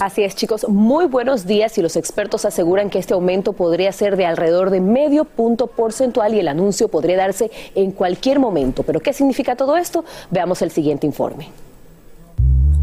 Así 0.01 0.23
es, 0.23 0.37
chicos. 0.37 0.69
Muy 0.69 1.07
buenos 1.07 1.47
días 1.47 1.77
y 1.79 1.83
los 1.83 1.97
expertos 1.97 2.45
aseguran 2.45 2.89
que 2.89 3.01
este 3.01 3.15
aumento 3.15 3.53
podría 3.53 3.91
ser 3.91 4.17
de 4.17 4.27
alrededor 4.27 4.71
de 4.71 4.81
medio 4.81 5.25
punto 5.25 5.67
porcentual 5.67 6.35
y 6.35 6.41
el 6.41 6.47
anuncio 6.47 6.89
podría 6.89 7.17
darse 7.17 7.51
en 7.75 7.91
cualquier 7.91 8.39
momento. 8.39 8.85
Pero 8.85 9.01
¿qué 9.01 9.13
significa 9.13 9.57
todo 9.57 9.77
esto? 9.77 10.05
Veamos 10.31 10.63
el 10.63 10.71
siguiente 10.71 11.07
informe. 11.07 11.49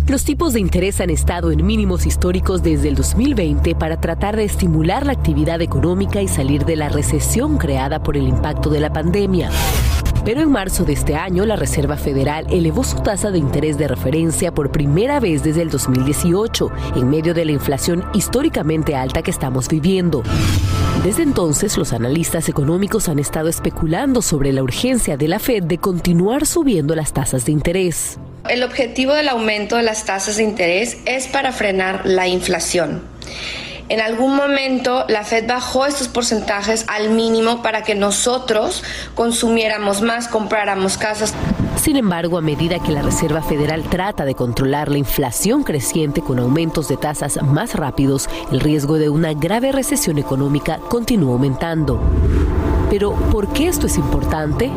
Los 0.09 0.23
tipos 0.23 0.53
de 0.53 0.59
interés 0.59 0.99
han 1.01 1.11
estado 1.11 1.51
en 1.51 1.63
mínimos 1.63 2.07
históricos 2.07 2.63
desde 2.63 2.89
el 2.89 2.95
2020 2.95 3.75
para 3.75 4.01
tratar 4.01 4.35
de 4.35 4.43
estimular 4.43 5.05
la 5.05 5.11
actividad 5.11 5.61
económica 5.61 6.19
y 6.19 6.27
salir 6.27 6.65
de 6.65 6.75
la 6.75 6.89
recesión 6.89 7.59
creada 7.59 8.01
por 8.01 8.17
el 8.17 8.27
impacto 8.27 8.71
de 8.71 8.79
la 8.79 8.91
pandemia. 8.91 9.51
Pero 10.25 10.41
en 10.41 10.51
marzo 10.51 10.83
de 10.83 10.93
este 10.93 11.15
año, 11.15 11.45
la 11.45 11.55
Reserva 11.55 11.97
Federal 11.97 12.45
elevó 12.49 12.83
su 12.83 12.97
tasa 13.01 13.31
de 13.31 13.39
interés 13.39 13.77
de 13.77 13.87
referencia 13.87 14.51
por 14.51 14.71
primera 14.71 15.19
vez 15.19 15.43
desde 15.43 15.61
el 15.61 15.69
2018, 15.69 16.71
en 16.95 17.09
medio 17.09 17.33
de 17.33 17.45
la 17.45 17.51
inflación 17.51 18.03
históricamente 18.13 18.95
alta 18.95 19.21
que 19.21 19.31
estamos 19.31 19.67
viviendo. 19.67 20.23
Desde 21.03 21.23
entonces, 21.23 21.77
los 21.77 21.93
analistas 21.93 22.49
económicos 22.49 23.07
han 23.07 23.19
estado 23.19 23.47
especulando 23.47 24.21
sobre 24.21 24.51
la 24.51 24.61
urgencia 24.61 25.15
de 25.15 25.29
la 25.29 25.39
Fed 25.39 25.63
de 25.63 25.77
continuar 25.77 26.45
subiendo 26.45 26.93
las 26.93 27.13
tasas 27.13 27.45
de 27.45 27.53
interés. 27.53 28.19
El 28.49 28.63
objetivo 28.63 29.13
del 29.13 29.29
aumento 29.29 29.77
de 29.77 29.83
las 29.83 30.05
tasas 30.05 30.37
de 30.37 30.43
interés 30.43 30.97
es 31.05 31.27
para 31.27 31.51
frenar 31.51 32.01
la 32.05 32.27
inflación. 32.27 33.01
En 33.89 34.01
algún 34.01 34.35
momento 34.35 35.05
la 35.09 35.23
Fed 35.23 35.47
bajó 35.47 35.87
estos 35.87 36.07
porcentajes 36.07 36.85
al 36.87 37.09
mínimo 37.09 37.63
para 37.63 37.81
que 37.81 37.95
nosotros 37.95 38.83
consumiéramos 39.15 40.03
más, 40.03 40.27
compráramos 40.27 40.99
casas. 40.99 41.33
Sin 41.75 41.95
embargo, 41.95 42.37
a 42.37 42.41
medida 42.41 42.77
que 42.77 42.91
la 42.91 43.01
Reserva 43.01 43.41
Federal 43.41 43.83
trata 43.89 44.25
de 44.25 44.35
controlar 44.35 44.91
la 44.91 44.99
inflación 44.99 45.63
creciente 45.63 46.21
con 46.21 46.37
aumentos 46.37 46.87
de 46.87 46.97
tasas 46.97 47.41
más 47.41 47.73
rápidos, 47.73 48.29
el 48.51 48.59
riesgo 48.59 48.99
de 48.99 49.09
una 49.09 49.33
grave 49.33 49.71
recesión 49.71 50.19
económica 50.19 50.77
continúa 50.87 51.33
aumentando. 51.33 51.99
Pero, 52.91 53.13
¿por 53.31 53.51
qué 53.53 53.69
esto 53.69 53.87
es 53.87 53.97
importante? 53.97 54.69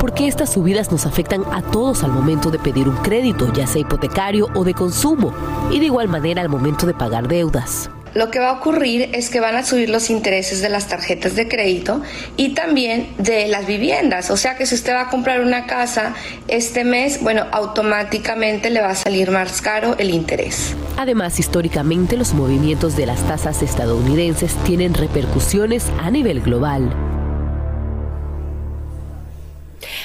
Porque 0.00 0.26
estas 0.26 0.52
subidas 0.52 0.90
nos 0.90 1.06
afectan 1.06 1.44
a 1.52 1.62
todos 1.62 2.02
al 2.02 2.10
momento 2.10 2.50
de 2.50 2.58
pedir 2.58 2.88
un 2.88 2.96
crédito, 2.96 3.52
ya 3.52 3.68
sea 3.68 3.82
hipotecario 3.82 4.48
o 4.56 4.64
de 4.64 4.74
consumo, 4.74 5.32
y 5.70 5.78
de 5.78 5.86
igual 5.86 6.08
manera 6.08 6.42
al 6.42 6.48
momento 6.48 6.84
de 6.86 6.94
pagar 6.94 7.28
deudas. 7.28 7.90
Lo 8.14 8.30
que 8.30 8.40
va 8.40 8.50
a 8.50 8.52
ocurrir 8.54 9.10
es 9.12 9.30
que 9.30 9.40
van 9.40 9.56
a 9.56 9.64
subir 9.64 9.88
los 9.88 10.10
intereses 10.10 10.60
de 10.60 10.68
las 10.68 10.88
tarjetas 10.88 11.36
de 11.36 11.48
crédito 11.48 12.02
y 12.36 12.54
también 12.54 13.08
de 13.18 13.46
las 13.48 13.66
viviendas. 13.66 14.30
O 14.30 14.36
sea 14.36 14.56
que 14.56 14.66
si 14.66 14.74
usted 14.74 14.94
va 14.94 15.02
a 15.02 15.08
comprar 15.08 15.40
una 15.40 15.66
casa 15.66 16.14
este 16.48 16.84
mes, 16.84 17.22
bueno, 17.22 17.46
automáticamente 17.52 18.70
le 18.70 18.80
va 18.80 18.90
a 18.90 18.94
salir 18.94 19.30
más 19.30 19.60
caro 19.62 19.94
el 19.98 20.10
interés. 20.10 20.74
Además, 20.96 21.38
históricamente 21.38 22.16
los 22.16 22.34
movimientos 22.34 22.96
de 22.96 23.06
las 23.06 23.26
tasas 23.26 23.62
estadounidenses 23.62 24.54
tienen 24.64 24.94
repercusiones 24.94 25.86
a 26.00 26.10
nivel 26.10 26.40
global. 26.40 27.19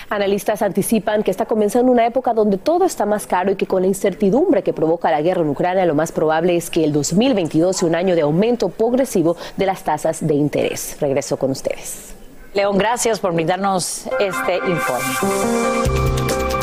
Analistas 0.09 0.61
anticipan 0.61 1.23
que 1.23 1.31
está 1.31 1.45
comenzando 1.45 1.91
una 1.91 2.05
época 2.05 2.33
donde 2.33 2.57
todo 2.57 2.85
está 2.85 3.05
más 3.05 3.25
caro 3.25 3.51
y 3.51 3.55
que 3.55 3.65
con 3.65 3.81
la 3.81 3.87
incertidumbre 3.87 4.61
que 4.61 4.73
provoca 4.73 5.09
la 5.09 5.21
guerra 5.21 5.41
en 5.41 5.49
Ucrania, 5.49 5.85
lo 5.85 5.95
más 5.95 6.11
probable 6.11 6.55
es 6.55 6.69
que 6.69 6.83
el 6.83 6.93
2022 6.93 7.75
sea 7.75 7.89
un 7.89 7.95
año 7.95 8.15
de 8.15 8.21
aumento 8.21 8.69
progresivo 8.69 9.35
de 9.57 9.65
las 9.65 9.83
tasas 9.83 10.25
de 10.25 10.35
interés. 10.35 10.97
Regreso 10.99 11.37
con 11.37 11.51
ustedes. 11.51 12.13
León, 12.53 12.77
gracias 12.77 13.19
por 13.19 13.33
brindarnos 13.33 14.07
este 14.19 14.57
informe. 14.57 16.54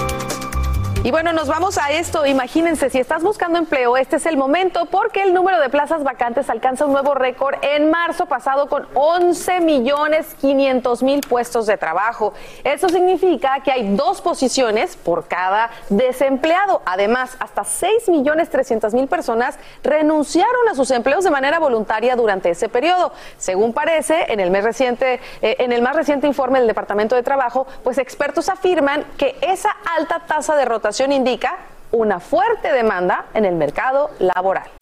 Y 1.05 1.11
bueno, 1.11 1.33
nos 1.33 1.49
vamos 1.49 1.79
a 1.79 1.91
esto. 1.91 2.27
Imagínense, 2.27 2.89
si 2.89 3.01
estás 3.01 3.25
buscando 3.25 3.59
empleo, 3.59 3.97
este 3.97 4.17
es 4.17 4.27
el 4.27 4.37
momento 4.37 4.87
porque 4.87 5.25
el 5.25 5.35
número 5.35 5.59
de 5.59 5.69
plazas 5.69 6.05
vacantes 6.05 6.49
alcanza 6.49 6.87
un 6.87 6.93
nuevo 6.93 7.13
récord 7.15 7.57
en 7.63 7.91
marzo 7.91 8.27
pasado 8.27 8.69
con 8.69 8.87
11 8.95 9.59
millones 9.63 10.37
500 10.41 11.03
mil 11.03 11.21
puestos 11.23 11.67
de 11.67 11.77
trabajo. 11.77 12.35
Eso 12.63 12.89
significa 12.89 13.59
que 13.65 13.73
hay 13.73 13.97
dos 13.97 14.21
posiciones 14.21 14.95
por 14.95 15.27
cada 15.27 15.71
desempleado. 15.89 16.83
Además, 16.85 17.37
hasta 17.41 17.65
6 17.65 18.09
millones 18.09 18.49
300 18.51 18.95
mil 18.95 19.09
personas 19.09 19.59
renunciaron 19.83 20.69
a 20.71 20.77
sus 20.77 20.93
empleos 20.93 21.25
de 21.25 21.33
manera 21.33 21.59
voluntaria 21.59 22.15
durante 22.15 22.51
ese 22.51 22.69
periodo. 22.69 23.13
Según 23.39 23.73
parece, 23.73 24.33
en 24.33 24.39
el, 24.39 24.53
mes 24.53 24.63
reciente, 24.63 25.19
eh, 25.43 25.57
en 25.59 25.73
el 25.73 25.83
más 25.83 25.97
reciente 25.97 26.29
informe 26.29 26.61
del 26.61 26.69
Departamento 26.69 27.17
de 27.17 27.25
Trabajo, 27.25 27.67
pues 27.83 27.99
expertos 27.99 28.49
afirman 28.49 29.05
que 29.17 29.37
esa 29.41 29.75
alta 29.99 30.21
tasa 30.29 30.55
de 30.55 30.65
rotación 30.65 30.92
indica 31.13 31.59
una 31.91 32.21
fuerte 32.21 32.73
demanda 32.73 33.27
en 33.35 33.45
el 33.45 33.55
mercado 33.55 34.11
laboral. 34.19 34.82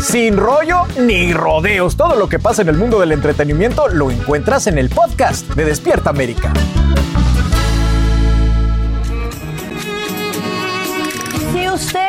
Sin 0.00 0.38
rollo 0.38 0.86
ni 0.98 1.34
rodeos, 1.34 1.94
todo 1.96 2.16
lo 2.16 2.28
que 2.28 2.38
pasa 2.38 2.62
en 2.62 2.68
el 2.68 2.76
mundo 2.76 3.00
del 3.00 3.12
entretenimiento 3.12 3.86
lo 3.88 4.10
encuentras 4.10 4.66
en 4.66 4.78
el 4.78 4.88
podcast 4.88 5.46
de 5.50 5.64
Despierta 5.66 6.08
América. 6.08 6.52
Si 11.52 11.68
usted 11.68 12.08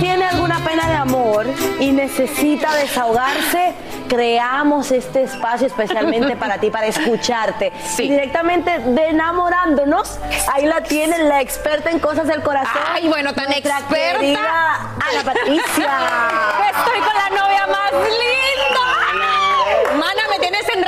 tiene 0.00 0.24
alguna 0.24 0.62
pena 0.64 0.86
de 0.86 0.94
amor 0.94 1.46
y 1.80 1.90
necesita 1.92 2.74
desahogarse, 2.76 3.72
creamos 4.10 4.90
este 4.90 5.22
espacio 5.22 5.68
especialmente 5.68 6.34
para 6.36 6.58
ti, 6.58 6.68
para 6.70 6.86
escucharte. 6.86 7.72
Sí. 7.90 8.08
Directamente 8.08 8.78
de 8.78 9.08
enamorándonos, 9.08 10.18
ahí 10.52 10.64
la 10.64 10.82
tienen, 10.82 11.28
la 11.28 11.40
experta 11.40 11.90
en 11.90 11.98
cosas 11.98 12.26
del 12.26 12.42
corazón. 12.42 12.82
Ay, 12.92 13.08
bueno, 13.08 13.34
tan 13.34 13.52
experta. 13.52 14.00
Ana 14.18 15.24
Patricia. 15.24 15.90
Estoy 16.70 17.00
con 17.00 17.14
la 17.14 17.30
novia 17.30 17.66
más 17.66 17.92
linda. 17.92 18.86
Mana, 19.96 20.22
me 20.30 20.38
tienes 20.38 20.68
en 20.68 20.84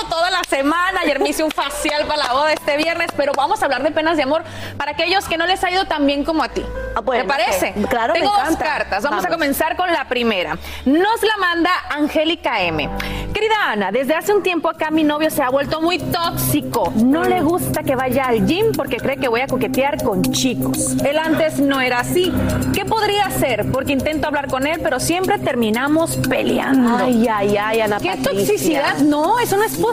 remojo 0.00 0.14
toda 0.14 0.30
la 0.30 0.42
semana. 0.48 1.00
Ayer 1.02 1.20
me 1.20 1.30
hice 1.30 1.42
un 1.42 1.50
facial 1.50 2.06
para 2.06 2.24
la 2.26 2.32
boda 2.32 2.52
este 2.52 2.76
viernes, 2.76 3.08
pero 3.16 3.32
vamos 3.36 3.62
a 3.62 3.64
hablar 3.64 3.82
de 3.82 3.90
penas 3.90 4.16
de 4.16 4.22
amor 4.24 4.42
para 4.76 4.92
aquellos 4.92 5.26
que 5.28 5.36
no 5.36 5.46
les 5.46 5.62
ha 5.64 5.70
ido 5.70 5.84
tan 5.86 6.06
bien 6.06 6.24
como 6.24 6.42
a 6.42 6.48
ti. 6.48 6.62
¿Te 6.94 7.24
parece? 7.24 7.74
ok. 7.82 7.88
Claro, 7.88 8.12
me 8.14 8.20
Tengo 8.20 8.32
dos 8.32 8.40
encanta. 8.42 8.64
cartas. 8.64 9.02
Vamos, 9.02 9.20
a 9.24 9.28
Vamos. 9.28 9.36
comenzar 9.38 9.76
con 9.76 9.90
la 9.92 10.06
primera. 10.08 10.58
Nos 10.84 11.22
la 11.22 11.36
manda 11.38 11.70
Angélica 11.90 12.60
M. 12.62 12.88
Querida 13.32 13.54
Ana, 13.70 13.92
desde 13.92 14.14
hace 14.14 14.34
un 14.34 14.42
tiempo 14.42 14.68
acá 14.68 14.90
mi 14.90 15.04
novio 15.04 15.30
se 15.30 15.42
ha 15.42 15.48
vuelto 15.50 15.80
muy 15.80 15.98
tóxico. 15.98 16.92
No 16.96 17.24
le 17.24 17.40
gusta 17.40 17.82
que 17.82 17.94
vaya 17.94 18.24
al 18.26 18.46
gym 18.46 18.72
porque 18.76 18.96
cree 18.96 19.16
que 19.16 19.28
voy 19.28 19.40
a 19.40 19.46
coquetear 19.46 20.02
con 20.02 20.22
chicos. 20.32 20.96
Él 21.04 21.18
antes 21.18 21.58
no 21.58 21.80
era 21.80 22.00
así. 22.00 22.32
¿Qué 22.74 22.84
podría 22.84 23.26
hacer? 23.26 23.70
Porque 23.70 23.92
intento 23.92 24.26
hablar 24.26 24.48
con 24.48 24.66
él, 24.66 24.80
pero 24.82 25.00
siempre 25.00 25.38
terminamos 25.38 26.16
peleando. 26.28 26.96
Ay, 27.04 27.26
ay, 27.28 27.56
ay, 27.56 27.80
Ana 27.80 27.98
¿Qué 27.98 28.08
Patricia. 28.10 28.30
toxicidad? 28.32 28.98
No, 28.98 29.38
eso 29.38 29.56
no 29.56 29.62
es 29.64 29.72
posible. 29.76 29.89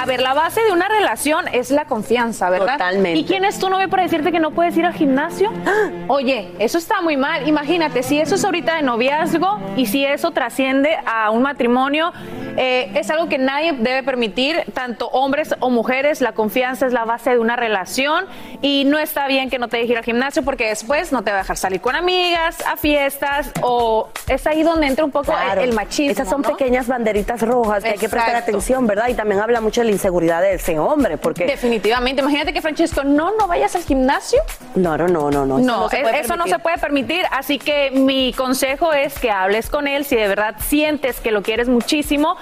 A 0.00 0.06
ver, 0.06 0.20
la 0.20 0.34
base 0.34 0.62
de 0.62 0.72
una 0.72 0.88
relación 0.88 1.46
es 1.52 1.70
la 1.70 1.84
confianza, 1.84 2.50
¿verdad? 2.50 2.72
Totalmente. 2.74 3.18
¿Y 3.18 3.24
quién 3.24 3.44
es 3.44 3.58
tu 3.58 3.68
novio 3.68 3.88
para 3.88 4.02
decirte 4.02 4.32
que 4.32 4.40
no 4.40 4.50
puedes 4.52 4.76
ir 4.76 4.84
al 4.86 4.94
gimnasio? 4.94 5.52
Oye, 6.08 6.52
eso 6.58 6.78
está 6.78 7.00
muy 7.02 7.16
mal. 7.16 7.48
Imagínate, 7.48 8.02
si 8.02 8.18
eso 8.20 8.34
es 8.34 8.44
ahorita 8.44 8.76
de 8.76 8.82
noviazgo 8.82 9.58
y 9.76 9.86
si 9.86 10.04
eso 10.04 10.30
trasciende 10.30 10.96
a 11.06 11.30
un 11.30 11.42
matrimonio, 11.42 12.12
eh, 12.56 12.90
es 12.94 13.10
algo 13.10 13.28
que 13.28 13.36
nadie 13.38 13.72
debe 13.72 14.02
permitir, 14.02 14.64
tanto 14.72 15.08
hombres 15.08 15.54
o 15.60 15.68
mujeres. 15.70 16.20
La 16.20 16.32
confianza 16.32 16.86
es 16.86 16.92
la 16.92 17.04
base 17.04 17.30
de 17.30 17.38
una 17.38 17.56
relación 17.56 18.24
y 18.62 18.84
no 18.86 18.98
está 18.98 19.26
bien 19.28 19.50
que 19.50 19.58
no 19.58 19.68
te 19.68 19.76
dejes 19.76 19.90
ir 19.90 19.98
al 19.98 20.04
gimnasio 20.04 20.42
porque 20.42 20.68
después 20.68 21.12
no 21.12 21.22
te 21.22 21.30
va 21.30 21.38
a 21.38 21.40
dejar 21.40 21.56
salir 21.58 21.80
con 21.80 21.94
amigas, 21.96 22.62
a 22.66 22.76
fiestas 22.76 23.52
o 23.60 24.08
es 24.28 24.46
ahí 24.46 24.62
donde 24.62 24.86
entra 24.86 25.04
un 25.04 25.10
poco 25.10 25.26
Claro. 25.26 25.60
el 25.60 25.72
machismo. 25.74 26.12
Esas 26.12 26.28
son 26.30 26.42
¿no? 26.42 26.50
pequeñas 26.50 26.86
banderitas 26.86 27.42
rojas 27.42 27.82
que 27.82 27.90
hay 27.90 27.98
que 27.98 28.08
prestar 28.08 28.36
atención, 28.36 28.86
¿verdad? 28.86 29.08
Y 29.08 29.14
también 29.14 29.25
habla 29.34 29.60
mucho 29.60 29.80
de 29.80 29.86
la 29.86 29.92
inseguridad 29.92 30.40
de 30.40 30.54
ese 30.54 30.78
hombre, 30.78 31.18
porque... 31.18 31.46
Definitivamente. 31.46 32.22
Imagínate 32.22 32.52
que 32.52 32.62
Francesco, 32.62 33.04
no, 33.04 33.32
no 33.36 33.46
vayas 33.46 33.74
al 33.76 33.82
gimnasio. 33.82 34.40
No, 34.74 34.96
no, 34.96 35.08
no, 35.08 35.30
no, 35.30 35.46
no. 35.46 35.58
No, 35.58 35.88
se 35.88 36.00
puede 36.00 36.20
eso 36.20 36.36
no 36.36 36.46
se 36.46 36.58
puede 36.58 36.78
permitir. 36.78 37.24
Así 37.30 37.58
que 37.58 37.90
mi 37.90 38.32
consejo 38.32 38.92
es 38.92 39.18
que 39.18 39.30
hables 39.30 39.70
con 39.70 39.86
él 39.86 40.04
si 40.04 40.16
de 40.16 40.28
verdad 40.28 40.56
sientes 40.58 41.20
que 41.20 41.30
lo 41.30 41.42
quieres 41.42 41.68
muchísimo. 41.68 42.36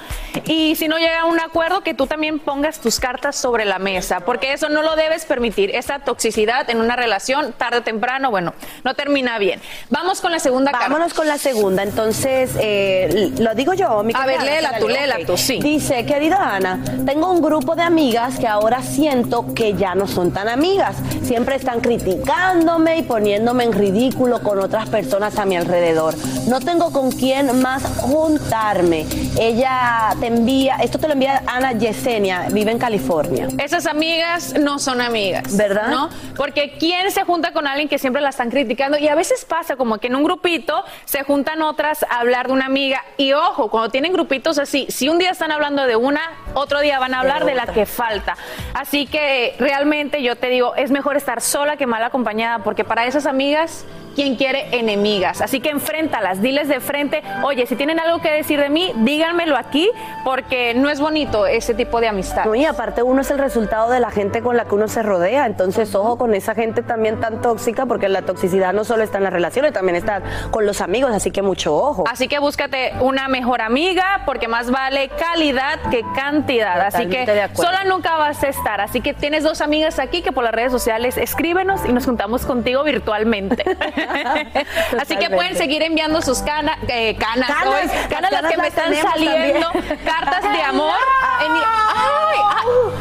Y 0.46 0.76
si 0.76 0.88
no 0.88 0.98
llega 0.98 1.20
a 1.20 1.24
un 1.26 1.40
acuerdo, 1.40 1.82
que 1.82 1.94
tú 1.94 2.06
también 2.06 2.38
pongas 2.38 2.80
tus 2.80 3.00
cartas 3.00 3.36
sobre 3.36 3.64
la 3.64 3.78
mesa, 3.78 4.20
porque 4.20 4.52
eso 4.52 4.68
no 4.68 4.82
lo 4.82 4.96
debes 4.96 5.24
permitir. 5.24 5.74
Esa 5.74 6.00
toxicidad 6.00 6.68
en 6.70 6.80
una 6.80 6.96
relación, 6.96 7.52
tarde 7.52 7.78
o 7.78 7.82
temprano, 7.82 8.30
bueno, 8.30 8.54
no 8.84 8.94
termina 8.94 9.38
bien. 9.38 9.60
Vamos 9.90 10.20
con 10.20 10.32
la 10.32 10.38
segunda 10.38 10.72
carta. 10.72 10.88
Vámonos 10.88 11.14
con 11.14 11.28
la 11.28 11.38
segunda. 11.38 11.82
Entonces, 11.82 12.52
eh, 12.60 13.32
lo 13.38 13.54
digo 13.54 13.74
yo, 13.74 14.02
mi 14.02 14.12
A 14.14 14.26
ver, 14.26 14.42
léela 14.42 14.78
tú, 14.78 14.88
léela 14.88 15.18
tú, 15.26 15.36
sí. 15.36 15.60
Dice, 15.60 16.04
querida 16.06 16.56
Ana, 16.56 16.63
tengo 17.04 17.30
un 17.30 17.40
grupo 17.40 17.74
de 17.74 17.82
amigas 17.82 18.38
que 18.38 18.46
ahora 18.46 18.82
siento 18.82 19.54
que 19.54 19.74
ya 19.74 19.94
no 19.94 20.06
son 20.06 20.32
tan 20.32 20.48
amigas. 20.48 20.96
Siempre 21.22 21.56
están 21.56 21.80
criticándome 21.80 22.98
y 22.98 23.02
poniéndome 23.02 23.64
en 23.64 23.72
ridículo 23.72 24.42
con 24.42 24.58
otras 24.58 24.88
personas 24.88 25.38
a 25.38 25.44
mi 25.44 25.56
alrededor. 25.56 26.14
No 26.48 26.60
tengo 26.60 26.92
con 26.92 27.10
quién 27.10 27.60
más 27.60 27.82
juntarme. 27.98 29.06
Ella 29.38 30.14
te 30.20 30.26
envía, 30.26 30.76
esto 30.76 30.98
te 30.98 31.06
lo 31.06 31.14
envía 31.14 31.42
Ana 31.46 31.72
Yesenia, 31.72 32.48
vive 32.52 32.70
en 32.70 32.78
California. 32.78 33.48
Esas 33.58 33.86
amigas 33.86 34.54
no 34.58 34.78
son 34.78 35.00
amigas. 35.00 35.56
¿Verdad? 35.56 35.88
¿No? 35.88 36.08
Porque 36.36 36.76
¿quién 36.78 37.10
se 37.10 37.24
junta 37.24 37.52
con 37.52 37.66
alguien 37.66 37.88
que 37.88 37.98
siempre 37.98 38.20
la 38.22 38.30
están 38.30 38.50
criticando? 38.50 38.98
Y 38.98 39.08
a 39.08 39.14
veces 39.14 39.44
pasa 39.44 39.76
como 39.76 39.98
que 39.98 40.08
en 40.08 40.16
un 40.16 40.24
grupito 40.24 40.84
se 41.04 41.22
juntan 41.22 41.62
otras 41.62 42.04
a 42.04 42.20
hablar 42.20 42.48
de 42.48 42.52
una 42.52 42.66
amiga. 42.66 43.02
Y 43.16 43.32
ojo, 43.32 43.70
cuando 43.70 43.90
tienen 43.90 44.12
grupitos 44.12 44.58
así, 44.58 44.86
si 44.88 45.08
un 45.08 45.18
día 45.18 45.30
están 45.30 45.52
hablando 45.52 45.86
de 45.86 45.96
una, 45.96 46.20
otro 46.54 46.80
día 46.80 46.98
van 46.98 47.14
a 47.14 47.20
hablar 47.20 47.44
de 47.44 47.54
la 47.54 47.66
que 47.66 47.86
falta. 47.86 48.36
Así 48.72 49.06
que 49.06 49.54
realmente 49.58 50.22
yo 50.22 50.36
te 50.36 50.48
digo, 50.48 50.74
es 50.74 50.90
mejor 50.90 51.16
estar 51.16 51.40
sola 51.40 51.76
que 51.76 51.86
mal 51.86 52.02
acompañada, 52.02 52.60
porque 52.60 52.84
para 52.84 53.06
esas 53.06 53.26
amigas, 53.26 53.84
¿quién 54.14 54.36
quiere 54.36 54.68
enemigas? 54.78 55.40
Así 55.40 55.60
que 55.60 55.70
enfréntalas, 55.70 56.40
diles 56.40 56.68
de 56.68 56.80
frente, 56.80 57.22
oye, 57.42 57.66
si 57.66 57.76
tienen 57.76 57.98
algo 58.00 58.20
que 58.20 58.30
decir 58.30 58.60
de 58.60 58.68
mí, 58.68 58.92
díganmelo 58.96 59.56
aquí, 59.56 59.90
porque 60.24 60.74
no 60.74 60.88
es 60.88 61.00
bonito 61.00 61.46
ese 61.46 61.74
tipo 61.74 62.00
de 62.00 62.08
amistad. 62.08 62.44
No, 62.44 62.54
y 62.54 62.64
aparte 62.64 63.02
uno 63.02 63.22
es 63.22 63.30
el 63.30 63.38
resultado 63.38 63.90
de 63.90 64.00
la 64.00 64.10
gente 64.10 64.42
con 64.42 64.56
la 64.56 64.64
que 64.64 64.74
uno 64.74 64.88
se 64.88 65.02
rodea, 65.02 65.46
entonces 65.46 65.94
ojo 65.94 66.16
con 66.16 66.34
esa 66.34 66.54
gente 66.54 66.82
también 66.82 67.20
tan 67.20 67.40
tóxica, 67.40 67.86
porque 67.86 68.08
la 68.08 68.22
toxicidad 68.22 68.72
no 68.72 68.84
solo 68.84 69.02
está 69.02 69.18
en 69.18 69.24
las 69.24 69.32
relaciones, 69.32 69.72
también 69.72 69.96
está 69.96 70.22
con 70.50 70.66
los 70.66 70.80
amigos, 70.80 71.12
así 71.12 71.30
que 71.30 71.42
mucho 71.42 71.74
ojo. 71.74 72.04
Así 72.10 72.28
que 72.28 72.38
búscate 72.38 72.92
una 73.00 73.28
mejor 73.28 73.60
amiga 73.60 74.22
porque 74.24 74.48
más 74.48 74.70
vale 74.70 75.08
calidad 75.08 75.80
que 75.90 76.04
cantidad. 76.14 76.80
Así 76.80 77.06
que 77.06 77.26
sola 77.54 77.84
nunca 77.84 78.16
vas 78.16 78.42
a 78.42 78.48
estar. 78.48 78.80
Así 78.80 79.00
que 79.00 79.14
tienes 79.14 79.44
dos 79.44 79.60
amigas 79.60 79.98
aquí 79.98 80.22
que 80.22 80.32
por 80.32 80.44
las 80.44 80.52
redes 80.52 80.72
sociales 80.72 81.16
escríbenos 81.16 81.84
y 81.86 81.92
nos 81.92 82.04
juntamos 82.04 82.44
contigo 82.46 82.82
virtualmente. 82.84 83.64
Así 85.00 85.16
que 85.16 85.30
pueden 85.30 85.56
seguir 85.56 85.82
enviando 85.82 86.20
sus 86.22 86.40
cana- 86.42 86.78
eh, 86.88 87.16
canas, 87.16 87.48
Canas, 87.50 87.86
las 87.86 88.06
canas 88.08 88.30
las 88.32 88.50
que 88.50 88.56
me 88.58 88.68
están 88.68 88.94
saliendo, 88.94 89.70
también. 89.70 89.98
cartas 90.04 90.42
de 90.42 90.62
amor. 90.68 90.94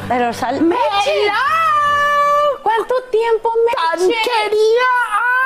Pero 0.07 0.33
sal. 0.33 0.59
¿Cuánto 2.61 2.95
tiempo, 3.11 3.51
¡Tan 3.91 4.07
Meche? 4.07 4.19
querida 4.23 4.89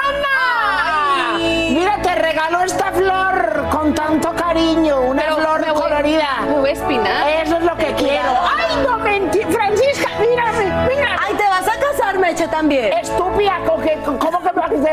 Ana! 0.08 1.36
Ay. 1.36 1.70
Mira, 1.74 2.02
te 2.02 2.16
regaló 2.16 2.62
esta 2.62 2.92
flor 2.92 3.68
con 3.72 3.94
tanto 3.94 4.34
cariño, 4.36 5.02
una 5.02 5.24
Pero 5.24 5.38
flor 5.38 5.62
me 5.66 5.72
voy- 5.72 5.82
colorida. 5.82 6.30
me 6.48 6.60
voy 6.60 6.70
a 6.70 6.74
espinar. 6.74 7.28
Eso 7.44 7.58
es 7.58 7.64
lo 7.64 7.76
que 7.76 7.94
quiero. 7.96 8.30
¡Ay, 8.30 8.78
no 8.84 8.98
mentí! 9.00 9.40
Francisca, 9.50 10.10
mírame, 10.20 10.66
mira. 10.96 11.18
Ay, 11.26 11.34
¿te 11.36 11.44
vas 11.44 11.68
a 11.68 11.80
casar, 11.80 12.18
Meche, 12.20 12.48
también? 12.48 12.94
Estúpida, 12.94 13.60
¿con 13.66 13.82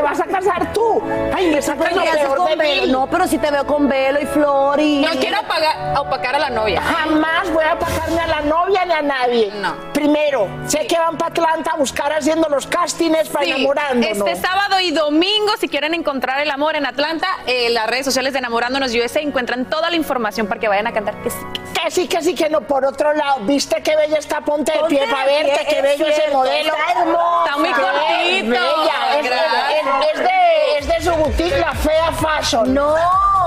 vas 0.05 0.19
a 0.21 0.25
casar 0.25 0.71
tú? 0.71 1.01
Ay, 1.35 1.47
me 1.51 1.61
sacas 1.61 1.85
Pero 1.89 1.95
lo 1.97 2.01
¿qué 2.03 2.09
haces 2.09 2.21
peor 2.23 2.37
con 2.37 2.47
de 2.47 2.55
velo? 2.55 2.81
mí. 2.85 2.91
No, 2.91 3.07
pero 3.07 3.27
si 3.27 3.37
te 3.39 3.49
veo 3.51 3.65
con 3.65 3.89
velo 3.89 4.21
y 4.21 4.25
flor 4.27 4.79
y... 4.79 5.01
No 5.01 5.11
quiero 5.19 5.39
apagar, 5.39 5.97
opacar 5.99 6.35
a 6.35 6.39
la 6.39 6.49
novia. 6.51 6.81
Jamás 6.81 7.51
voy 7.51 7.63
a 7.63 7.71
apagarme 7.71 8.21
a 8.21 8.27
la 8.27 8.41
novia 8.41 8.85
ni 8.85 8.93
a 8.93 9.01
nadie. 9.01 9.51
No. 9.55 9.75
Primero, 9.93 10.47
sé 10.67 10.85
que 10.87 10.97
van 10.97 11.17
para 11.17 11.31
Atlanta 11.31 11.71
a 11.73 11.77
buscar 11.77 12.13
haciendo 12.13 12.47
los 12.49 12.67
castings 12.67 13.29
para 13.29 13.45
Sí, 13.45 13.51
enamorándonos. 13.51 14.15
Este 14.27 14.35
sábado 14.35 14.79
y 14.79 14.91
domingo, 14.91 15.53
si 15.59 15.67
quieren 15.67 15.93
encontrar 15.95 16.39
el 16.39 16.51
amor 16.51 16.75
en 16.75 16.85
Atlanta, 16.85 17.27
en 17.47 17.73
las 17.73 17.87
redes 17.87 18.05
sociales 18.05 18.33
de 18.33 18.39
Enamorándonos 18.39 18.93
USA 18.93 19.19
encuentran 19.21 19.65
toda 19.65 19.89
la 19.89 19.95
información 19.95 20.45
para 20.47 20.59
que 20.59 20.67
vayan 20.67 20.85
a 20.87 20.93
cantar 20.93 21.15
que 21.23 21.31
sí. 21.31 21.37
Que 21.53 21.61
sí, 21.65 21.74
que 21.93 22.21
sí, 22.21 22.33
que 22.35 22.49
no. 22.49 22.61
Por 22.61 22.83
otro 22.85 23.13
lado, 23.13 23.37
¿viste 23.41 23.81
qué 23.83 23.95
bella 23.95 24.17
está? 24.17 24.41
Ponte 24.41 24.71
de 24.71 24.79
Ponte 24.79 24.95
pie 24.95 25.05
de 25.05 25.11
para 25.11 25.25
verte, 25.25 25.51
pie, 25.51 25.65
qué 25.67 25.77
es 25.77 25.83
bello 25.83 26.07
ese 26.07 26.27
modelo. 26.31 26.73
está 26.73 26.99
hermosa. 27.01 27.45
Está 27.45 27.57
muy 27.57 27.69
cortito. 27.71 28.49
bella. 28.49 29.19
Es, 29.19 29.25
es- 29.25 30.11
es 30.13 30.19
de, 30.19 30.77
es 30.79 30.87
de 30.87 31.01
su 31.11 31.15
boutique, 31.15 31.57
la 31.59 31.73
Fea 31.73 32.11
Fashion. 32.13 32.73
No. 32.73 32.95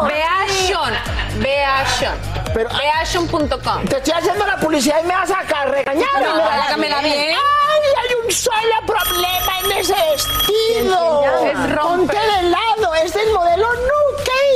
Beashon, 0.06 0.94
Beashon, 1.40 2.14
Pero- 2.54 2.68
Beashon.com. 2.70 3.84
Te 3.86 3.96
estoy 3.96 4.12
haciendo 4.12 4.46
la 4.46 4.56
publicidad 4.56 5.00
y 5.02 5.06
me 5.06 5.14
vas 5.14 5.30
a 5.30 5.34
sacar 5.40 5.70
regañar. 5.70 6.08
No, 6.22 6.44
hágamela 6.44 7.00
bien. 7.00 7.34
Ay, 7.34 7.80
hay 7.96 8.14
un 8.24 8.30
solo 8.32 8.76
problema 8.86 9.58
en 9.64 9.72
ese 9.72 9.94
vestido. 9.94 11.24
Es 11.44 11.74
romper. 11.74 11.78
Ponte 11.80 12.16
de 12.16 12.42
lado. 12.50 12.94
Es 13.02 13.14
el 13.16 13.30
modelo 13.32 13.66
Nuke 13.72 14.07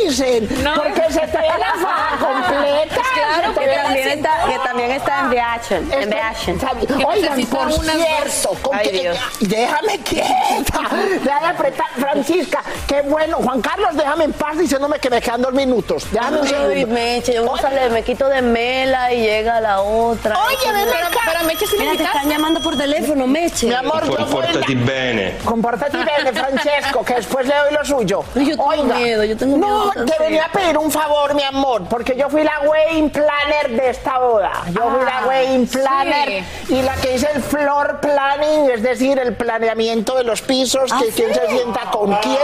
dicen. 0.08 0.48
No. 0.62 0.74
Porque 0.74 1.02
se 1.12 1.20
te 1.20 1.38
ve 1.38 1.48
la 1.58 1.74
faja 1.82 2.16
completa. 2.18 3.02
Claro, 3.14 3.54
que 3.54 3.66
También 3.66 4.08
está, 4.08 4.44
que 4.48 4.58
también 4.68 4.90
está 4.92 5.20
en 5.20 5.30
The 5.30 5.40
Action. 5.40 5.92
En 5.92 6.10
The 6.10 6.20
Action. 6.20 6.58
Oigan, 7.06 7.46
por 7.46 7.66
unas 7.68 7.96
cierto, 7.96 8.56
con 8.62 8.76
Ay, 8.76 8.88
que- 8.88 9.00
Dios. 9.00 9.18
déjame 9.40 9.98
quieta, 9.98 10.80
déjame 11.22 11.46
apretar, 11.48 11.86
Francisca, 11.98 12.62
qué 12.86 13.02
bueno, 13.02 13.38
Juan 13.38 13.60
Carlos, 13.60 13.90
déjame 13.94 14.24
en 14.24 14.32
paz 14.32 14.56
diciéndome 14.58 14.98
que 14.98 15.10
me 15.10 15.20
quedan 15.20 15.42
dos 15.42 15.52
minutos, 15.52 16.06
déjame 16.10 16.40
un 16.40 16.46
segundo. 16.46 16.86
Meche, 16.88 17.34
yo 17.34 17.56
sale, 17.56 17.88
me 17.90 18.02
quito 18.02 18.28
de 18.28 18.42
mela 18.42 19.12
y 19.12 19.20
llega 19.22 19.60
la 19.60 19.80
otra. 19.82 20.36
Oye, 20.46 20.72
ven 20.72 20.88
acá. 20.88 21.20
pero 21.32 21.44
Meche, 21.46 21.66
si 21.66 21.76
Mira, 21.78 21.92
te 21.96 22.04
están 22.04 22.28
llamando 22.28 22.60
por 22.62 22.76
teléfono, 22.76 23.26
Meche. 23.26 23.66
Mi 23.66 23.74
amor, 23.74 24.04
Comportati 24.16 24.74
bene. 24.74 25.36
Compórtate 25.44 25.96
bien, 25.96 26.34
Francesco, 26.34 27.04
que 27.04 27.14
después 27.14 27.46
le 27.46 27.54
doy 27.54 27.72
lo 27.74 27.84
suyo. 27.84 28.24
Yo 28.34 28.56
tengo 28.56 28.84
miedo, 28.94 29.24
yo 29.24 29.36
tengo 29.36 29.56
miedo 29.58 29.84
No, 29.86 29.91
venía 30.18 30.44
a 30.46 30.48
pedir 30.52 30.78
un 30.78 30.90
favor, 30.90 31.34
mi 31.34 31.42
amor, 31.42 31.84
porque 31.88 32.16
yo 32.16 32.28
fui 32.28 32.42
la 32.44 32.60
wedding 32.60 33.10
planner 33.10 33.70
de 33.70 33.90
esta 33.90 34.18
boda. 34.18 34.52
Yo 34.72 34.90
fui 34.90 35.04
la 35.04 35.18
Ah, 35.18 35.26
wedding 35.28 35.66
planner 35.66 36.44
sí. 36.66 36.74
y 36.74 36.82
la 36.82 36.94
que 36.96 37.14
hice 37.14 37.28
el 37.34 37.42
floor 37.42 38.00
planning, 38.00 38.70
es 38.70 38.82
decir, 38.82 39.18
el 39.18 39.34
planeamiento 39.34 40.16
de 40.16 40.24
los 40.24 40.42
pisos, 40.42 40.90
que 40.92 40.96
¿Ah, 41.08 41.12
quién 41.14 41.32
sí? 41.34 41.40
se 41.40 41.46
sienta 41.48 41.80
con 41.90 42.14
quién. 42.16 42.36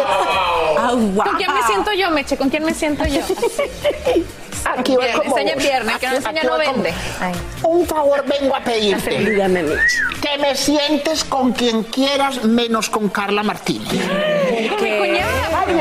Ah. 0.78 0.90
¿Con 0.90 1.36
quién 1.36 1.54
me 1.54 1.62
siento 1.66 1.92
yo, 1.92 2.10
Meche? 2.10 2.36
¿Con 2.36 2.50
quién 2.50 2.64
me 2.64 2.74
siento 2.74 3.04
yo? 3.06 3.20
Aquí 4.76 4.96
voy 4.96 5.06
como 5.12 5.38
enseña 5.38 5.54
pierna, 5.56 5.98
que 5.98 6.08
no 6.08 6.16
enseña 6.16 6.42
no 6.42 6.48
como- 6.50 6.58
vende. 6.58 6.92
Un 7.62 7.86
favor 7.86 8.24
vengo 8.26 8.54
a 8.56 8.60
pedirte. 8.60 9.10
Dígame, 9.18 9.62
Meche. 9.62 9.96
Que 10.20 10.36
me 10.38 10.54
sientes 10.56 11.24
con 11.24 11.52
quien 11.52 11.84
quieras, 11.84 12.44
menos 12.44 12.90
con 12.90 13.08
Carla 13.08 13.42
Martínez. 13.42 13.88
Ay, 13.90 14.68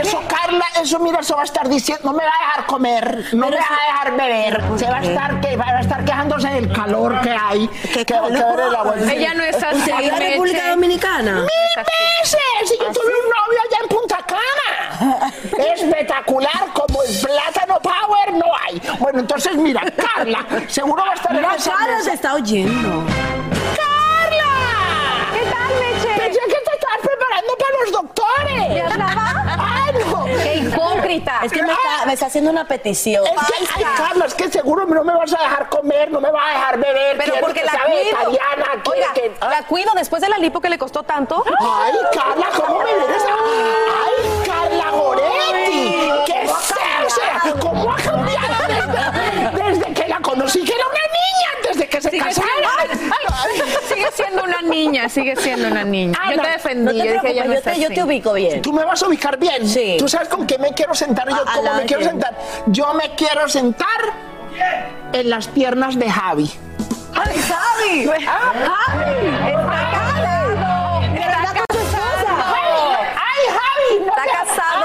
eso, 0.08 0.24
Carla, 0.28 0.66
eso, 0.82 0.99
mira, 0.99 1.20
eso 1.20 1.36
va 1.36 1.41
a 1.41 1.45
estar 1.45 1.68
diciendo, 1.68 2.12
no 2.12 2.18
me 2.18 2.24
va 2.24 2.32
a 2.32 2.47
dejar 2.47 2.66
comer, 2.66 3.26
no 3.34 3.49
me 3.49 3.55
va 3.58 3.66
a 3.66 3.86
dejar 3.91 4.18
beber, 4.18 4.64
se 4.78 4.86
va 4.86 4.97
a 4.97 5.01
estar, 5.03 5.41
que, 5.41 5.58
va 5.58 5.66
a 5.68 5.80
estar 5.82 6.05
quejándose 6.05 6.47
del 6.49 6.72
calor 6.72 7.20
que 7.22 7.32
hay. 7.32 7.68
Que, 7.93 8.05
que 8.05 8.14
la 8.14 8.84
buena- 8.84 9.14
Ella 9.14 9.34
no 9.34 9.43
es 9.43 9.55
así, 9.62 9.80
¿Usted 9.80 9.93
va 9.93 9.97
a 9.97 10.01
la. 10.01 10.16
República 10.20 10.70
Dominicana? 10.70 11.32
¡Mil 11.34 11.45
veces! 11.45 12.74
Y 12.74 12.80
yo 12.84 12.91
tuve 12.91 13.05
un 13.05 13.30
novio 13.30 13.60
allá 13.68 13.78
en 13.84 13.88
Punta 13.89 14.18
Cana. 14.26 15.32
Espectacular, 15.74 16.68
como 16.74 17.03
el 17.03 17.18
plátano 17.20 17.80
power 17.82 18.34
no 18.34 18.45
hay. 18.66 18.82
Bueno, 18.99 19.20
entonces 19.20 19.55
mira, 19.55 19.82
Carla, 19.95 20.45
seguro 20.68 21.03
va 21.05 21.12
a 21.12 21.16
estar 21.16 21.34
Mira, 21.34 21.49
en 21.53 21.55
esa 21.60 21.72
Carla 21.72 21.97
mesa. 21.97 22.10
te 22.10 22.16
está 22.16 22.34
oyendo. 22.34 23.03
Preparando 27.38 27.57
para 27.57 27.77
los 27.83 27.91
doctores. 27.91 28.63
¡Ay, 29.59 29.93
no! 30.05 30.25
¡Qué 30.25 30.55
hipócrita! 30.55 31.41
Es 31.43 31.51
que 31.51 31.63
me 31.63 31.71
está, 31.71 32.05
me 32.05 32.13
está 32.13 32.25
haciendo 32.27 32.51
una 32.51 32.65
petición. 32.65 33.25
Es 33.25 33.31
que, 33.31 33.53
ay, 33.75 33.85
Carla, 33.97 34.25
es 34.25 34.33
que 34.33 34.51
seguro 34.51 34.85
no 34.85 35.03
me 35.03 35.13
vas 35.13 35.33
a 35.33 35.41
dejar 35.41 35.69
comer, 35.69 36.11
no 36.11 36.21
me 36.21 36.31
vas 36.31 36.43
a 36.45 36.49
dejar 36.57 36.77
beber. 36.79 37.17
Pero 37.17 37.35
porque 37.41 37.59
que 37.61 37.65
la 37.65 37.71
cuido. 37.83 38.09
italiana, 38.09 38.65
Oiga, 38.89 39.13
que... 39.13 39.31
la 39.39 39.63
cuido 39.63 39.91
después 39.95 40.21
de 40.21 40.29
la 40.29 40.38
lipo 40.38 40.59
que 40.61 40.69
le 40.69 40.77
costó 40.77 41.03
tanto. 41.03 41.43
Ay, 41.59 41.93
Carla, 42.13 42.47
¿cómo 42.55 42.79
me 42.79 42.95
vienes 42.95 43.23
a...? 43.23 43.35
¡Ay, 44.05 44.43
Carla 44.45 44.91
Goretti! 44.91 46.11
¿Qué 46.25 46.43
es 46.43 46.51
eso? 46.51 47.59
¿Cómo 47.59 47.91
ha 47.91 47.95
cambiado 47.97 48.47
desde, 48.67 49.63
desde 49.63 49.93
que 49.93 50.07
la 50.07 50.19
conocí? 50.19 50.63
Que 50.63 50.73
una 50.73 50.86
niña 51.18 51.49
antes 51.57 51.78
de 51.78 51.88
que 51.89 52.01
se 52.01 52.09
Sigue 52.09 52.24
casara. 52.24 52.47
siendo, 52.47 52.70
ay, 53.38 53.61
sigue 53.88 54.07
siendo 54.13 54.43
una 54.43 54.61
niña, 54.61 55.09
sigue 55.09 55.36
siendo 55.36 55.68
una 55.68 55.84
niña. 55.84 56.18
Yo 56.28 56.34
Ana, 56.34 56.43
te 56.43 56.49
defendí, 56.49 56.84
No 56.86 56.91
te 56.91 56.97
yo 56.97 57.13
dije, 57.13 57.32
ella 57.32 57.45
no 57.45 57.53
yo 57.53 57.61
te, 57.61 57.80
yo 57.80 57.89
te 57.89 58.03
ubico 58.03 58.34
bien. 58.34 58.61
¿Tú 58.61 58.74
me 58.74 58.84
vas 58.86 59.01
a 59.03 59.07
ubicar 59.07 59.38
bien? 59.38 59.68
Sí. 59.68 59.95
¿Tú 59.99 60.07
sabes 60.07 60.28
con 60.30 60.45
qué 60.47 60.57
me 60.57 60.72
quiero 60.74 60.93
sentar? 60.95 61.28
Yo, 61.30 61.36
A- 61.36 61.53
¿cómo 61.53 61.74
me 61.74 61.86
quiero 61.86 62.03
sentar? 62.03 62.36
Yo 62.68 62.93
me 62.93 63.15
quiero 63.15 63.47
sentar 63.47 63.88
en 65.13 65.30
las 65.30 65.47
piernas 65.47 65.97
de 65.97 66.09
Javi. 66.09 66.51
¡Ay, 67.15 67.38
Javi! 67.39 68.09
Ah, 68.28 68.53
¡Javi! 68.88 69.28
¡Está 69.47 69.89
casado! 69.91 71.01
¡Está 71.15 71.59
esposa! 71.59 72.34
¡Ay, 73.15 73.43
Javi! 73.57 74.05
no 74.05 74.07
¡Está 74.07 74.26
casado! 74.26 74.76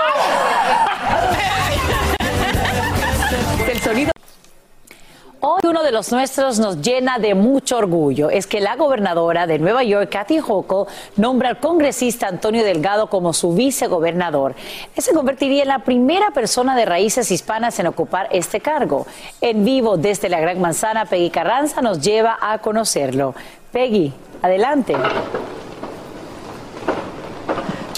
Hoy 5.44 5.58
uno 5.68 5.82
de 5.82 5.90
los 5.90 6.12
nuestros 6.12 6.60
nos 6.60 6.80
llena 6.82 7.18
de 7.18 7.34
mucho 7.34 7.78
orgullo. 7.78 8.30
Es 8.30 8.46
que 8.46 8.60
la 8.60 8.76
gobernadora 8.76 9.48
de 9.48 9.58
Nueva 9.58 9.82
York, 9.82 10.08
Kathy 10.08 10.38
Hochul, 10.38 10.86
nombra 11.16 11.48
al 11.48 11.58
congresista 11.58 12.28
Antonio 12.28 12.62
Delgado 12.62 13.08
como 13.08 13.32
su 13.32 13.52
vicegobernador. 13.52 14.54
Él 14.94 15.02
se 15.02 15.12
convertiría 15.12 15.62
en 15.62 15.68
la 15.70 15.80
primera 15.80 16.30
persona 16.30 16.76
de 16.76 16.84
raíces 16.84 17.32
hispanas 17.32 17.76
en 17.80 17.88
ocupar 17.88 18.28
este 18.30 18.60
cargo. 18.60 19.04
En 19.40 19.64
vivo 19.64 19.96
desde 19.96 20.28
la 20.28 20.38
Gran 20.38 20.60
Manzana, 20.60 21.06
Peggy 21.06 21.30
Carranza 21.30 21.82
nos 21.82 22.00
lleva 22.00 22.38
a 22.40 22.58
conocerlo. 22.58 23.34
Peggy, 23.72 24.12
adelante. 24.42 24.94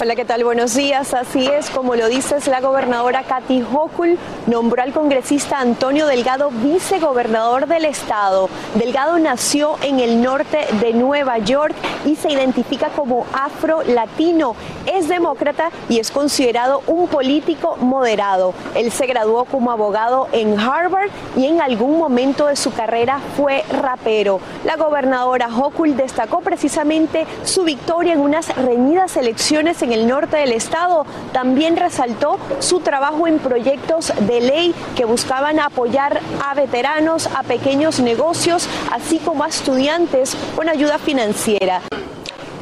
Hola, 0.05 0.15
¿qué 0.15 0.23
tal? 0.23 0.43
Buenos 0.43 0.75
días. 0.75 1.15
Así 1.15 1.47
es, 1.47 1.71
como 1.71 1.95
lo 1.95 2.07
dices, 2.07 2.45
la 2.45 2.61
gobernadora 2.61 3.23
Kathy 3.23 3.63
Hochul 3.63 4.19
nombró 4.45 4.83
al 4.83 4.93
congresista 4.93 5.59
Antonio 5.59 6.05
Delgado 6.05 6.51
vicegobernador 6.51 7.65
del 7.65 7.85
estado. 7.85 8.47
Delgado 8.75 9.17
nació 9.17 9.77
en 9.81 9.99
el 9.99 10.21
norte 10.21 10.59
de 10.79 10.93
Nueva 10.93 11.39
York 11.39 11.73
y 12.05 12.15
se 12.17 12.31
identifica 12.31 12.89
como 12.89 13.25
afro-latino. 13.33 14.55
Es 14.85 15.07
demócrata 15.07 15.71
y 15.89 15.97
es 15.97 16.11
considerado 16.11 16.83
un 16.85 17.07
político 17.07 17.75
moderado. 17.77 18.53
Él 18.75 18.91
se 18.91 19.07
graduó 19.07 19.45
como 19.45 19.71
abogado 19.71 20.27
en 20.33 20.59
Harvard 20.59 21.09
y 21.35 21.47
en 21.47 21.61
algún 21.61 21.97
momento 21.97 22.45
de 22.45 22.57
su 22.57 22.71
carrera 22.71 23.21
fue 23.35 23.63
rapero. 23.81 24.39
La 24.65 24.75
gobernadora 24.75 25.47
Hochul 25.47 25.97
destacó 25.97 26.41
precisamente 26.41 27.25
su 27.43 27.63
victoria 27.63 28.13
en 28.13 28.19
unas 28.19 28.55
reñidas 28.55 29.17
elecciones 29.17 29.81
en 29.81 29.94
el 29.95 30.07
norte 30.07 30.37
del 30.37 30.51
estado. 30.51 31.05
También 31.31 31.77
resaltó 31.77 32.37
su 32.59 32.81
trabajo 32.81 33.27
en 33.27 33.39
proyectos 33.39 34.13
de 34.19 34.41
ley 34.41 34.75
que 34.95 35.05
buscaban 35.05 35.59
apoyar 35.59 36.19
a 36.45 36.53
veteranos, 36.53 37.27
a 37.27 37.43
pequeños 37.43 37.99
negocios, 37.99 38.67
así 38.91 39.19
como 39.19 39.43
a 39.43 39.47
estudiantes 39.47 40.35
con 40.55 40.69
ayuda 40.69 40.99
financiera. 40.99 41.81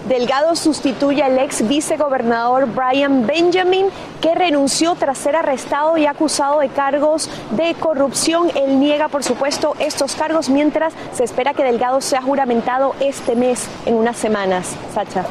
Delgado 0.07 0.55
sustituye 0.57 1.23
al 1.23 1.39
ex 1.39 1.65
vicegobernador 1.65 2.67
Brian 2.67 3.25
Benjamin, 3.25 3.88
que 4.21 4.36
renunció 4.36 4.95
tras 4.95 5.17
ser 5.17 5.38
arrestado 5.38 5.97
y 5.97 6.05
acusado 6.05 6.59
de 6.59 6.67
cargos 6.67 7.29
de 7.51 7.73
corrupción. 7.75 8.51
Él 8.53 8.79
niega, 8.81 9.07
por 9.07 9.23
supuesto, 9.23 9.75
estos 9.79 10.15
cargos, 10.15 10.49
mientras 10.49 10.93
se 11.13 11.23
espera 11.23 11.53
que 11.53 11.63
Delgado 11.63 12.01
sea 12.01 12.21
juramentado 12.21 12.95
este 12.99 13.36
mes, 13.36 13.65
en 13.86 13.95
unas 13.95 14.17
semanas. 14.17 14.75
Sacha. 14.93 15.23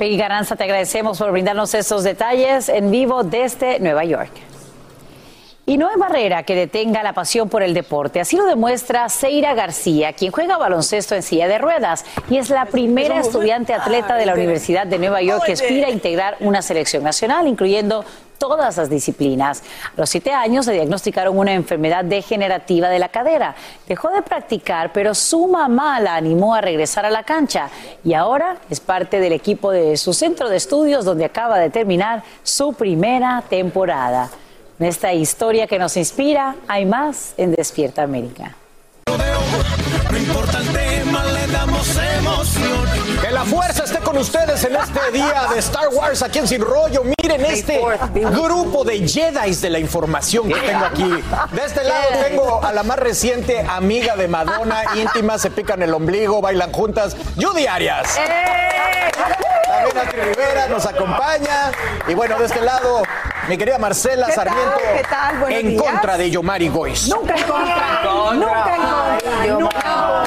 Peggy 0.00 0.16
Garanza, 0.16 0.56
te 0.56 0.64
agradecemos 0.64 1.18
por 1.18 1.30
brindarnos 1.30 1.74
estos 1.74 2.04
detalles 2.04 2.70
en 2.70 2.90
vivo 2.90 3.22
desde 3.22 3.78
Nueva 3.80 4.02
York. 4.02 4.30
Y 5.66 5.76
no 5.76 5.90
hay 5.90 5.96
barrera 5.98 6.42
que 6.42 6.54
detenga 6.54 7.02
la 7.02 7.12
pasión 7.12 7.50
por 7.50 7.62
el 7.62 7.74
deporte. 7.74 8.18
Así 8.18 8.38
lo 8.38 8.46
demuestra 8.46 9.10
Seira 9.10 9.52
García, 9.52 10.14
quien 10.14 10.32
juega 10.32 10.56
baloncesto 10.56 11.14
en 11.14 11.22
silla 11.22 11.48
de 11.48 11.58
ruedas 11.58 12.06
y 12.30 12.38
es 12.38 12.48
la 12.48 12.64
primera 12.64 13.20
estudiante 13.20 13.74
atleta 13.74 14.16
de 14.16 14.24
la 14.24 14.32
Universidad 14.32 14.86
de 14.86 14.98
Nueva 14.98 15.20
York 15.20 15.44
que 15.44 15.52
aspira 15.52 15.88
a 15.88 15.90
integrar 15.90 16.38
una 16.40 16.62
selección 16.62 17.04
nacional, 17.04 17.46
incluyendo 17.46 18.02
todas 18.40 18.78
las 18.78 18.88
disciplinas. 18.88 19.62
A 19.96 20.00
los 20.00 20.08
siete 20.08 20.32
años 20.32 20.66
le 20.66 20.72
diagnosticaron 20.72 21.38
una 21.38 21.52
enfermedad 21.52 22.04
degenerativa 22.04 22.88
de 22.88 22.98
la 22.98 23.10
cadera. 23.10 23.54
Dejó 23.86 24.08
de 24.08 24.22
practicar, 24.22 24.92
pero 24.92 25.14
su 25.14 25.46
mamá 25.46 26.00
la 26.00 26.16
animó 26.16 26.54
a 26.54 26.62
regresar 26.62 27.04
a 27.04 27.10
la 27.10 27.22
cancha 27.22 27.68
y 28.02 28.14
ahora 28.14 28.56
es 28.70 28.80
parte 28.80 29.20
del 29.20 29.34
equipo 29.34 29.70
de 29.70 29.96
su 29.98 30.14
centro 30.14 30.48
de 30.48 30.56
estudios 30.56 31.04
donde 31.04 31.26
acaba 31.26 31.58
de 31.58 31.68
terminar 31.68 32.22
su 32.42 32.72
primera 32.72 33.44
temporada. 33.48 34.30
En 34.78 34.86
esta 34.86 35.12
historia 35.12 35.66
que 35.66 35.78
nos 35.78 35.94
inspira, 35.98 36.56
hay 36.66 36.86
más 36.86 37.34
en 37.36 37.52
Despierta 37.52 38.02
América. 38.02 38.56
No 40.10 40.18
importa 40.18 40.58
el 40.58 40.68
tema, 40.72 41.24
le 41.26 41.46
damos 41.46 41.96
emoción. 41.96 42.88
Que 43.20 43.30
la 43.30 43.44
fuerza 43.44 43.84
esté 43.84 44.00
con 44.00 44.18
ustedes 44.18 44.64
en 44.64 44.74
este 44.74 45.12
día 45.12 45.46
de 45.52 45.60
Star 45.60 45.88
Wars 45.92 46.20
aquí 46.24 46.40
en 46.40 46.48
Sin 46.48 46.62
Rollo. 46.62 47.04
Miren 47.04 47.44
este 47.44 47.80
grupo 48.12 48.82
de 48.82 49.06
Jedi 49.06 49.54
de 49.54 49.70
la 49.70 49.78
información 49.78 50.48
que 50.48 50.60
tengo 50.60 50.84
aquí. 50.84 51.22
De 51.52 51.64
este 51.64 51.84
lado 51.84 52.08
tengo 52.28 52.64
a 52.64 52.72
la 52.72 52.82
más 52.82 52.98
reciente 52.98 53.60
amiga 53.60 54.16
de 54.16 54.26
Madonna, 54.26 54.82
íntima, 54.96 55.38
se 55.38 55.50
pican 55.50 55.80
el 55.82 55.94
ombligo, 55.94 56.40
bailan 56.40 56.72
juntas, 56.72 57.16
Judy 57.40 57.68
Arias. 57.68 58.18
También 59.68 59.96
Adri 59.96 60.20
Rivera 60.22 60.66
nos 60.66 60.86
acompaña. 60.86 61.70
Y 62.08 62.14
bueno, 62.14 62.36
de 62.36 62.46
este 62.46 62.62
lado, 62.62 63.04
mi 63.50 63.58
querida 63.58 63.78
Marcela 63.78 64.26
¿Qué 64.26 64.32
tal? 64.34 64.44
Sarmiento. 64.46 64.76
¿Qué 64.96 65.02
tal? 65.10 65.38
Buenos 65.40 65.60
en 65.60 65.68
días. 65.70 65.82
contra 65.82 66.16
de 66.16 66.30
Yomari 66.30 66.68
Gois. 66.68 67.08
Nunca 67.08 67.34
en 67.34 67.42
contra. 67.42 68.02
Nunca 68.32 68.76
en 68.76 68.82
contra. 68.82 69.46
Nunca. 69.58 70.22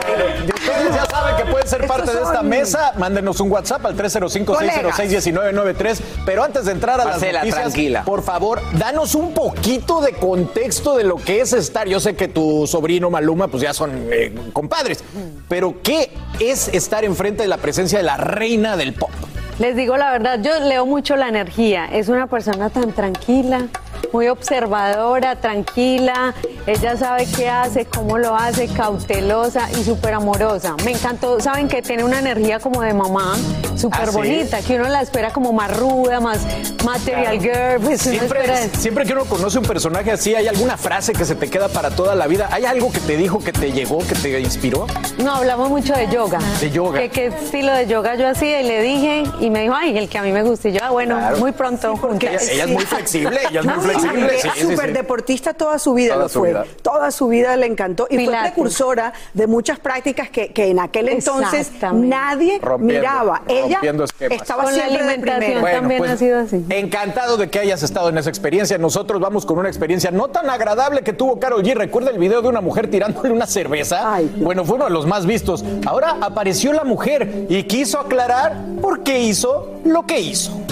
Y 0.45 0.51
ustedes 0.53 0.93
ya 0.93 1.05
saben 1.05 1.37
que 1.37 1.45
pueden 1.49 1.65
ser 1.67 1.87
parte 1.87 2.11
de 2.11 2.21
esta 2.21 2.35
son- 2.35 2.49
mesa. 2.49 2.91
Mándenos 2.97 3.39
un 3.39 3.49
WhatsApp 3.49 3.85
al 3.85 3.95
305-606-1993. 3.95 6.01
Pero 6.25 6.43
antes 6.43 6.65
de 6.65 6.73
entrar 6.73 6.99
a 6.99 7.05
Marcela, 7.05 7.31
las 7.31 7.43
noticias, 7.45 7.61
tranquila. 7.63 8.03
por 8.03 8.23
favor, 8.23 8.61
danos 8.73 9.15
un 9.15 9.33
poquito 9.33 10.01
de 10.01 10.11
contexto 10.13 10.97
de 10.97 11.05
lo 11.05 11.15
que 11.15 11.39
es 11.39 11.53
estar. 11.53 11.87
Yo 11.87 12.01
sé 12.01 12.17
que 12.17 12.27
tu 12.27 12.67
sobrino 12.67 13.09
Maluma, 13.09 13.47
pues 13.47 13.63
ya 13.63 13.73
son 13.73 14.09
eh, 14.11 14.35
compadres. 14.51 15.01
Pero, 15.47 15.75
¿qué 15.81 16.11
es 16.41 16.67
estar 16.67 17.05
enfrente 17.05 17.43
de 17.43 17.47
la 17.49 17.55
presencia 17.57 17.99
de 17.99 18.03
la 18.03 18.17
reina 18.17 18.75
del 18.75 18.91
pop? 18.93 19.11
Les 19.59 19.75
digo 19.75 19.97
la 19.97 20.11
verdad, 20.11 20.39
yo 20.41 20.59
leo 20.67 20.85
mucho 20.85 21.15
la 21.15 21.29
energía. 21.29 21.85
Es 21.85 22.09
una 22.09 22.27
persona 22.27 22.69
tan 22.69 22.91
tranquila, 22.91 23.67
muy 24.11 24.27
observadora, 24.27 25.35
tranquila. 25.35 26.33
Ella 26.65 26.95
sabe 26.97 27.27
qué 27.35 27.49
hace, 27.49 27.85
cómo 27.85 28.17
lo 28.17 28.35
hace, 28.35 28.67
cautelosa 28.67 29.69
y 29.79 29.83
súper 29.83 30.13
amorosa. 30.13 30.75
Me 30.85 30.91
encantó, 30.91 31.39
saben 31.39 31.67
que 31.67 31.81
tiene 31.81 32.03
una 32.03 32.19
energía 32.19 32.59
como 32.59 32.81
de 32.81 32.93
mamá, 32.93 33.35
súper 33.75 34.01
¿Ah, 34.03 34.07
sí? 34.07 34.15
bonita, 34.17 34.61
que 34.61 34.75
uno 34.75 34.87
la 34.87 35.01
espera 35.01 35.31
como 35.33 35.51
más 35.51 35.75
ruda, 35.77 36.19
más 36.19 36.39
material 36.85 37.39
girl. 37.39 37.81
Pues 37.83 38.05
uno 38.05 38.21
espera 38.21 38.57
Siempre, 38.57 38.79
siempre 38.79 39.05
que 39.05 39.13
uno 39.13 39.25
conoce 39.25 39.59
un 39.59 39.65
personaje 39.65 40.11
así, 40.11 40.35
¿hay 40.35 40.47
alguna 40.47 40.77
frase 40.77 41.13
que 41.13 41.25
se 41.25 41.35
te 41.35 41.49
queda 41.49 41.67
para 41.69 41.89
toda 41.91 42.15
la 42.15 42.27
vida? 42.27 42.47
¿Hay 42.51 42.65
algo 42.65 42.91
que 42.91 42.99
te 42.99 43.17
dijo, 43.17 43.39
que 43.39 43.51
te 43.51 43.71
llegó, 43.71 43.97
que 43.99 44.15
te 44.15 44.39
inspiró? 44.39 44.87
No, 45.17 45.35
hablamos 45.35 45.69
mucho 45.69 45.93
de 45.93 46.07
yoga. 46.09 46.39
De 46.61 46.69
yoga. 46.71 46.99
¿Qué, 47.01 47.09
qué 47.09 47.25
estilo 47.27 47.73
de 47.73 47.87
yoga 47.87 48.15
yo 48.15 48.27
hacía? 48.29 48.61
Y 48.61 48.67
le 48.67 48.81
dije, 48.81 49.23
y 49.39 49.49
me 49.49 49.61
dijo, 49.63 49.73
ay, 49.75 49.97
el 49.97 50.07
que 50.07 50.17
a 50.17 50.23
mí 50.23 50.31
me 50.31 50.43
gusta. 50.43 50.69
Y 50.69 50.73
yo, 50.73 50.79
ah, 50.83 50.91
bueno, 50.91 51.15
Claro. 51.17 51.37
muy 51.37 51.51
pronto. 51.51 51.93
Ella, 52.21 52.39
ella 52.51 52.63
es 52.63 52.69
muy 52.69 52.85
flexible, 52.85 53.39
ella 53.49 53.59
es 53.59 53.65
muy 53.65 53.73
flexible. 53.83 53.92
Sí, 53.99 54.49
sí, 54.55 54.61
súper 54.61 54.87
sí. 54.87 54.91
deportista 54.93 55.53
toda 55.53 55.79
su 55.79 55.93
vida 55.93 56.13
Toda 56.13 56.23
lo 56.23 56.29
su 56.29 56.39
fue. 56.39 56.49
vida. 56.49 56.65
Toda 56.81 57.11
su 57.11 57.27
vida 57.27 57.55
le 57.57 57.65
encantó 57.65 58.07
y 58.09 58.17
Pilates. 58.17 58.39
fue 58.41 58.49
precursora 58.51 59.13
de 59.33 59.47
muchas 59.47 59.79
prácticas 59.79 60.29
que, 60.29 60.51
que 60.53 60.67
en 60.67 60.79
aquel 60.79 61.09
entonces 61.09 61.71
nadie 61.93 62.59
Rompiendo, 62.61 63.01
miraba. 63.01 63.41
Ella 63.47 63.75
rompiendo 63.75 64.05
estaba 64.19 64.63
Con 64.63 64.77
la 64.77 64.85
alimentación. 64.85 65.61
Bueno, 65.61 65.77
también 65.79 65.97
pues, 65.99 66.11
ha 66.11 66.17
sido 66.17 66.39
así. 66.39 66.65
Encantado 66.69 67.37
de 67.37 67.49
que 67.49 67.59
hayas 67.59 67.83
estado 67.83 68.09
en 68.09 68.17
esa 68.17 68.29
experiencia. 68.29 68.77
Nosotros 68.77 69.19
vamos 69.21 69.45
con 69.45 69.57
una 69.57 69.69
experiencia 69.69 70.11
no 70.11 70.27
tan 70.29 70.49
agradable 70.49 71.01
que 71.01 71.13
tuvo 71.13 71.39
Carol 71.39 71.63
G. 71.63 71.73
¿Recuerda 71.75 72.11
el 72.11 72.17
video 72.17 72.41
de 72.41 72.47
una 72.49 72.61
mujer 72.61 72.89
tirándole 72.89 73.31
una 73.31 73.47
cerveza? 73.47 74.19
Bueno, 74.37 74.65
fue 74.65 74.75
uno 74.75 74.85
de 74.85 74.91
los 74.91 75.05
más 75.05 75.25
vistos. 75.25 75.63
Ahora 75.85 76.17
apareció 76.21 76.73
la 76.73 76.83
mujer 76.83 77.45
y 77.49 77.63
quiso 77.63 77.99
aclarar 77.99 78.55
por 78.81 79.03
qué 79.03 79.19
hizo 79.19 79.71
lo 79.83 80.05
que 80.05 80.19
hizo. 80.19 80.62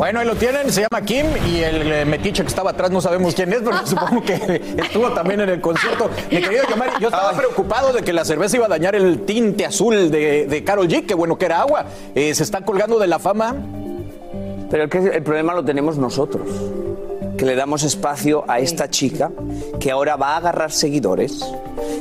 Bueno, 0.00 0.20
ahí 0.20 0.26
lo 0.26 0.34
tienen, 0.34 0.72
se 0.72 0.80
llama 0.80 1.04
Kim 1.04 1.26
y 1.46 1.58
el 1.58 1.92
eh, 1.92 2.04
metiche 2.06 2.42
que 2.42 2.48
estaba 2.48 2.70
atrás 2.70 2.90
no 2.90 3.02
sabemos 3.02 3.34
quién 3.34 3.52
es, 3.52 3.60
pero 3.60 3.86
supongo 3.86 4.22
que 4.22 4.32
estuvo 4.78 5.10
también 5.10 5.42
en 5.42 5.50
el 5.50 5.60
concierto. 5.60 6.08
Mi 6.30 6.40
querido 6.40 6.62
Yomari, 6.70 6.92
yo 6.98 7.08
estaba 7.08 7.32
preocupado 7.32 7.92
de 7.92 8.00
que 8.00 8.14
la 8.14 8.24
cerveza 8.24 8.56
iba 8.56 8.64
a 8.64 8.70
dañar 8.70 8.94
el 8.94 9.26
tinte 9.26 9.66
azul 9.66 10.10
de, 10.10 10.46
de 10.46 10.64
Carol 10.64 10.88
G, 10.88 11.04
que 11.04 11.12
bueno 11.12 11.36
que 11.36 11.44
era 11.44 11.60
agua. 11.60 11.84
Eh, 12.14 12.34
se 12.34 12.44
está 12.44 12.62
colgando 12.62 12.98
de 12.98 13.08
la 13.08 13.18
fama. 13.18 13.56
Pero 14.70 14.84
el, 14.84 14.88
que 14.88 14.98
el 15.00 15.22
problema 15.22 15.52
lo 15.52 15.66
tenemos 15.66 15.98
nosotros, 15.98 16.48
que 17.40 17.46
le 17.46 17.56
damos 17.56 17.84
espacio 17.84 18.44
a 18.48 18.58
esta 18.58 18.90
chica 18.90 19.30
que 19.80 19.90
ahora 19.90 20.16
va 20.16 20.34
a 20.34 20.36
agarrar 20.36 20.70
seguidores. 20.72 21.42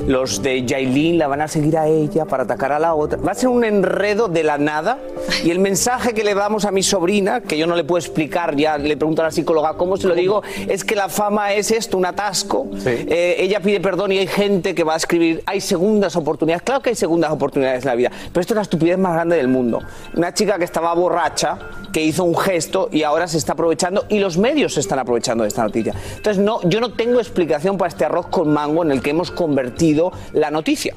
Los 0.05 0.41
de 0.41 0.65
Yailin 0.65 1.17
la 1.17 1.27
van 1.27 1.39
a 1.39 1.47
seguir 1.47 1.77
a 1.77 1.87
ella 1.87 2.25
para 2.25 2.43
atacar 2.43 2.73
a 2.73 2.79
la 2.79 2.93
otra. 2.93 3.19
Va 3.19 3.31
a 3.31 3.35
ser 3.35 3.47
un 3.47 3.63
enredo 3.63 4.27
de 4.27 4.43
la 4.43 4.57
nada. 4.57 4.97
Y 5.45 5.51
el 5.51 5.59
mensaje 5.59 6.13
que 6.13 6.25
le 6.25 6.33
damos 6.33 6.65
a 6.65 6.71
mi 6.71 6.83
sobrina, 6.83 7.39
que 7.39 7.57
yo 7.57 7.67
no 7.67 7.77
le 7.77 7.85
puedo 7.85 7.99
explicar, 7.99 8.57
ya 8.57 8.77
le 8.77 8.97
pregunto 8.97 9.21
a 9.21 9.25
la 9.25 9.31
psicóloga 9.31 9.75
cómo 9.75 9.95
se 9.95 10.07
lo 10.07 10.15
digo, 10.15 10.43
es 10.67 10.83
que 10.83 10.95
la 10.95 11.07
fama 11.07 11.53
es 11.53 11.71
esto, 11.71 11.97
un 11.97 12.05
atasco. 12.05 12.67
Eh, 12.85 13.37
ella 13.39 13.61
pide 13.61 13.79
perdón 13.79 14.11
y 14.11 14.17
hay 14.17 14.27
gente 14.27 14.75
que 14.75 14.83
va 14.83 14.95
a 14.95 14.97
escribir, 14.97 15.41
hay 15.45 15.61
segundas 15.61 16.17
oportunidades. 16.17 16.63
Claro 16.63 16.81
que 16.81 16.89
hay 16.89 16.95
segundas 16.95 17.31
oportunidades 17.31 17.83
en 17.83 17.89
la 17.89 17.95
vida, 17.95 18.11
pero 18.33 18.41
esto 18.41 18.53
es 18.53 18.57
la 18.57 18.63
estupidez 18.63 18.97
más 18.97 19.13
grande 19.13 19.37
del 19.37 19.47
mundo. 19.47 19.79
Una 20.17 20.33
chica 20.33 20.57
que 20.57 20.65
estaba 20.65 20.93
borracha, 20.95 21.57
que 21.93 22.03
hizo 22.03 22.25
un 22.25 22.35
gesto 22.35 22.89
y 22.91 23.03
ahora 23.03 23.27
se 23.27 23.37
está 23.37 23.53
aprovechando 23.53 24.05
y 24.09 24.19
los 24.19 24.37
medios 24.37 24.73
se 24.73 24.81
están 24.81 24.99
aprovechando 24.99 25.28
esta 25.45 25.63
noticia. 25.63 25.93
Entonces, 26.17 26.43
no, 26.43 26.61
yo 26.63 26.79
no 26.79 26.93
tengo 26.93 27.19
explicación 27.19 27.77
para 27.77 27.89
este 27.89 28.05
arroz 28.05 28.27
con 28.27 28.51
mango 28.51 28.83
en 28.83 28.91
el 28.91 29.01
que 29.01 29.11
hemos 29.11 29.31
convertido 29.31 30.11
la 30.33 30.51
noticia. 30.51 30.93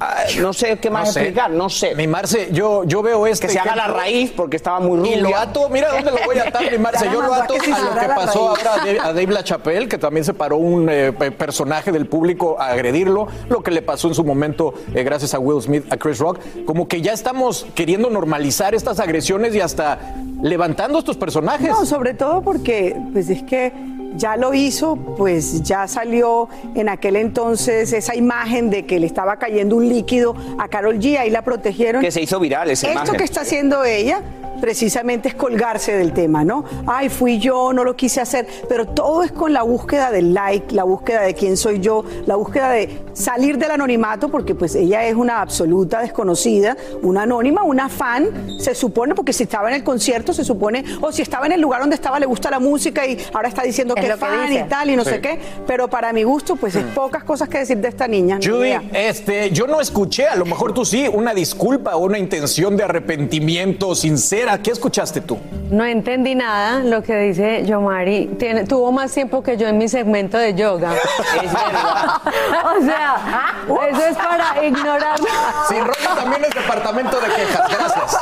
Ah, 0.00 0.24
no 0.40 0.52
sé 0.52 0.78
qué 0.78 0.90
más 0.90 1.06
No 1.08 1.12
sé. 1.12 1.20
explicar, 1.20 1.50
no 1.50 1.68
sé. 1.70 1.94
Mi 1.94 2.06
Marce, 2.06 2.48
yo, 2.52 2.84
yo 2.84 3.00
veo 3.02 3.26
este. 3.26 3.46
Que 3.46 3.52
se 3.52 3.58
haga 3.60 3.76
la 3.76 3.86
raíz 3.86 4.32
porque 4.32 4.56
estaba 4.56 4.80
muy 4.80 4.98
rubia. 4.98 5.16
Y 5.16 5.20
lo 5.20 5.36
ato, 5.36 5.68
mira 5.68 5.92
dónde 5.92 6.10
lo 6.10 6.16
voy 6.26 6.36
a 6.38 6.48
atar, 6.48 6.70
mi 6.70 6.78
Marce. 6.78 7.04
Yo 7.12 7.22
lo 7.22 7.32
ato 7.32 7.54
a 7.54 7.56
lo 7.56 8.00
que 8.00 8.06
la 8.08 8.14
pasó 8.14 8.48
ahora 8.50 8.74
a 8.74 8.78
Dave, 8.78 8.98
a 9.00 9.06
Dave 9.12 9.26
LaChapelle, 9.28 9.88
que 9.88 9.96
también 9.98 10.24
se 10.24 10.34
paró 10.34 10.56
un 10.56 10.88
eh, 10.90 11.12
pe- 11.12 11.30
personaje 11.30 11.92
del 11.92 12.06
público 12.06 12.56
a 12.60 12.68
agredirlo. 12.70 13.28
Lo 13.48 13.62
que 13.62 13.70
le 13.70 13.82
pasó 13.82 14.08
en 14.08 14.14
su 14.14 14.24
momento, 14.24 14.74
eh, 14.94 15.04
gracias 15.04 15.32
a 15.34 15.38
Will 15.38 15.62
Smith, 15.62 15.84
a 15.92 15.96
Chris 15.96 16.18
Rock. 16.18 16.40
Como 16.66 16.88
que 16.88 17.00
ya 17.00 17.12
estamos 17.12 17.66
queriendo 17.74 18.10
normalizar 18.10 18.74
estas 18.74 18.98
agresiones 19.00 19.54
y 19.54 19.60
hasta 19.60 19.98
levantando 20.42 20.98
estos 20.98 21.16
personajes. 21.16 21.68
No, 21.70 21.86
sobre 21.86 22.14
todo 22.14 22.42
porque 22.42 22.96
pues 23.12 23.30
es 23.30 23.42
que 23.44 23.72
ya 24.16 24.36
lo 24.36 24.54
hizo, 24.54 24.96
pues 24.96 25.62
ya 25.62 25.88
salió 25.88 26.48
en 26.74 26.88
aquel 26.88 27.16
entonces 27.16 27.92
esa 27.92 28.14
imagen 28.14 28.70
de 28.70 28.86
que 28.86 29.00
le 29.00 29.06
estaba 29.06 29.36
cayendo 29.36 29.76
un 29.76 29.88
líquido 29.88 30.34
a 30.58 30.68
Carol 30.68 30.98
G, 30.98 31.18
ahí 31.18 31.30
la 31.30 31.42
protegieron. 31.42 32.02
Que 32.02 32.10
se 32.10 32.22
hizo 32.22 32.38
viral 32.40 32.70
esa 32.70 32.88
Esto 32.88 33.00
imagen. 33.00 33.16
que 33.16 33.24
está 33.24 33.40
haciendo 33.42 33.84
ella 33.84 34.22
precisamente 34.60 35.28
es 35.28 35.34
colgarse 35.34 35.96
del 35.96 36.12
tema, 36.12 36.42
¿no? 36.42 36.64
Ay, 36.86 37.10
fui 37.10 37.38
yo, 37.38 37.74
no 37.74 37.84
lo 37.84 37.96
quise 37.96 38.22
hacer, 38.22 38.46
pero 38.66 38.86
todo 38.86 39.22
es 39.22 39.30
con 39.30 39.52
la 39.52 39.62
búsqueda 39.62 40.10
del 40.10 40.32
like, 40.32 40.74
la 40.74 40.84
búsqueda 40.84 41.20
de 41.20 41.34
quién 41.34 41.58
soy 41.58 41.80
yo, 41.80 42.02
la 42.24 42.36
búsqueda 42.36 42.70
de 42.70 43.02
salir 43.12 43.58
del 43.58 43.72
anonimato, 43.72 44.30
porque 44.30 44.54
pues 44.54 44.74
ella 44.74 45.04
es 45.04 45.14
una 45.16 45.42
absoluta 45.42 46.00
desconocida, 46.00 46.78
una 47.02 47.22
anónima, 47.22 47.62
una 47.62 47.90
fan, 47.90 48.58
se 48.58 48.74
supone, 48.74 49.14
porque 49.14 49.34
si 49.34 49.42
estaba 49.42 49.68
en 49.68 49.74
el 49.74 49.84
concierto, 49.84 50.32
se 50.32 50.44
supone, 50.44 50.82
o 51.00 51.12
si 51.12 51.20
estaba 51.20 51.44
en 51.44 51.52
el 51.52 51.60
lugar 51.60 51.80
donde 51.80 51.96
estaba, 51.96 52.18
le 52.18 52.26
gusta 52.26 52.50
la 52.50 52.58
música 52.58 53.06
y 53.06 53.18
ahora 53.32 53.48
está 53.48 53.62
diciendo 53.62 53.94
Es 53.96 54.03
que 54.04 54.08
lo 54.08 54.14
es 54.14 54.20
que 54.20 54.26
fan 54.26 54.48
dice. 54.48 54.60
y 54.66 54.68
tal, 54.68 54.90
y 54.90 54.96
no 54.96 55.04
Sí. 55.04 55.10
sé 55.10 55.20
qué, 55.20 55.38
pero 55.66 55.88
para 55.88 56.12
mi 56.12 56.22
gusto, 56.22 56.56
pues 56.56 56.74
es 56.76 56.84
pocas 56.86 57.24
cosas 57.24 57.48
que 57.48 57.58
decir 57.58 57.78
de 57.78 57.88
esta 57.88 58.06
niña. 58.08 58.38
ni 58.38 58.46
Judy, 58.46 58.72
este, 58.92 59.50
yo 59.50 59.66
no 59.66 59.80
escuché, 59.80 60.26
a 60.28 60.36
lo 60.36 60.44
mejor 60.44 60.72
tú 60.72 60.84
sí, 60.84 61.08
una 61.12 61.34
disculpa 61.34 61.96
o 61.96 61.98
una 62.04 62.18
intención 62.18 62.76
de 62.76 62.84
arrepentimiento 62.84 63.94
sincera. 63.94 64.58
¿Qué 64.62 64.70
escuchaste 64.70 65.20
tú? 65.20 65.38
No 65.70 65.84
entendí 65.84 66.34
nada 66.34 66.80
lo 66.80 67.02
que 67.02 67.16
dice 67.16 67.64
Yomari. 67.66 68.26
Tiene, 68.38 68.64
tuvo 68.64 68.92
más 68.92 69.12
tiempo 69.12 69.42
que 69.42 69.56
yo 69.56 69.66
en 69.66 69.78
mi 69.78 69.88
segmento 69.88 70.38
de 70.38 70.54
yoga. 70.54 70.92
Es 71.42 71.52
verdad. 71.52 72.20
o 72.78 72.84
sea, 72.84 73.54
Eso 73.90 74.06
es 74.10 74.16
para 74.16 74.64
ignorar. 74.64 75.18
Sin 75.68 75.80
rollo 75.80 76.14
también 76.16 76.44
es 76.44 76.54
departamento 76.54 77.18
de 77.20 77.26
quejas. 77.26 77.68
Gracias. 77.68 78.16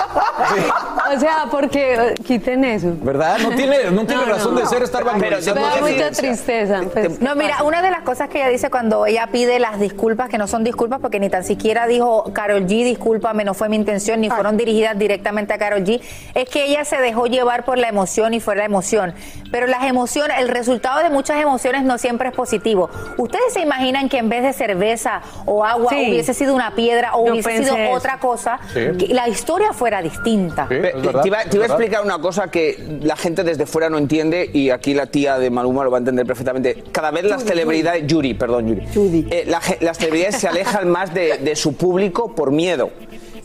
O 1.15 1.21
sea, 1.21 1.47
porque 1.51 2.15
quiten 2.25 2.65
eso. 2.65 2.95
¿Verdad? 3.03 3.39
No 3.39 3.51
tiene, 3.51 3.91
no 3.91 4.05
tiene 4.07 4.25
razón 4.25 4.57
de 4.57 4.67
ser 4.67 4.83
estar 4.83 5.05
Me 5.05 5.11
vangloriando. 5.11 5.61
Da 5.75 5.81
mucha 5.81 6.11
tristeza. 6.11 6.81
pues. 6.93 7.21
No, 7.21 7.35
mira, 7.37 7.63
una 7.63 7.83
de 7.83 7.91
las 7.91 8.03
cosas 8.03 8.29
que 8.29 8.39
ella 8.39 8.49
dice 8.49 8.71
cuando 8.71 9.07
ella 9.07 9.29
pide 9.33 9.59
las 9.59 9.79
disculpas, 9.81 10.29
que 10.29 10.39
no 10.39 10.47
son 10.47 10.65
disculpas, 10.65 11.01
porque 11.01 11.21
ni 11.21 11.29
tan 11.31 11.45
siquiera 11.45 11.87
dijo 11.87 12.31
Carol 12.33 12.63
G, 12.65 12.85
discúlpame, 12.85 13.45
no 13.45 13.55
fue 13.55 13.69
mi 13.69 13.77
intención, 13.77 14.21
ni 14.21 14.31
fueron 14.31 14.57
dirigidas 14.57 14.99
directamente 14.99 15.53
a 15.55 15.59
Carol 15.59 15.81
G, 15.85 16.01
es 16.35 16.49
que 16.49 16.65
ella 16.67 16.85
se 16.85 16.97
dejó 16.99 17.27
llevar 17.27 17.65
por 17.65 17.79
la 17.79 17.89
emoción 17.89 18.35
y 18.35 18.41
fue 18.41 18.57
la 18.57 18.65
emoción. 18.65 19.15
Pero 19.51 19.67
las 19.67 19.85
emociones, 19.85 20.39
el 20.39 20.49
resultado 20.49 21.03
de 21.03 21.11
muchas 21.11 21.41
emociones 21.43 21.83
no 21.85 21.99
siempre 21.99 22.29
es 22.29 22.35
positivo. 22.35 22.89
¿Ustedes 23.19 23.53
se 23.53 23.61
imaginan 23.61 24.09
que 24.09 24.19
en 24.19 24.29
vez 24.29 24.43
de 24.43 24.53
cerveza 24.53 25.21
o 25.45 25.65
agua 25.65 25.91
Sí. 25.91 26.07
hubiese 26.09 26.33
sido 26.35 26.55
una 26.55 26.75
piedra 26.75 27.15
o 27.15 27.27
Yo 27.27 27.33
hubiese 27.33 27.59
sido 27.65 27.77
eso. 27.77 27.93
otra 27.93 28.19
cosa, 28.19 28.59
Sí. 28.73 28.81
que 28.99 29.15
la 29.15 29.29
historia 29.29 29.73
fuera 29.73 30.01
distinta? 30.03 30.67
Te 30.69 30.81
te 30.81 30.99
iba, 31.29 31.45
te 31.45 31.57
iba 31.57 31.65
a 31.65 31.69
explicar 31.69 32.03
una 32.03 32.19
cosa 32.19 32.49
que 32.51 32.99
la 33.03 33.17
gente 33.17 33.43
desde 33.45 33.67
fuera 33.67 33.91
no 33.91 33.99
entiende 33.99 34.49
y 34.53 34.71
aquí 34.71 34.95
la 34.95 35.07
tía 35.07 35.39
de 35.39 35.51
Maluma 35.63 35.85
lo 35.85 35.91
va 35.91 35.99
a 35.99 36.01
entender 36.01 36.27
perfectamente. 36.27 36.85
Cada 36.91 37.11
vez 37.11 37.25
las 37.25 37.45
celebridades, 37.45 38.05
Yuri, 38.07 38.35
perdón, 38.35 38.67
Yuri. 38.67 39.27
Eh, 39.31 39.45
la 39.47 39.61
las 39.81 39.99
celebridades 39.99 40.37
se 40.37 40.49
alejan 40.49 40.89
más 40.91 41.15
de, 41.15 41.39
de 41.39 41.55
su 41.57 41.75
público 41.77 42.35
por 42.35 42.51
miedo. 42.51 42.91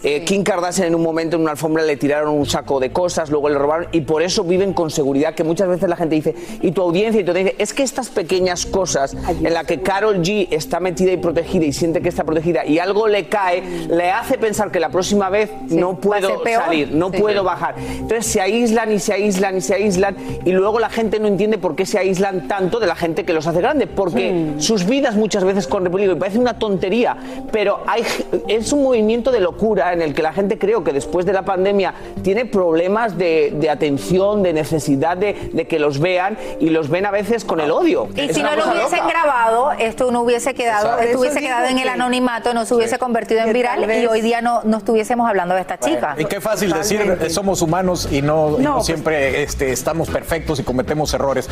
Eh, 0.04 0.24
Kim 0.24 0.43
Kardashian 0.43 0.88
en 0.89 0.95
un 0.95 1.02
momento 1.02 1.38
en 1.38 1.41
una 1.41 1.52
alfombra 1.52 1.84
le 1.84 1.98
tiraron 1.98 2.30
un 2.36 2.45
saco 2.45 2.80
de 2.80 2.91
cosas, 2.91 3.32
luego 3.32 3.50
le 3.50 3.58
robaron 3.58 3.88
y 3.91 4.02
por 4.02 4.22
eso 4.22 4.43
viven 4.43 4.74
con 4.74 4.91
seguridad 4.91 5.34
que 5.34 5.43
muchas 5.43 5.68
veces 5.68 5.89
la 5.89 5.95
gente 5.95 6.14
dice, 6.16 6.36
y 6.62 6.72
tu 6.72 6.84
audiencia, 6.84 7.20
y 7.22 7.24
tu 7.24 7.32
audiencia, 7.32 7.56
es 7.58 7.74
que 7.74 7.82
estas 7.82 8.10
pequeñas 8.10 8.68
cosas 8.68 9.16
en 9.28 9.52
las 9.54 9.66
que 9.66 9.82
Carol 9.82 10.18
G 10.22 10.50
está 10.52 10.80
metida 10.80 11.12
y 11.12 11.18
protegida 11.18 11.66
y 11.66 11.74
siente 11.74 12.02
que 12.02 12.10
está 12.10 12.24
protegida 12.24 12.64
y 12.64 12.78
algo 12.78 13.08
le 13.08 13.28
cae, 13.28 13.64
le 13.89 14.12
hace 14.12 14.38
pensar 14.38 14.70
que 14.70 14.80
la 14.80 14.89
próxima 14.89 15.30
vez 15.30 15.50
no 15.70 16.00
puedo 16.00 16.43
salir, 16.45 16.91
no 16.93 17.10
Sí. 17.12 17.20
puedo 17.20 17.43
bajar. 17.43 17.76
Entonces 17.80 18.28
se 18.28 18.39
aíslan 18.41 18.91
y 18.91 19.00
se 19.00 19.14
aíslan 19.14 19.58
y 19.58 19.62
se 19.62 19.74
aíslan 19.74 20.16
y 20.45 20.52
luego 20.52 20.78
la 20.78 20.89
gente 20.89 21.20
no 21.20 21.28
entiende 21.28 21.58
por 21.58 21.76
qué 21.76 21.86
se 21.88 21.98
aíslan 21.98 22.48
tanto 22.48 22.80
de 22.80 22.86
la 22.86 22.95
gente 22.95 23.26
que 23.26 23.34
los 23.34 23.48
hace 23.48 23.62
grandes, 23.62 23.88
porque 23.95 24.54
sus 24.60 24.86
vidas 24.86 25.16
muchas 25.16 25.43
veces 25.43 25.66
corren 25.66 25.91
peligro 25.91 26.14
y 26.14 26.20
parece 26.20 26.38
una 26.38 26.60
tontería, 26.60 27.18
pero 27.52 27.80
hay, 27.88 28.04
es 28.48 28.72
un 28.74 28.84
movimiento 28.84 29.32
de 29.32 29.39
locura 29.39 29.87
en 29.94 30.02
el 30.02 30.14
que 30.14 30.22
la 30.22 30.34
gente 30.34 30.58
creo 30.58 30.84
que 30.84 30.94
después 30.94 31.26
de 31.26 31.34
la 31.34 31.44
pandemia 31.44 31.94
tiene 32.24 32.46
problemas 32.46 33.18
de, 33.18 33.54
de 33.56 33.70
atención, 33.70 34.44
de 34.44 34.54
necesidad 34.54 35.18
de, 35.18 35.50
de 35.54 35.68
que 35.68 35.80
los 35.80 36.00
vean 36.00 36.38
y 36.60 36.70
los 36.70 36.90
ven 36.90 37.06
a 37.06 37.12
veces 37.12 37.46
con 37.46 37.60
el 37.60 37.72
odio. 37.72 38.08
Y 38.16 38.22
Es 38.30 38.36
si 38.36 38.44
no 38.44 38.56
lo 38.56 38.66
hubiesen 38.72 39.00
loca. 39.00 39.10
grabado, 39.10 39.72
esto 39.74 40.12
no 40.12 40.22
hubiese 40.22 40.54
quedado, 40.54 40.98
esto 41.00 41.20
hubiese 41.20 41.40
quedado 41.40 41.68
en 41.68 41.78
el 41.80 41.90
anonimato, 41.90 42.54
no 42.54 42.66
se 42.66 42.74
hubiese 42.76 42.98
convertido 43.00 43.42
en 43.42 43.54
viral 43.54 43.86
vez- 43.86 44.04
y 44.04 44.08
hoy 44.08 44.22
día 44.22 44.42
no, 44.42 44.62
no 44.64 44.78
estuviésemos 44.78 45.28
hablando 45.30 45.56
de 45.56 45.62
esta 45.62 45.80
chica. 45.80 46.16
Y 46.18 46.26
qué 46.26 46.42
fácil 46.42 46.72
decir, 46.74 47.18
eh, 47.22 47.30
somos 47.30 47.62
humanos 47.62 48.08
y 48.12 48.22
no, 48.22 48.58
y 48.60 48.62
No, 48.64 48.70
no 48.70 48.74
pues- 48.76 48.86
siempre 48.86 49.44
este, 49.44 49.72
estamos 49.72 50.10
perfectos 50.10 50.60
y 50.60 50.64
cometemos 50.64 51.14
errores. 51.14 51.50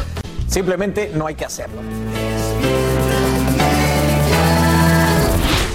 Simplemente 0.47 1.11
no 1.13 1.27
hay 1.27 1.35
que 1.35 1.45
hacerlo. 1.45 1.81